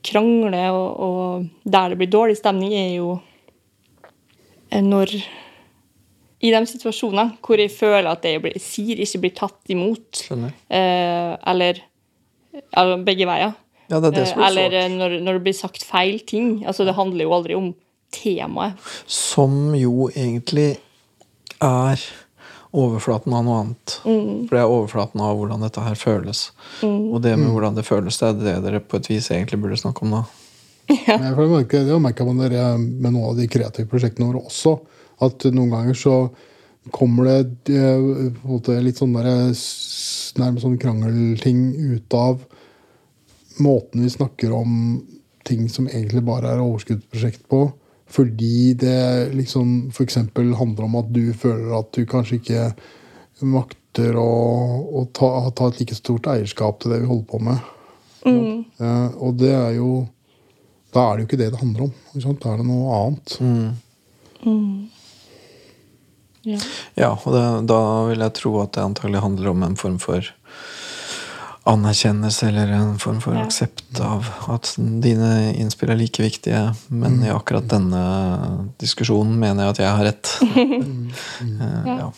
krangler, 0.07 0.71
og, 0.71 1.01
og 1.03 1.47
der 1.69 1.93
det 1.93 2.01
blir 2.01 2.13
dårlig 2.13 2.39
stemning, 2.39 2.75
er 2.77 2.93
jo 3.01 3.15
eh, 4.71 4.83
når 4.85 5.17
I 6.41 6.51
de 6.55 6.61
situasjonene 6.67 7.37
hvor 7.45 7.61
jeg 7.61 7.73
føler 7.75 8.09
at 8.11 8.23
det 8.25 8.33
jeg 8.37 8.43
blir- 8.43 8.61
sier, 8.65 8.97
ikke 9.05 9.21
blir 9.21 9.35
tatt 9.37 9.73
imot. 9.75 10.23
Skjønner. 10.25 10.55
Eh, 10.71 11.37
eller 11.53 11.83
eller 12.77 13.05
begge 13.07 13.27
veier. 13.29 13.53
Ja, 13.91 14.01
det 14.01 14.13
er 14.13 14.17
det 14.21 14.29
som 14.29 14.41
Eh, 14.41 14.47
er 14.47 14.51
eller 14.51 14.75
eh, 14.79 14.89
når, 14.89 15.21
når 15.25 15.39
det 15.39 15.43
blir 15.45 15.55
sagt 15.59 15.85
feil 15.85 16.19
ting. 16.21 16.65
Altså, 16.67 16.85
det 16.87 16.95
handler 16.95 17.27
jo 17.27 17.35
aldri 17.37 17.57
om 17.59 17.75
temaet. 18.15 18.79
Som 19.07 19.75
jo 19.75 20.09
egentlig 20.15 20.79
er 21.61 22.01
overflaten 22.73 23.35
av 23.35 23.45
noe 23.45 23.61
annet. 23.65 23.97
Mm. 24.07 24.47
For 24.49 24.55
det 24.57 24.63
er 24.63 24.71
overflaten 24.75 25.23
av 25.27 25.39
hvordan 25.39 25.65
dette 25.65 25.83
her 25.83 25.99
føles. 25.99 26.45
Og 26.87 27.19
det 27.23 27.37
med 27.39 27.51
hvordan 27.51 27.75
det 27.79 27.87
føles, 27.87 28.19
det 28.19 28.29
er 28.29 28.39
det 28.39 28.55
dere 28.65 28.81
på 28.81 29.01
et 29.01 29.11
vis 29.11 29.31
egentlig 29.35 29.59
burde 29.63 29.79
snakke 29.81 30.07
om 30.07 30.21
da. 30.21 30.23
Ja. 30.91 31.19
jeg 31.19 31.87
Det 31.87 32.01
merka 32.03 32.25
man 32.27 32.37
med 32.37 33.13
noen 33.13 33.29
av 33.31 33.37
de 33.39 33.47
kreative 33.47 33.87
prosjektene 33.91 34.27
våre 34.31 34.47
også. 34.47 34.79
At 35.25 35.45
noen 35.53 35.73
ganger 35.75 35.99
så 35.99 36.15
kommer 36.95 37.29
det 37.29 37.75
eh, 37.77 38.01
på 38.35 38.47
en 38.47 38.55
måte 38.55 38.79
litt 38.81 39.01
sånn 39.01 39.13
der, 39.17 39.29
nærmest 40.41 40.65
sånn 40.65 40.79
krangelting 40.81 41.67
ut 41.93 42.17
av 42.17 42.41
måten 43.61 44.05
vi 44.05 44.13
snakker 44.13 44.55
om 44.57 45.03
ting 45.45 45.67
som 45.69 45.89
egentlig 45.89 46.23
bare 46.25 46.55
er 46.55 46.63
overskuddsprosjekt 46.63 47.45
på. 47.51 47.67
Fordi 48.11 48.75
det 48.75 49.31
liksom 49.37 49.91
f.eks. 49.93 50.17
handler 50.35 50.87
om 50.87 50.97
at 50.99 51.13
du 51.15 51.31
føler 51.37 51.77
at 51.79 51.93
du 51.95 52.07
kanskje 52.09 52.41
ikke 52.41 52.65
makter 53.47 54.17
å, 54.19 54.31
å 55.01 55.05
ta, 55.15 55.31
ta 55.57 55.69
et 55.71 55.83
like 55.83 55.97
stort 55.99 56.27
eierskap 56.31 56.81
til 56.81 56.95
det 56.95 57.03
vi 57.05 57.11
holder 57.11 57.29
på 57.31 57.43
med. 57.47 57.69
Eh, 58.83 59.21
og 59.21 59.39
det 59.41 59.53
er 59.57 59.77
jo 59.79 59.91
Da 60.93 61.05
er 61.07 61.17
det 61.17 61.23
jo 61.23 61.29
ikke 61.29 61.39
det 61.39 61.53
det 61.55 61.61
handler 61.61 61.87
om. 61.87 61.93
Ikke 62.11 62.25
sant? 62.25 62.41
Da 62.43 62.51
er 62.51 62.59
det 62.59 62.67
noe 62.67 62.97
annet. 62.97 63.37
Ja. 66.43 66.59
Ja, 66.95 67.11
og 67.15 67.33
det, 67.35 67.45
da 67.69 67.81
vil 68.09 68.23
jeg 68.25 68.37
tro 68.39 68.55
at 68.63 68.73
det 68.77 68.85
antagelig 68.85 69.25
handler 69.25 69.51
om 69.53 69.65
en 69.67 69.77
form 69.77 69.99
for 70.03 70.25
anerkjennelse 71.69 72.49
eller 72.49 72.73
en 72.73 72.99
form 72.99 73.21
for 73.21 73.37
Ja. 73.37 73.43
aksept 73.45 74.01
av 74.01 74.27
at 74.49 74.75
dine 74.79 75.53
innspill 75.53 75.91
er 75.93 76.01
like 76.01 76.23
viktige, 76.23 76.75
men 76.89 77.23
i 77.23 77.29
akkurat 77.31 77.69
denne 77.69 78.73
diskusjonen 78.81 79.37
mener 79.39 79.65
jeg 79.65 79.71
at 79.71 79.79
jeg 79.79 79.97
har 79.97 80.05
rett. 80.05 80.33
mm. 80.57 81.13
ja. 81.87 82.11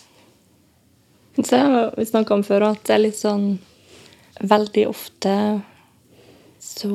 Så 1.43 1.91
vi 1.97 2.07
snakka 2.07 2.35
om 2.35 2.45
før 2.45 2.71
at 2.71 2.85
det 2.87 2.95
er 2.95 3.07
litt 3.09 3.19
sånn 3.19 3.59
Veldig 4.43 4.87
ofte 4.89 5.33
så 6.59 6.89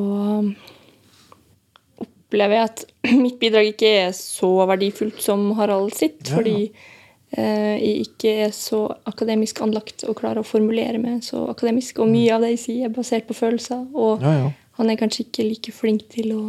opplever 2.02 2.56
jeg 2.58 2.66
at 2.66 2.84
mitt 3.24 3.38
bidrag 3.40 3.70
ikke 3.72 3.92
er 4.08 4.12
så 4.18 4.50
verdifullt 4.68 5.22
som 5.24 5.52
Harald 5.60 5.94
sitt. 5.96 6.22
Ja, 6.26 6.32
ja. 6.32 6.36
Fordi 6.40 6.56
eh, 6.66 6.97
jeg 7.38 8.08
ikke 8.08 8.32
er 8.48 8.54
så 8.56 8.80
akademisk 9.10 9.62
anlagt 9.62 10.04
og 10.08 10.18
klarer 10.18 10.42
å 10.42 10.48
formulere 10.48 10.98
meg 11.02 11.22
så 11.26 11.44
akademisk. 11.52 12.02
Og 12.02 12.10
mye 12.10 12.34
av 12.34 12.42
det 12.42 12.56
jeg 12.56 12.64
sier, 12.64 12.88
er 12.88 12.96
basert 12.96 13.28
på 13.30 13.38
følelser. 13.38 13.84
Og 13.94 14.24
Ja, 14.26 14.34
ja. 14.42 14.52
han 14.80 14.90
er 14.90 14.98
kanskje 14.98 15.28
ikke 15.28 15.46
like 15.46 15.74
flink 15.76 16.08
til 16.14 16.34
å 16.34 16.44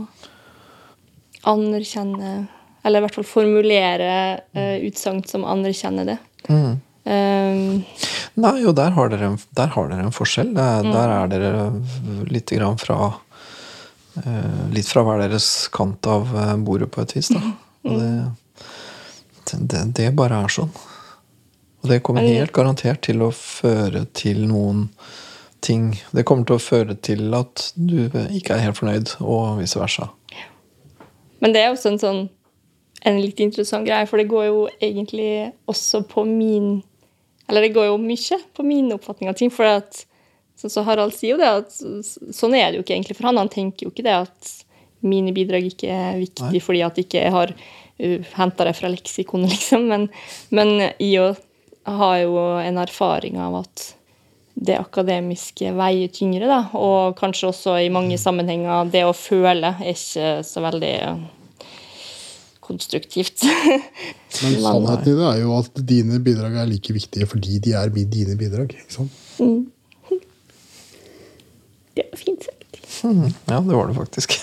anerkjenne 1.49 2.49
Eller 2.85 3.01
i 3.01 3.05
hvert 3.05 3.17
fall 3.19 3.27
formulere 3.27 4.11
uh, 4.57 4.77
utsagn 4.87 5.21
som 5.29 5.45
anerkjenner 5.45 6.07
det. 6.09 6.19
Mm. 6.49 6.79
Um, 7.09 7.85
Nei, 8.39 8.53
jo, 8.63 8.73
der 8.77 8.93
har 8.95 9.11
dere 9.11 9.33
en, 9.33 9.39
der 9.57 9.73
har 9.75 9.89
dere 9.91 10.05
en 10.07 10.15
forskjell. 10.15 10.53
Der, 10.57 10.85
mm. 10.87 10.91
Der 10.95 11.15
er 11.15 11.31
dere 11.33 11.65
litt 12.31 12.53
grann 12.55 12.79
fra 12.81 12.99
uh, 13.13 14.63
Litt 14.73 14.89
fra 14.89 15.05
hver 15.05 15.25
deres 15.25 15.69
kant 15.75 16.07
av 16.11 16.31
eh, 16.37 16.55
bordet, 16.63 16.91
på 16.95 17.03
et 17.03 17.17
vis. 17.17 17.33
da. 17.35 17.43
Og 17.89 17.99
det, 17.99 18.11
det, 19.53 19.85
det 19.99 20.13
bare 20.17 20.43
er 20.45 20.53
sånn. 20.53 20.73
Og 21.83 21.91
det 21.93 22.03
kommer 22.07 22.27
helt 22.27 22.53
garantert 22.53 23.05
til 23.07 23.23
å 23.23 23.31
føre 23.35 24.05
til 24.17 24.45
noen 24.51 24.89
ting 25.65 25.91
Det 26.15 26.23
kommer 26.23 26.47
til 26.47 26.55
å 26.55 26.63
føre 26.63 26.95
til 27.03 27.35
at 27.35 27.73
du 27.75 28.05
ikke 28.07 28.55
er 28.55 28.63
helt 28.63 28.79
fornøyd, 28.79 29.17
og 29.19 29.59
vice 29.59 29.81
versa. 29.81 30.07
Men 31.43 31.55
det 31.55 31.65
er 31.65 31.73
også 31.73 31.91
en 31.91 31.99
sånn 32.03 32.21
en 33.07 33.19
litt 33.23 33.41
interessant 33.43 33.87
greie, 33.87 34.07
for 34.11 34.19
det 34.19 34.29
går 34.31 34.49
jo 34.49 34.63
egentlig 34.83 35.51
også 35.71 36.03
på 36.11 36.25
min 36.27 36.81
Eller 37.49 37.65
det 37.65 37.75
går 37.77 37.87
jo 37.89 37.99
mye 38.03 38.39
på 38.55 38.65
min 38.67 38.91
oppfatning 38.93 39.31
av 39.31 39.37
ting. 39.39 39.49
For 39.49 39.65
at, 39.65 40.03
så 40.61 40.83
Harald 40.85 41.15
sier 41.17 41.33
jo 41.33 41.39
det, 41.41 41.49
at 41.49 42.35
sånn 42.37 42.57
er 42.59 42.67
det 42.69 42.77
jo 42.77 42.83
ikke 42.85 42.93
egentlig 42.93 43.17
for 43.17 43.31
han. 43.31 43.41
Han 43.41 43.49
tenker 43.49 43.87
jo 43.87 43.93
ikke 43.95 44.05
det 44.05 44.17
at 44.27 44.51
mine 45.01 45.33
bidrag 45.33 45.71
ikke 45.71 45.89
er 45.89 46.19
viktig 46.21 46.51
Nei. 46.59 46.61
fordi 46.61 46.83
at 46.85 46.99
jeg 47.01 47.07
ikke 47.09 47.23
har 47.33 47.55
henta 48.39 48.67
det 48.69 48.75
fra 48.79 48.91
leksikonet, 48.93 49.51
liksom. 49.57 49.89
Men, 49.91 50.09
men 50.55 50.91
jo 51.03 51.33
har 51.89 52.19
jo 52.21 52.37
en 52.61 52.79
erfaring 52.79 53.39
av 53.41 53.63
at 53.63 53.95
det 54.59 54.75
akademiske 54.79 55.71
veier 55.79 56.11
tyngre, 56.13 56.49
da. 56.51 56.61
Og 56.79 57.17
kanskje 57.19 57.49
også 57.53 57.77
i 57.85 57.91
mange 57.95 58.19
sammenhenger 58.21 58.91
det 58.93 59.05
å 59.07 59.15
føle 59.17 59.75
er 59.79 59.95
ikke 59.95 60.31
så 60.47 60.63
veldig 60.65 60.95
eh, 60.99 61.21
konstruktivt. 62.65 63.47
Men 64.43 64.59
sannheten 64.61 65.13
i 65.13 65.17
det 65.17 65.29
er 65.31 65.41
jo 65.45 65.55
at 65.57 65.81
dine 65.89 66.19
bidrag 66.25 66.59
er 66.61 66.69
like 66.69 66.93
viktige 66.95 67.29
fordi 67.31 67.61
de 67.65 67.77
er 67.79 67.95
dine 67.95 68.37
bidrag. 68.39 68.75
ikke 68.75 68.99
sant? 68.99 69.13
det 71.97 72.05
var 72.11 72.21
fint 72.21 72.51
sagt. 72.51 72.83
Mm. 73.07 73.31
Ja, 73.47 73.63
det 73.63 73.75
var 73.75 73.87
det 73.87 73.95
faktisk. 73.95 74.39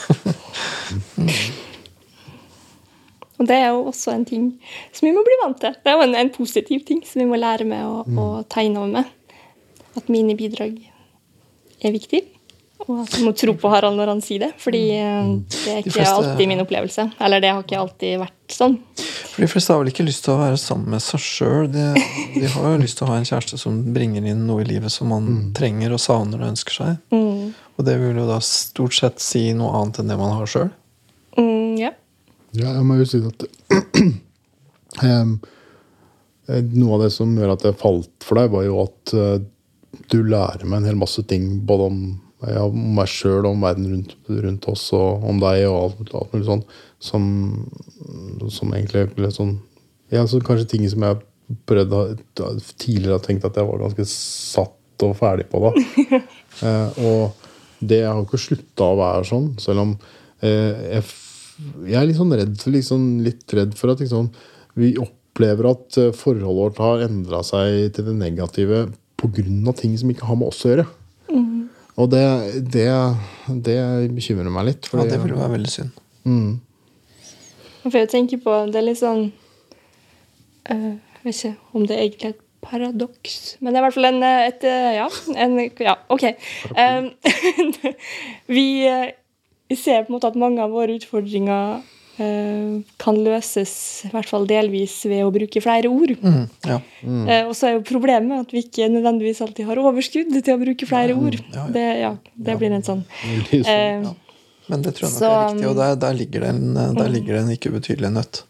Og 3.40 3.48
det 3.50 3.56
er 3.60 3.70
jo 3.74 3.82
også 3.90 4.14
en 4.16 4.26
ting 4.28 4.46
som 4.96 5.08
vi 5.10 5.14
må 5.16 5.24
bli 5.26 5.36
vant 5.44 5.58
til. 5.60 5.74
Det 5.84 5.92
er 5.92 5.98
jo 6.00 6.06
en, 6.08 6.16
en 6.16 6.30
positiv 6.36 6.86
ting 6.88 7.02
som 7.08 7.20
vi 7.24 7.28
må 7.28 7.40
lære 7.40 7.66
med 7.68 7.84
å, 7.84 8.04
å 8.06 8.28
tegne 8.52 8.80
over 8.80 8.94
med. 9.02 9.12
At 10.00 10.08
mine 10.12 10.36
bidrag 10.40 10.78
er 11.84 11.94
viktig. 11.96 12.22
Og 12.86 13.00
at 13.06 13.14
vi 13.18 13.24
må 13.26 13.32
tro 13.36 13.54
på 13.58 13.70
Harald 13.72 13.96
når 13.98 14.10
han 14.12 14.22
sier 14.24 14.44
det. 14.46 14.50
Fordi 14.62 14.82
eh, 15.00 15.30
det 15.52 15.72
er 15.72 15.82
De 15.82 15.90
ikke 15.90 15.96
fleste- 15.98 16.16
alltid 16.16 16.50
min 16.52 16.62
opplevelse. 16.64 17.06
Eller 17.24 17.44
det 17.44 17.52
har 17.54 17.64
ikke 17.64 17.80
alltid 17.80 18.18
vært 18.22 18.56
sånn. 18.56 18.76
For 19.00 19.44
De 19.44 19.50
fleste 19.52 19.74
har 19.74 19.82
vel 19.82 19.92
ikke 19.92 20.06
lyst 20.08 20.24
til 20.28 20.36
å 20.36 20.40
være 20.44 20.60
sammen 20.62 20.94
med 20.96 21.04
seg 21.04 21.24
sjøl. 21.24 21.68
De, 21.72 21.86
de 22.36 22.46
har 22.56 22.68
jo 22.76 22.82
lyst 22.84 23.00
til 23.00 23.08
å 23.08 23.12
ha 23.12 23.18
en 23.20 23.28
kjæreste 23.28 23.60
som 23.60 23.80
bringer 23.96 24.28
inn 24.32 24.46
noe 24.48 24.64
i 24.64 24.70
livet 24.70 24.94
som 24.94 25.12
man 25.12 25.30
trenger 25.58 25.96
og 25.96 26.04
savner 26.04 26.44
og 26.44 26.52
ønsker 26.54 26.78
seg. 26.80 27.00
Mm. 27.16 27.52
Og 27.76 27.88
det 27.88 27.98
vil 28.00 28.20
jo 28.22 28.28
da 28.30 28.40
stort 28.44 28.96
sett 28.96 29.24
si 29.24 29.48
noe 29.58 29.74
annet 29.82 30.00
enn 30.04 30.12
det 30.14 30.20
man 30.20 30.36
har 30.38 30.48
sjøl. 30.52 30.70
Mm, 31.40 31.74
ja. 31.82 31.92
Ja, 32.56 32.72
jeg 32.72 32.86
må 32.88 32.98
jo 33.00 33.08
si 33.10 33.20
at 33.26 33.46
eh, 35.06 35.32
Noe 36.76 36.96
av 36.96 37.04
det 37.04 37.12
som 37.16 37.34
gjør 37.36 37.56
at 37.56 37.66
jeg 37.68 37.80
falt 37.80 38.26
for 38.26 38.40
deg, 38.40 38.52
var 38.54 38.64
jo 38.68 38.78
at 38.84 39.14
uh, 39.18 39.38
du 40.12 40.20
lærer 40.24 40.66
meg 40.68 40.82
en 40.82 40.90
hel 40.92 41.00
masse 41.00 41.24
ting. 41.30 41.48
Både 41.68 41.88
om, 41.90 42.02
ja, 42.46 42.66
om 42.68 42.78
meg 42.98 43.10
sjøl 43.10 43.48
og 43.48 43.56
om 43.56 43.66
verden 43.66 43.88
rundt, 43.90 44.14
rundt 44.30 44.68
oss, 44.70 44.88
og 44.96 45.26
om 45.26 45.42
deg 45.42 45.64
og 45.66 45.78
alt, 45.80 46.14
alt 46.20 46.36
mulig 46.36 46.48
sånn. 46.50 46.66
Som, 47.06 47.24
som 48.54 48.72
egentlig 48.74 49.08
ble 49.18 49.30
sånn 49.34 49.58
Ja, 50.14 50.24
så 50.30 50.40
kanskje 50.42 50.70
ting 50.72 50.86
som 50.90 51.04
jeg 51.04 51.20
prøvde 51.70 52.16
tidligere 52.82 53.18
har 53.18 53.26
tenkt 53.26 53.46
at 53.46 53.58
jeg 53.60 53.68
var 53.68 53.82
ganske 53.84 54.06
satt 54.10 55.06
og 55.06 55.18
ferdig 55.20 55.46
på. 55.52 55.60
da 55.66 55.72
uh, 56.62 56.90
og 57.10 57.84
det 57.86 58.04
har 58.06 58.16
jo 58.22 58.26
ikke 58.30 58.42
slutta 58.42 58.94
å 58.94 59.00
være 59.02 59.28
sånn. 59.28 59.52
Selv 59.62 59.84
om 59.84 59.94
uh, 59.98 60.46
jeg, 60.46 61.04
jeg 61.86 61.96
er 62.00 62.08
litt 62.10 62.20
sånn 62.20 62.36
redd, 62.36 62.58
for- 62.62 62.76
liksom, 62.76 63.08
litt 63.26 63.54
redd 63.56 63.76
for 63.80 63.94
at 63.94 64.04
liksom, 64.04 64.30
vi 64.76 64.94
opplever 65.00 65.70
at 65.72 65.98
eh, 66.02 66.12
forholdet 66.16 66.60
vårt 66.60 66.84
har 66.84 67.06
endra 67.08 67.42
seg 67.48 67.94
til 67.96 68.10
det 68.10 68.16
negative 68.20 68.86
pga. 69.16 69.74
ting 69.80 69.98
som 69.98 70.12
ikke 70.12 70.28
har 70.28 70.36
med 70.36 70.48
oss 70.52 70.66
å 70.66 70.74
gjøre. 70.74 70.88
Og 71.96 72.10
det, 72.12 72.26
det, 72.74 72.90
det 73.64 73.80
bekymrer 74.12 74.52
meg 74.52 74.66
litt. 74.68 74.90
Ja, 74.92 75.06
det 75.08 75.20
ville 75.24 75.38
være 75.40 75.54
veldig 75.56 75.72
synd. 75.72 76.02
Mm. 76.28 76.58
For 77.86 78.00
jeg 78.02 78.10
tenker 78.10 78.40
på 78.42 78.54
Det 78.74 78.80
er 78.80 78.86
litt 78.88 78.98
sånn 78.98 79.28
eh, 80.74 80.96
Jeg 80.98 81.22
vet 81.22 81.36
ikke 81.38 81.52
om 81.78 81.84
det 81.86 82.00
egentlig 82.02 82.32
er 82.32 82.34
et 82.34 82.40
paradoks, 82.66 83.36
men 83.62 83.70
det 83.70 83.78
er 83.78 83.84
i 83.84 83.86
hvert 83.86 83.94
fall 83.94 84.08
en, 84.10 84.24
eh, 84.26 84.48
et 84.50 84.66
Ja, 84.98 85.06
en, 85.46 85.54
ja 85.86 85.94
OK. 86.10 86.26
Um, 86.74 87.12
vi, 88.56 88.66
vi 89.70 89.76
ser 89.80 90.04
på 90.06 90.12
en 90.12 90.18
måte 90.18 90.30
at 90.30 90.36
mange 90.40 90.62
av 90.62 90.74
våre 90.74 90.94
utfordringer 91.00 91.80
eh, 92.22 92.76
kan 93.02 93.18
løses 93.26 93.72
i 94.06 94.12
hvert 94.14 94.30
fall 94.30 94.46
delvis 94.50 94.98
ved 95.10 95.24
å 95.26 95.32
bruke 95.34 95.62
flere 95.64 95.90
ord. 95.92 96.14
Mm, 96.22 96.44
ja. 96.70 96.78
Eh, 97.06 97.48
og 97.48 97.56
så 97.58 97.70
er 97.70 97.78
jo 97.78 97.86
problemet 97.88 98.46
at 98.46 98.54
vi 98.54 98.62
ikke 98.66 98.90
nødvendigvis 98.94 99.42
alltid 99.46 99.66
har 99.72 99.82
overskudd 99.82 100.36
til 100.38 100.54
å 100.54 100.62
bruke 100.62 100.90
flere 100.90 101.18
ord. 101.18 101.40
ja, 101.42 101.56
ja. 101.58 101.66
Det, 101.76 101.86
ja, 102.04 102.14
det 102.50 102.58
blir 102.62 102.78
en 102.78 102.86
sånn 102.86 103.04
Blir 103.50 103.66
sånn. 103.66 103.74
eh, 103.74 104.14
Men 104.70 104.86
det 104.86 104.96
tror 104.98 105.08
jeg 105.10 105.14
nok 105.14 105.20
Så, 105.22 105.32
er 105.34 105.50
riktig, 105.50 105.70
og 105.70 105.76
der, 105.82 105.96
der, 106.06 106.20
ligger 106.22 106.46
det 106.46 106.54
en, 106.56 106.66
der 106.98 107.10
ligger 107.14 107.38
det 107.38 107.42
en 107.44 107.54
ikke 107.58 107.74
ubetydelig 107.74 108.14
nøtt. 108.16 108.44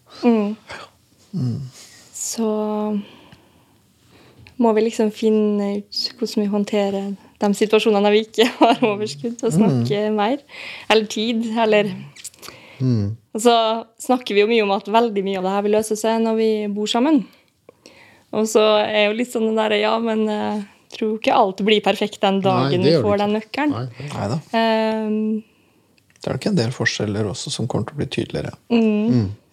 Så 2.16 2.50
må 4.56 4.72
vi 4.78 4.86
liksom 4.86 5.10
finne 5.12 5.78
ut 5.82 6.04
hvordan 6.16 6.44
vi 6.46 6.52
håndterer 6.54 7.10
de 7.44 7.50
situasjonene 7.58 8.04
der 8.08 8.14
vi 8.16 8.22
ikke 8.26 8.46
har 8.62 8.84
overskudd 8.88 9.38
til 9.42 9.50
å 9.50 9.54
snakke 9.56 10.04
mer. 10.16 10.38
Eller 10.90 11.10
tid, 11.12 11.46
eller 11.60 11.90
Og 13.36 13.40
så 13.44 13.56
snakker 14.04 14.36
vi 14.36 14.42
jo 14.44 14.48
mye 14.52 14.64
om 14.66 14.72
at 14.76 14.88
veldig 14.92 15.24
mye 15.24 15.40
av 15.40 15.46
det 15.48 15.54
her 15.56 15.66
vil 15.68 15.76
løse 15.78 15.96
seg 16.00 16.22
når 16.24 16.38
vi 16.40 16.50
bor 16.76 16.88
sammen. 16.92 17.22
Og 18.36 18.48
så 18.52 18.64
er 18.84 19.06
jo 19.10 19.18
litt 19.20 19.32
sånn 19.32 19.46
den 19.48 19.60
derre 19.60 19.78
Ja, 19.80 19.94
men 20.04 20.26
jeg 20.28 20.64
tror 20.98 21.14
ikke 21.18 21.36
alt 21.36 21.62
blir 21.68 21.84
perfekt 21.84 22.20
den 22.24 22.42
dagen 22.44 22.82
Nei, 22.84 22.92
vi 22.92 23.04
får 23.04 23.22
den 23.24 23.36
nøkkelen. 23.38 23.76
Nei, 23.76 24.10
Nei 24.12 24.28
da. 24.32 24.40
Ehm, 24.60 25.44
Det 26.20 26.32
er 26.32 26.38
nok 26.40 26.48
en 26.50 26.60
del 26.60 26.72
forskjeller 26.76 27.28
også 27.32 27.52
som 27.54 27.68
kommer 27.68 27.88
til 27.88 27.96
å 27.96 28.02
bli 28.02 28.08
tydeligere. 28.12 28.56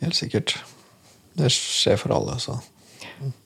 Helt 0.03 0.18
sikkert. 0.18 0.57
Det 1.39 1.51
skjer 1.53 1.99
for 2.01 2.14
alle, 2.16 2.39
så. 2.43 2.59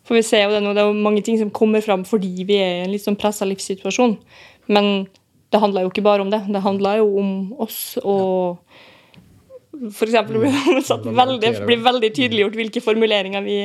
For 0.07 0.19
vi 0.19 0.25
ser 0.27 0.47
jo 0.47 0.55
det 0.55 0.63
nå, 0.63 0.73
det 0.77 0.85
er 0.85 0.91
jo 0.91 1.07
mange 1.07 1.23
ting 1.27 1.39
som 1.41 1.53
kommer 1.55 1.83
fram 1.85 2.05
fordi 2.07 2.47
vi 2.47 2.61
er 2.63 2.81
i 2.81 2.83
en 2.85 2.93
litt 2.95 3.05
sånn 3.05 3.19
pressa 3.19 3.49
livssituasjon. 3.49 4.17
Men 4.71 5.09
det 5.51 5.63
handler 5.63 5.87
jo 5.87 5.93
ikke 5.93 6.05
bare 6.07 6.23
om 6.23 6.31
det. 6.31 6.45
Det 6.51 6.63
handler 6.63 7.01
jo 7.03 7.09
om 7.23 7.33
oss 7.67 7.81
og 8.03 8.63
for 9.93 10.09
eksempel 10.09 10.39
blir 10.41 10.55
det 10.81 11.17
veldig, 11.19 11.51
blir 11.69 11.83
veldig 11.85 12.13
tydeliggjort 12.17 12.55
hvilke 12.57 12.83
formuleringer 12.85 13.43
vi, 13.45 13.59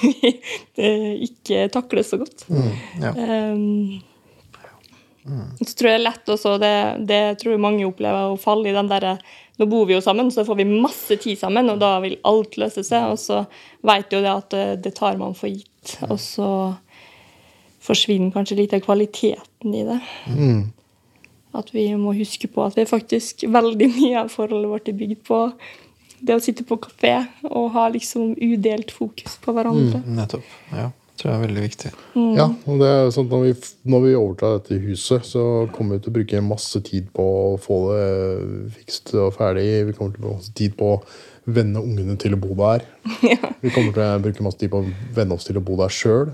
vi 0.00 0.30
eh, 0.86 1.10
ikke 1.26 1.66
takler 1.74 2.06
så 2.06 2.20
godt. 2.22 2.46
Ja. 3.00 3.12
Um, 3.12 4.00
Så 5.60 5.76
tror 5.76 5.90
jeg 5.90 5.98
det 5.98 6.00
er 6.00 6.06
lett 6.06 6.30
også, 6.32 6.56
det, 6.62 6.74
det 7.06 7.20
tror 7.42 7.52
jeg 7.54 7.62
mange 7.62 7.84
opplever, 7.86 8.32
å 8.32 8.40
falle 8.40 8.70
i 8.70 8.76
den 8.76 8.88
derre 8.90 9.18
Nå 9.60 9.66
bor 9.68 9.84
vi 9.84 9.92
jo 9.92 10.00
sammen, 10.00 10.30
så 10.32 10.40
får 10.48 10.56
vi 10.56 10.64
masse 10.64 11.18
tid 11.20 11.36
sammen, 11.36 11.68
og 11.68 11.82
da 11.82 11.90
vil 12.00 12.14
alt 12.24 12.54
løse 12.56 12.80
seg. 12.80 13.10
Og 13.12 13.18
så 13.20 13.42
vet 13.84 14.14
jo 14.16 14.22
det 14.24 14.30
at 14.32 14.46
det, 14.54 14.62
det 14.86 14.94
tar 14.96 15.18
man 15.20 15.34
for 15.36 15.52
gitt. 15.52 15.69
Og 16.08 16.18
så 16.20 16.50
forsvinner 17.80 18.32
kanskje 18.34 18.58
litt 18.60 18.74
av 18.76 18.82
kvaliteten 18.84 19.74
i 19.74 19.84
det. 19.88 20.00
At 21.56 21.72
vi 21.74 21.88
må 21.98 22.14
huske 22.14 22.50
på 22.52 22.62
at 22.66 22.76
det 22.76 22.84
er 22.84 22.90
faktisk 22.90 23.46
veldig 23.50 23.88
mye 23.96 24.24
av 24.24 24.32
forholdet 24.32 24.70
vårt 24.70 24.90
er 24.92 24.98
bygd 25.00 25.22
på 25.26 25.44
det 26.20 26.36
å 26.36 26.42
sitte 26.44 26.66
på 26.68 26.76
kafé 26.84 27.14
og 27.48 27.70
ha 27.74 27.88
liksom 27.92 28.34
udelt 28.36 28.92
fokus 28.92 29.38
på 29.40 29.54
hverandre. 29.56 30.02
Nettopp. 30.06 30.56
Ja. 30.76 30.90
Tror 31.20 31.34
jeg 31.34 31.36
er 31.36 31.42
veldig 31.44 31.62
viktig. 31.66 31.88
Ja, 32.38 32.46
og 32.48 32.78
det 32.80 32.86
er 32.88 33.10
sånn 33.12 33.26
at 33.26 33.32
når 33.34 33.42
vi, 33.44 33.50
når 33.92 34.04
vi 34.06 34.12
overtar 34.16 34.54
dette 34.56 34.78
huset, 34.80 35.26
så 35.28 35.42
kommer 35.74 35.98
vi 35.98 36.04
til 36.04 36.12
å 36.12 36.14
bruke 36.16 36.40
masse 36.46 36.80
tid 36.86 37.10
på 37.16 37.26
å 37.26 37.58
få 37.60 37.80
det 37.90 38.06
fikst 38.78 39.12
og 39.20 39.34
ferdig. 39.36 39.66
Vi 39.90 39.96
kommer 39.98 40.14
til 40.14 40.22
å 40.22 40.24
bruke 40.24 40.38
masse 40.38 40.54
tid 40.56 40.78
på 40.80 40.94
å 40.96 41.02
venne 41.54 41.82
ungene 41.82 42.16
til 42.20 42.36
å 42.36 42.40
bo 42.40 42.54
der. 42.58 42.84
Vi 43.62 43.72
kommer 43.74 43.94
til 43.94 44.04
å 44.04 44.20
bruke 44.22 44.44
masse 44.46 44.60
tid 44.60 44.72
på 44.72 44.82
å 44.82 44.92
venne 45.16 45.36
oss 45.36 45.48
til 45.48 45.58
å 45.60 45.64
bo 45.64 45.78
der 45.80 45.92
sjøl. 45.92 46.30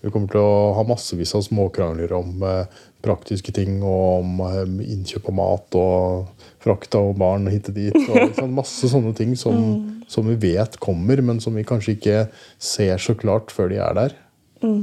Vi 0.00 0.08
kommer 0.08 0.32
til 0.32 0.40
å 0.40 0.72
ha 0.78 0.84
massevis 0.88 1.34
av 1.36 1.42
småkrangler 1.44 2.12
om 2.16 2.40
eh, 2.46 2.78
praktiske 3.04 3.52
ting 3.52 3.82
og 3.84 4.22
om 4.22 4.40
eh, 4.46 4.62
innkjøp 4.94 5.28
av 5.28 5.36
mat 5.36 5.76
og 5.76 6.46
frakt 6.64 6.96
av 6.96 7.12
barn 7.20 7.50
hit 7.52 7.68
og 7.68 7.76
dit. 7.76 7.98
Og 8.06 8.32
sånn, 8.38 8.54
masse 8.56 8.88
sånne 8.92 9.12
ting 9.18 9.34
som, 9.36 9.60
som 10.08 10.28
vi 10.30 10.38
vet 10.40 10.78
kommer, 10.80 11.20
men 11.24 11.42
som 11.44 11.56
vi 11.56 11.66
kanskje 11.68 11.98
ikke 11.98 12.24
ser 12.56 12.96
så 13.02 13.16
klart 13.18 13.52
før 13.52 13.68
de 13.74 13.82
er 13.84 13.98
der. 13.98 14.16
Eh, 14.64 14.80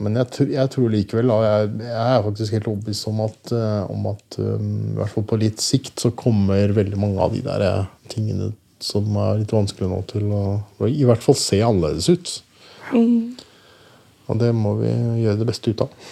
Men 0.00 0.16
jeg, 0.16 0.46
jeg 0.54 0.72
tror 0.72 0.92
likevel, 0.92 1.32
jeg, 1.44 1.72
jeg 1.84 2.04
er 2.14 2.22
faktisk 2.24 2.56
helt 2.56 2.68
overbevist 2.70 3.08
om 3.10 3.20
at, 3.26 3.52
eh, 3.52 3.90
om 3.92 4.06
at 4.08 4.38
um, 4.40 4.70
i 4.94 4.96
hvert 4.96 5.12
fall 5.12 5.26
på 5.28 5.38
litt 5.42 5.60
sikt 5.60 6.00
så 6.00 6.12
kommer 6.16 6.72
veldig 6.76 7.00
mange 7.00 7.20
av 7.20 7.34
de 7.34 7.42
der 7.44 7.64
eh, 7.66 7.90
tingene 8.12 8.52
som 8.80 9.12
er 9.20 9.42
litt 9.42 9.52
vanskelig 9.52 9.90
nå, 9.90 10.00
til 10.08 10.32
å 10.32 10.88
i 10.88 11.04
hvert 11.04 11.20
fall 11.20 11.36
se 11.36 11.60
annerledes 11.60 12.08
ut. 12.08 12.32
Og 14.30 14.40
det 14.40 14.54
må 14.56 14.78
vi 14.80 14.94
gjøre 15.20 15.40
det 15.42 15.48
beste 15.50 15.74
ut 15.74 15.84
av. 15.84 16.06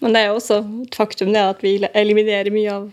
Men 0.00 0.14
det 0.14 0.22
er 0.22 0.30
jo 0.30 0.38
også 0.38 0.62
et 0.86 0.96
faktum 0.96 1.34
det 1.34 1.44
at 1.44 1.60
vi 1.64 1.76
eliminerer 1.92 2.54
mye 2.54 2.72
av 2.72 2.88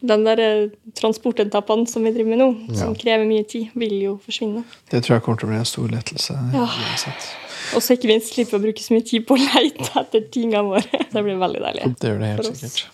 den 0.00 0.24
der 0.26 0.40
eh, 0.42 0.68
transportetappen 0.98 1.86
som 1.88 2.04
vi 2.04 2.12
driver 2.14 2.30
med 2.34 2.40
nå, 2.42 2.48
som 2.76 2.94
krever 2.98 3.24
mye 3.28 3.46
tid, 3.48 3.72
vil 3.78 3.96
jo 4.02 4.14
forsvinne. 4.24 4.64
Det 4.92 5.02
tror 5.04 5.16
jeg 5.16 5.24
kommer 5.26 5.40
til 5.40 5.48
å 5.48 5.52
bli 5.54 5.60
en 5.62 5.68
stor 5.68 5.88
lettelse. 5.92 6.36
Ja. 6.54 6.66
uansett. 6.66 7.30
Og 7.74 7.82
så 7.82 7.96
ikke 7.96 8.10
minst 8.12 8.30
slippe 8.34 8.58
å 8.58 8.62
bruke 8.62 8.82
så 8.82 8.94
mye 8.94 9.06
tid 9.06 9.24
på 9.26 9.34
å 9.34 9.40
leite 9.42 9.88
etter 10.02 10.28
tingene 10.32 10.62
våre. 10.68 11.00
Det 11.14 11.22
blir 11.24 11.40
veldig 11.40 11.62
deilig. 11.64 11.88
Det 11.98 12.12
gjør 12.12 12.22
det 12.22 12.32
helt 12.34 12.50
sikkert. 12.52 12.86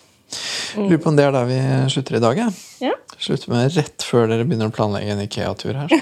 Mm. 0.73 0.87
Lurer 0.89 1.01
på 1.03 1.09
om 1.11 1.17
det 1.19 1.25
er 1.27 1.33
der 1.35 1.45
vi 1.45 1.57
slutter 1.93 2.15
i 2.17 2.21
dag. 2.23 2.39
Ja. 2.41 2.47
Ja. 2.81 2.93
Slutter 3.21 3.51
med 3.53 3.75
rett 3.75 4.05
før 4.07 4.25
dere 4.31 4.47
begynner 4.47 4.71
å 4.71 4.73
planlegge 4.73 5.13
en 5.13 5.21
Ikea-tur 5.27 5.77
her. 5.83 5.93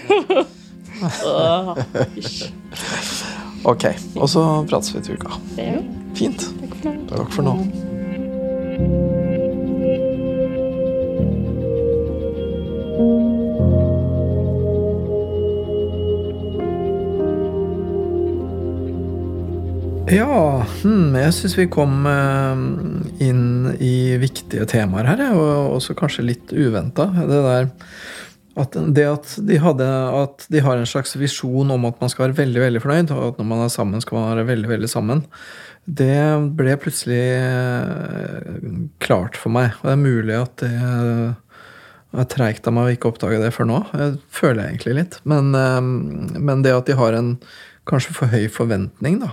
Hysj. 2.15 2.47
Ok, 3.61 3.83
Og 4.17 4.25
så 4.31 4.41
prates 4.65 4.89
vi 4.95 5.03
til 5.05 5.19
uka. 5.21 5.35
Fint. 6.17 6.47
Takk 6.63 6.73
for 6.81 6.89
nå. 6.89 7.05
Takk 7.11 7.35
for 7.35 7.45
nå. 7.45 9.29
Ja, 20.11 20.65
hmm, 20.81 21.13
jeg 21.15 21.35
syns 21.37 21.53
vi 21.55 21.69
kom 21.71 22.03
eh, 22.09 22.63
inn 23.23 23.45
i 23.79 24.17
viktige 24.19 24.65
temaer 24.67 25.07
her, 25.07 25.23
og 25.31 25.77
også 25.77 25.95
kanskje 25.95 26.27
litt 26.27 26.51
uventa. 26.51 27.07
Det 27.15 27.39
der 27.45 27.71
at 28.59 28.75
det 28.75 29.05
at 29.07 29.29
de, 29.47 29.55
hadde, 29.63 29.87
at 29.87 30.43
de 30.51 30.59
har 30.59 30.75
en 30.75 30.89
slags 30.89 31.15
visjon 31.15 31.71
om 31.71 31.85
at 31.87 32.01
man 32.03 32.11
skal 32.11 32.25
være 32.25 32.41
veldig 32.41 32.63
veldig 32.65 32.81
fornøyd, 32.83 33.13
og 33.15 33.21
at 33.29 33.39
når 33.39 33.47
man 33.47 33.63
er 33.63 33.71
sammen, 33.71 34.03
skal 34.03 34.19
man 34.19 34.33
være 34.33 34.49
veldig 34.49 34.71
veldig 34.73 34.89
sammen, 34.91 35.23
det 35.87 36.19
ble 36.59 36.75
plutselig 36.81 37.21
eh, 37.39 38.67
klart 39.01 39.39
for 39.39 39.55
meg. 39.55 39.79
Og 39.79 39.87
det 39.87 39.95
er 39.95 40.03
mulig 40.03 40.35
at 40.41 40.65
det 40.65 40.73
er 42.11 42.27
treigt 42.31 42.67
av 42.67 42.75
meg 42.75 42.87
å 42.87 42.95
ikke 42.95 43.11
oppdage 43.13 43.39
det 43.41 43.53
før 43.55 43.69
nå. 43.69 43.81
Jeg 43.95 44.17
føler 44.33 44.63
jeg 44.63 44.73
egentlig 44.73 44.95
litt. 44.97 45.19
Men, 45.23 45.53
eh, 45.55 46.39
men 46.39 46.65
det 46.65 46.75
at 46.75 46.89
de 46.89 46.97
har 46.99 47.17
en 47.17 47.35
kanskje 47.89 48.15
for 48.15 48.31
høy 48.31 48.45
forventning, 48.51 49.21
da, 49.23 49.31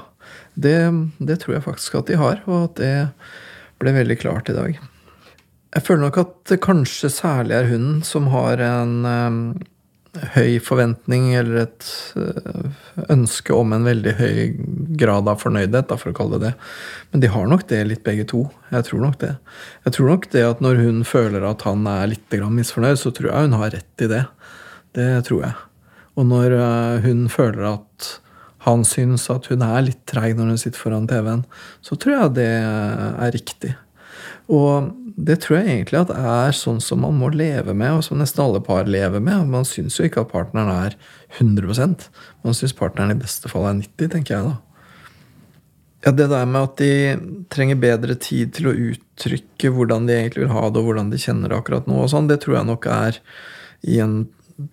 det, 0.59 0.79
det 1.19 1.41
tror 1.43 1.59
jeg 1.59 1.67
faktisk 1.67 1.99
at 2.01 2.11
de 2.11 2.19
har, 2.21 2.41
og 2.49 2.71
at 2.71 2.79
det 2.81 2.95
ble 3.83 3.95
veldig 3.95 4.19
klart 4.21 4.49
i 4.51 4.57
dag. 4.57 4.79
Jeg 5.77 5.85
føler 5.85 6.07
nok 6.07 6.21
at 6.23 6.37
det 6.49 6.63
kanskje 6.65 7.11
særlig 7.13 7.59
er 7.59 7.69
hun 7.69 8.01
som 8.07 8.31
har 8.33 8.63
en 8.65 8.95
eh, 9.09 9.67
høy 10.35 10.59
forventning 10.65 11.31
eller 11.39 11.65
et 11.65 11.89
eh, 12.19 12.69
ønske 13.13 13.55
om 13.55 13.73
en 13.75 13.87
veldig 13.87 14.15
høy 14.19 14.39
grad 15.01 15.31
av 15.31 15.41
fornøydhet, 15.43 15.95
for 15.95 16.13
å 16.13 16.17
kalle 16.17 16.39
det 16.39 16.51
det. 16.51 16.69
Men 17.13 17.25
de 17.25 17.33
har 17.35 17.49
nok 17.51 17.67
det 17.71 17.81
litt 17.89 18.05
begge 18.07 18.27
to. 18.31 18.45
Jeg 18.73 18.89
tror 18.89 19.05
nok 19.07 19.19
det. 19.23 19.35
Jeg 19.87 19.97
tror 19.97 20.13
nok 20.13 20.29
det 20.35 20.45
at 20.47 20.63
når 20.65 20.83
hun 20.83 21.03
føler 21.09 21.47
at 21.49 21.65
han 21.69 21.87
er 21.91 22.13
litt 22.13 22.39
misfornøyd, 22.39 23.01
så 23.01 23.15
tror 23.15 23.33
jeg 23.33 23.49
hun 23.49 23.59
har 23.61 23.75
rett 23.77 24.05
i 24.05 24.11
det. 24.11 24.25
Det 24.99 25.11
tror 25.29 25.45
jeg. 25.47 25.59
Og 26.19 26.31
når 26.31 26.57
eh, 26.59 27.07
hun 27.07 27.27
føler 27.33 27.69
at 27.75 28.15
han 28.67 28.83
syns 28.85 29.29
at 29.33 29.47
hun 29.53 29.63
er 29.65 29.85
litt 29.87 30.03
treig 30.11 30.35
når 30.37 30.53
hun 30.53 30.61
sitter 30.61 30.81
foran 30.81 31.07
TV-en, 31.09 31.45
så 31.85 31.97
tror 31.97 32.17
jeg 32.17 32.39
det 32.41 32.51
er 32.59 33.35
riktig. 33.35 33.77
Og 34.51 34.91
det 35.19 35.41
tror 35.43 35.59
jeg 35.59 35.73
egentlig 35.73 35.99
at 35.99 36.13
er 36.15 36.55
sånn 36.55 36.79
som 36.85 37.03
man 37.03 37.17
må 37.19 37.33
leve 37.35 37.75
med, 37.75 37.97
og 37.99 38.05
som 38.07 38.21
nesten 38.21 38.45
alle 38.45 38.61
par 38.63 38.87
lever 38.87 39.23
med. 39.25 39.49
Man 39.51 39.67
syns 39.67 39.99
jo 39.99 40.07
ikke 40.07 40.23
at 40.23 40.31
partneren 40.31 40.71
er 40.71 40.95
100% 41.41 42.07
Man 42.47 42.57
syns 42.57 42.77
partneren 42.79 43.17
i 43.17 43.19
beste 43.19 43.51
fall 43.51 43.67
er 43.67 43.81
90 43.81 44.13
tenker 44.15 44.37
jeg 44.37 44.47
da. 44.47 44.57
Ja, 46.07 46.13
det 46.15 46.29
der 46.31 46.47
med 46.47 46.63
at 46.63 46.79
de 46.79 46.93
trenger 47.51 47.81
bedre 47.83 48.15
tid 48.15 48.55
til 48.55 48.71
å 48.71 48.77
uttrykke 48.93 49.73
hvordan 49.75 50.07
de 50.07 50.15
egentlig 50.15 50.45
vil 50.45 50.55
ha 50.55 50.69
det, 50.71 50.79
og 50.79 50.93
hvordan 50.93 51.11
de 51.11 51.19
kjenner 51.19 51.51
det 51.51 51.59
akkurat 51.59 51.91
nå, 51.91 51.99
og 52.05 52.13
sånn, 52.13 52.31
det 52.31 52.39
tror 52.45 52.61
jeg 52.61 52.69
nok 52.71 52.87
er 52.95 53.19
i 53.83 53.99
en 54.03 54.21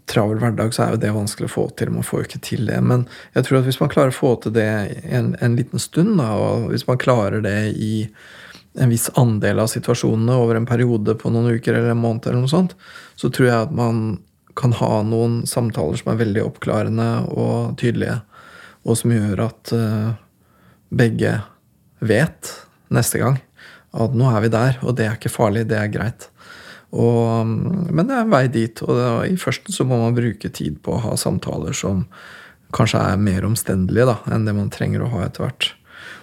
travel 0.10 0.40
hverdag 0.42 0.74
så 0.74 0.86
er 0.86 0.94
jo 0.94 1.02
det 1.02 1.12
vanskelig 1.14 1.50
å 1.50 1.56
få 1.56 1.66
til. 1.78 1.92
Man 1.94 2.06
får 2.06 2.22
jo 2.22 2.28
ikke 2.30 2.46
til 2.46 2.70
det. 2.70 2.78
Men 2.82 3.04
jeg 3.36 3.46
tror 3.46 3.60
at 3.60 3.68
hvis 3.68 3.82
man 3.82 3.92
klarer 3.94 4.14
å 4.14 4.18
få 4.18 4.32
til 4.42 4.56
det 4.56 4.70
en, 5.06 5.36
en 5.46 5.58
liten 5.58 5.82
stund, 5.82 6.16
da, 6.22 6.32
og 6.38 6.72
hvis 6.72 6.88
man 6.90 7.02
klarer 7.02 7.44
det 7.46 7.60
i 7.74 7.92
en 8.78 8.92
viss 8.92 9.08
andel 9.20 9.62
av 9.64 9.70
situasjonene 9.72 10.36
over 10.40 10.60
en 10.60 10.68
periode 10.68 11.16
på 11.20 11.32
noen 11.32 11.56
uker 11.56 11.78
eller 11.78 11.94
en 11.94 12.02
måned, 12.02 12.28
eller 12.28 12.44
noe 12.44 12.52
sånt, 12.52 12.76
så 13.16 13.32
tror 13.34 13.50
jeg 13.50 13.68
at 13.68 13.76
man 13.76 14.20
kan 14.56 14.76
ha 14.80 15.02
noen 15.04 15.42
samtaler 15.48 16.00
som 16.00 16.14
er 16.14 16.22
veldig 16.22 16.44
oppklarende 16.46 17.10
og 17.32 17.76
tydelige, 17.80 18.22
og 18.86 19.00
som 19.00 19.12
gjør 19.16 19.42
at 19.48 19.74
uh, 19.76 20.14
begge 20.96 21.34
vet 22.06 22.54
neste 22.94 23.20
gang 23.20 23.40
at 23.96 24.16
nå 24.16 24.28
er 24.30 24.44
vi 24.44 24.52
der, 24.52 24.80
og 24.84 24.98
det 24.98 25.08
er 25.08 25.18
ikke 25.18 25.32
farlig, 25.32 25.66
det 25.70 25.78
er 25.80 25.92
greit. 25.92 26.28
Og, 26.96 27.48
men 27.48 28.08
det 28.08 28.16
er 28.16 28.26
en 28.26 28.34
vei 28.34 28.46
dit, 28.52 28.82
og 28.84 28.92
det, 28.98 29.08
i 29.32 29.38
første 29.40 29.74
så 29.76 29.88
må 29.88 30.00
man 30.02 30.16
bruke 30.16 30.52
tid 30.52 30.82
på 30.84 30.96
å 30.96 31.04
ha 31.08 31.16
samtaler 31.20 31.76
som 31.76 32.06
kanskje 32.76 33.00
er 33.00 33.22
mer 33.22 33.48
omstendelige 33.48 34.08
da, 34.12 34.18
enn 34.36 34.48
det 34.48 34.56
man 34.58 34.72
trenger 34.74 35.06
å 35.06 35.12
ha 35.16 35.26
etter 35.28 35.46
hvert. 35.46 35.70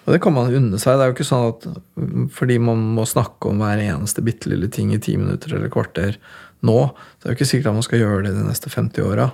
Og 0.02 0.14
det 0.14 0.22
kan 0.22 0.34
man 0.34 0.50
unne 0.50 0.78
seg. 0.82 0.98
Det 0.98 1.04
er 1.04 1.10
jo 1.10 1.16
ikke 1.16 1.28
sånn 1.28 1.50
at 1.52 1.66
fordi 2.34 2.56
man 2.62 2.80
må 2.96 3.04
snakke 3.06 3.50
om 3.50 3.62
hver 3.62 3.82
eneste 3.82 4.24
bitte 4.24 4.50
lille 4.50 4.70
ting 4.72 4.90
i 4.94 5.00
ti 5.02 5.14
minutter 5.18 5.54
eller 5.54 5.70
kvarter 5.72 6.18
nå, 6.66 6.78
så 7.18 7.22
er 7.22 7.28
det 7.28 7.32
jo 7.32 7.38
ikke 7.38 7.50
sikkert 7.50 7.70
at 7.70 7.78
man 7.78 7.86
skal 7.86 8.02
gjøre 8.02 8.24
det 8.26 8.32
de 8.36 8.46
neste 8.46 8.70
50 8.70 9.06
åra. 9.06 9.28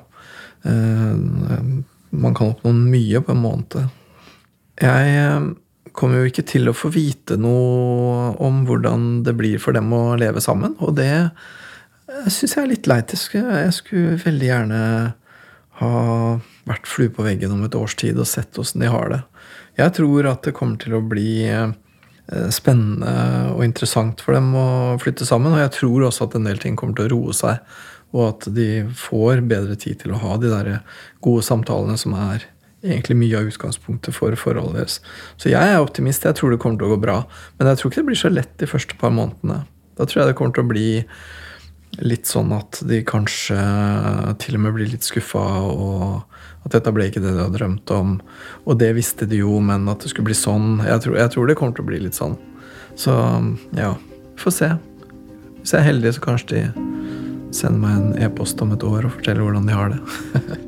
Eh, 0.69 1.62
man 2.25 2.37
kan 2.37 2.53
oppnå 2.55 2.73
mye 2.77 3.23
på 3.25 3.35
en 3.35 3.43
måned. 3.43 3.89
Jeg 4.81 5.14
eh, 5.23 5.49
kommer 5.97 6.23
jo 6.23 6.31
ikke 6.31 6.47
til 6.49 6.71
å 6.71 6.77
få 6.77 6.93
vite 6.95 7.39
noe 7.41 8.35
om 8.45 8.62
hvordan 8.69 9.25
det 9.27 9.37
blir 9.39 9.61
for 9.62 9.77
dem 9.77 9.93
å 9.93 10.16
leve 10.21 10.43
sammen, 10.45 10.77
og 10.85 10.97
det 11.01 11.31
syns 12.33 12.57
jeg 12.57 12.64
er 12.64 12.71
litt 12.73 12.89
leit. 12.91 13.12
Jeg 13.12 13.75
skulle 13.77 14.21
veldig 14.23 14.49
gjerne 14.49 14.83
ha 15.79 15.93
vært 16.69 16.89
flue 16.91 17.12
på 17.14 17.25
veggen 17.27 17.53
om 17.55 17.64
et 17.66 17.77
års 17.79 17.97
tid 17.99 18.19
og 18.19 18.29
sett 18.29 18.59
åssen 18.61 18.83
de 18.83 18.91
har 18.91 19.12
det. 19.12 19.21
Jeg 19.79 19.95
tror 19.95 20.26
at 20.26 20.43
det 20.47 20.57
kommer 20.57 20.81
til 20.83 20.97
å 20.99 21.05
bli 21.07 21.47
eh, 21.47 21.70
spennende 22.55 23.12
og 23.55 23.62
interessant 23.66 24.22
for 24.24 24.35
dem 24.35 24.51
å 24.59 24.68
flytte 25.03 25.26
sammen. 25.29 25.55
Og 25.55 25.62
jeg 25.62 25.74
tror 25.79 26.09
også 26.09 26.29
at 26.29 26.37
en 26.39 26.49
del 26.49 26.61
ting 26.62 26.79
kommer 26.79 26.99
til 26.99 27.09
å 27.09 27.14
roe 27.14 27.37
seg, 27.37 27.62
og 28.16 28.22
at 28.26 28.49
de 28.57 28.68
får 28.97 29.45
bedre 29.49 29.76
tid 29.79 30.01
til 30.03 30.14
å 30.14 30.22
ha 30.22 30.39
de 30.41 30.51
der 30.51 30.70
gode 31.24 31.45
samtalene 31.47 31.99
som 32.01 32.16
er 32.18 32.49
egentlig 32.85 33.16
mye 33.18 33.41
av 33.41 33.49
utgangspunktet 33.51 34.14
for 34.14 34.35
forholdet 34.39 34.79
deres. 34.79 35.01
Så 35.41 35.51
jeg 35.51 35.72
er 35.72 35.83
optimist. 35.83 36.26
Jeg 36.26 36.39
tror 36.39 36.55
det 36.55 36.61
kommer 36.62 36.79
til 36.81 36.89
å 36.89 36.95
gå 36.95 37.03
bra. 37.03 37.18
Men 37.59 37.70
jeg 37.70 37.81
tror 37.81 37.91
ikke 37.91 38.03
det 38.03 38.11
blir 38.11 38.22
så 38.22 38.33
lett 38.33 38.55
de 38.62 38.70
første 38.70 38.99
par 39.01 39.14
månedene. 39.14 39.64
Da 39.99 40.07
tror 40.07 40.22
jeg 40.22 40.31
det 40.31 40.39
kommer 40.39 40.55
til 40.55 40.66
å 40.66 40.72
bli 40.72 40.91
litt 42.05 42.29
sånn 42.31 42.53
at 42.55 42.79
de 42.87 43.01
kanskje 43.07 43.59
til 44.43 44.59
og 44.59 44.62
med 44.62 44.76
blir 44.76 44.91
litt 44.93 45.07
skuffa, 45.07 45.43
og 45.64 46.28
at 46.69 46.77
dette 46.77 46.93
ble 46.95 47.09
ikke 47.09 47.23
det 47.25 47.33
de 47.33 47.41
hadde 47.41 47.57
drømt 47.57 47.93
om. 47.97 48.19
Og 48.69 48.79
det 48.81 48.93
visste 48.99 49.29
de 49.29 49.41
jo, 49.41 49.57
men 49.64 49.89
at 49.91 50.05
det 50.05 50.12
skulle 50.12 50.29
bli 50.29 50.37
sånn 50.37 50.83
Jeg 50.85 51.05
tror, 51.05 51.16
jeg 51.19 51.33
tror 51.35 51.49
det 51.49 51.57
kommer 51.59 51.77
til 51.77 51.87
å 51.87 51.91
bli 51.91 52.03
litt 52.05 52.19
sånn. 52.19 52.37
Så 52.99 53.14
ja, 53.79 53.95
får 54.39 54.57
se. 54.59 54.71
Hvis 55.59 55.75
jeg 55.75 55.81
er 55.81 55.91
heldig, 55.91 56.14
så 56.16 56.25
kanskje 56.25 56.55
de 56.55 56.87
sender 57.57 57.81
meg 57.81 57.99
en 57.99 58.25
e-post 58.29 58.61
om 58.62 58.75
et 58.77 58.85
år 58.85 59.09
og 59.09 59.16
forteller 59.16 59.47
hvordan 59.47 59.69
de 59.69 59.79
har 59.79 59.95
det. 59.95 60.59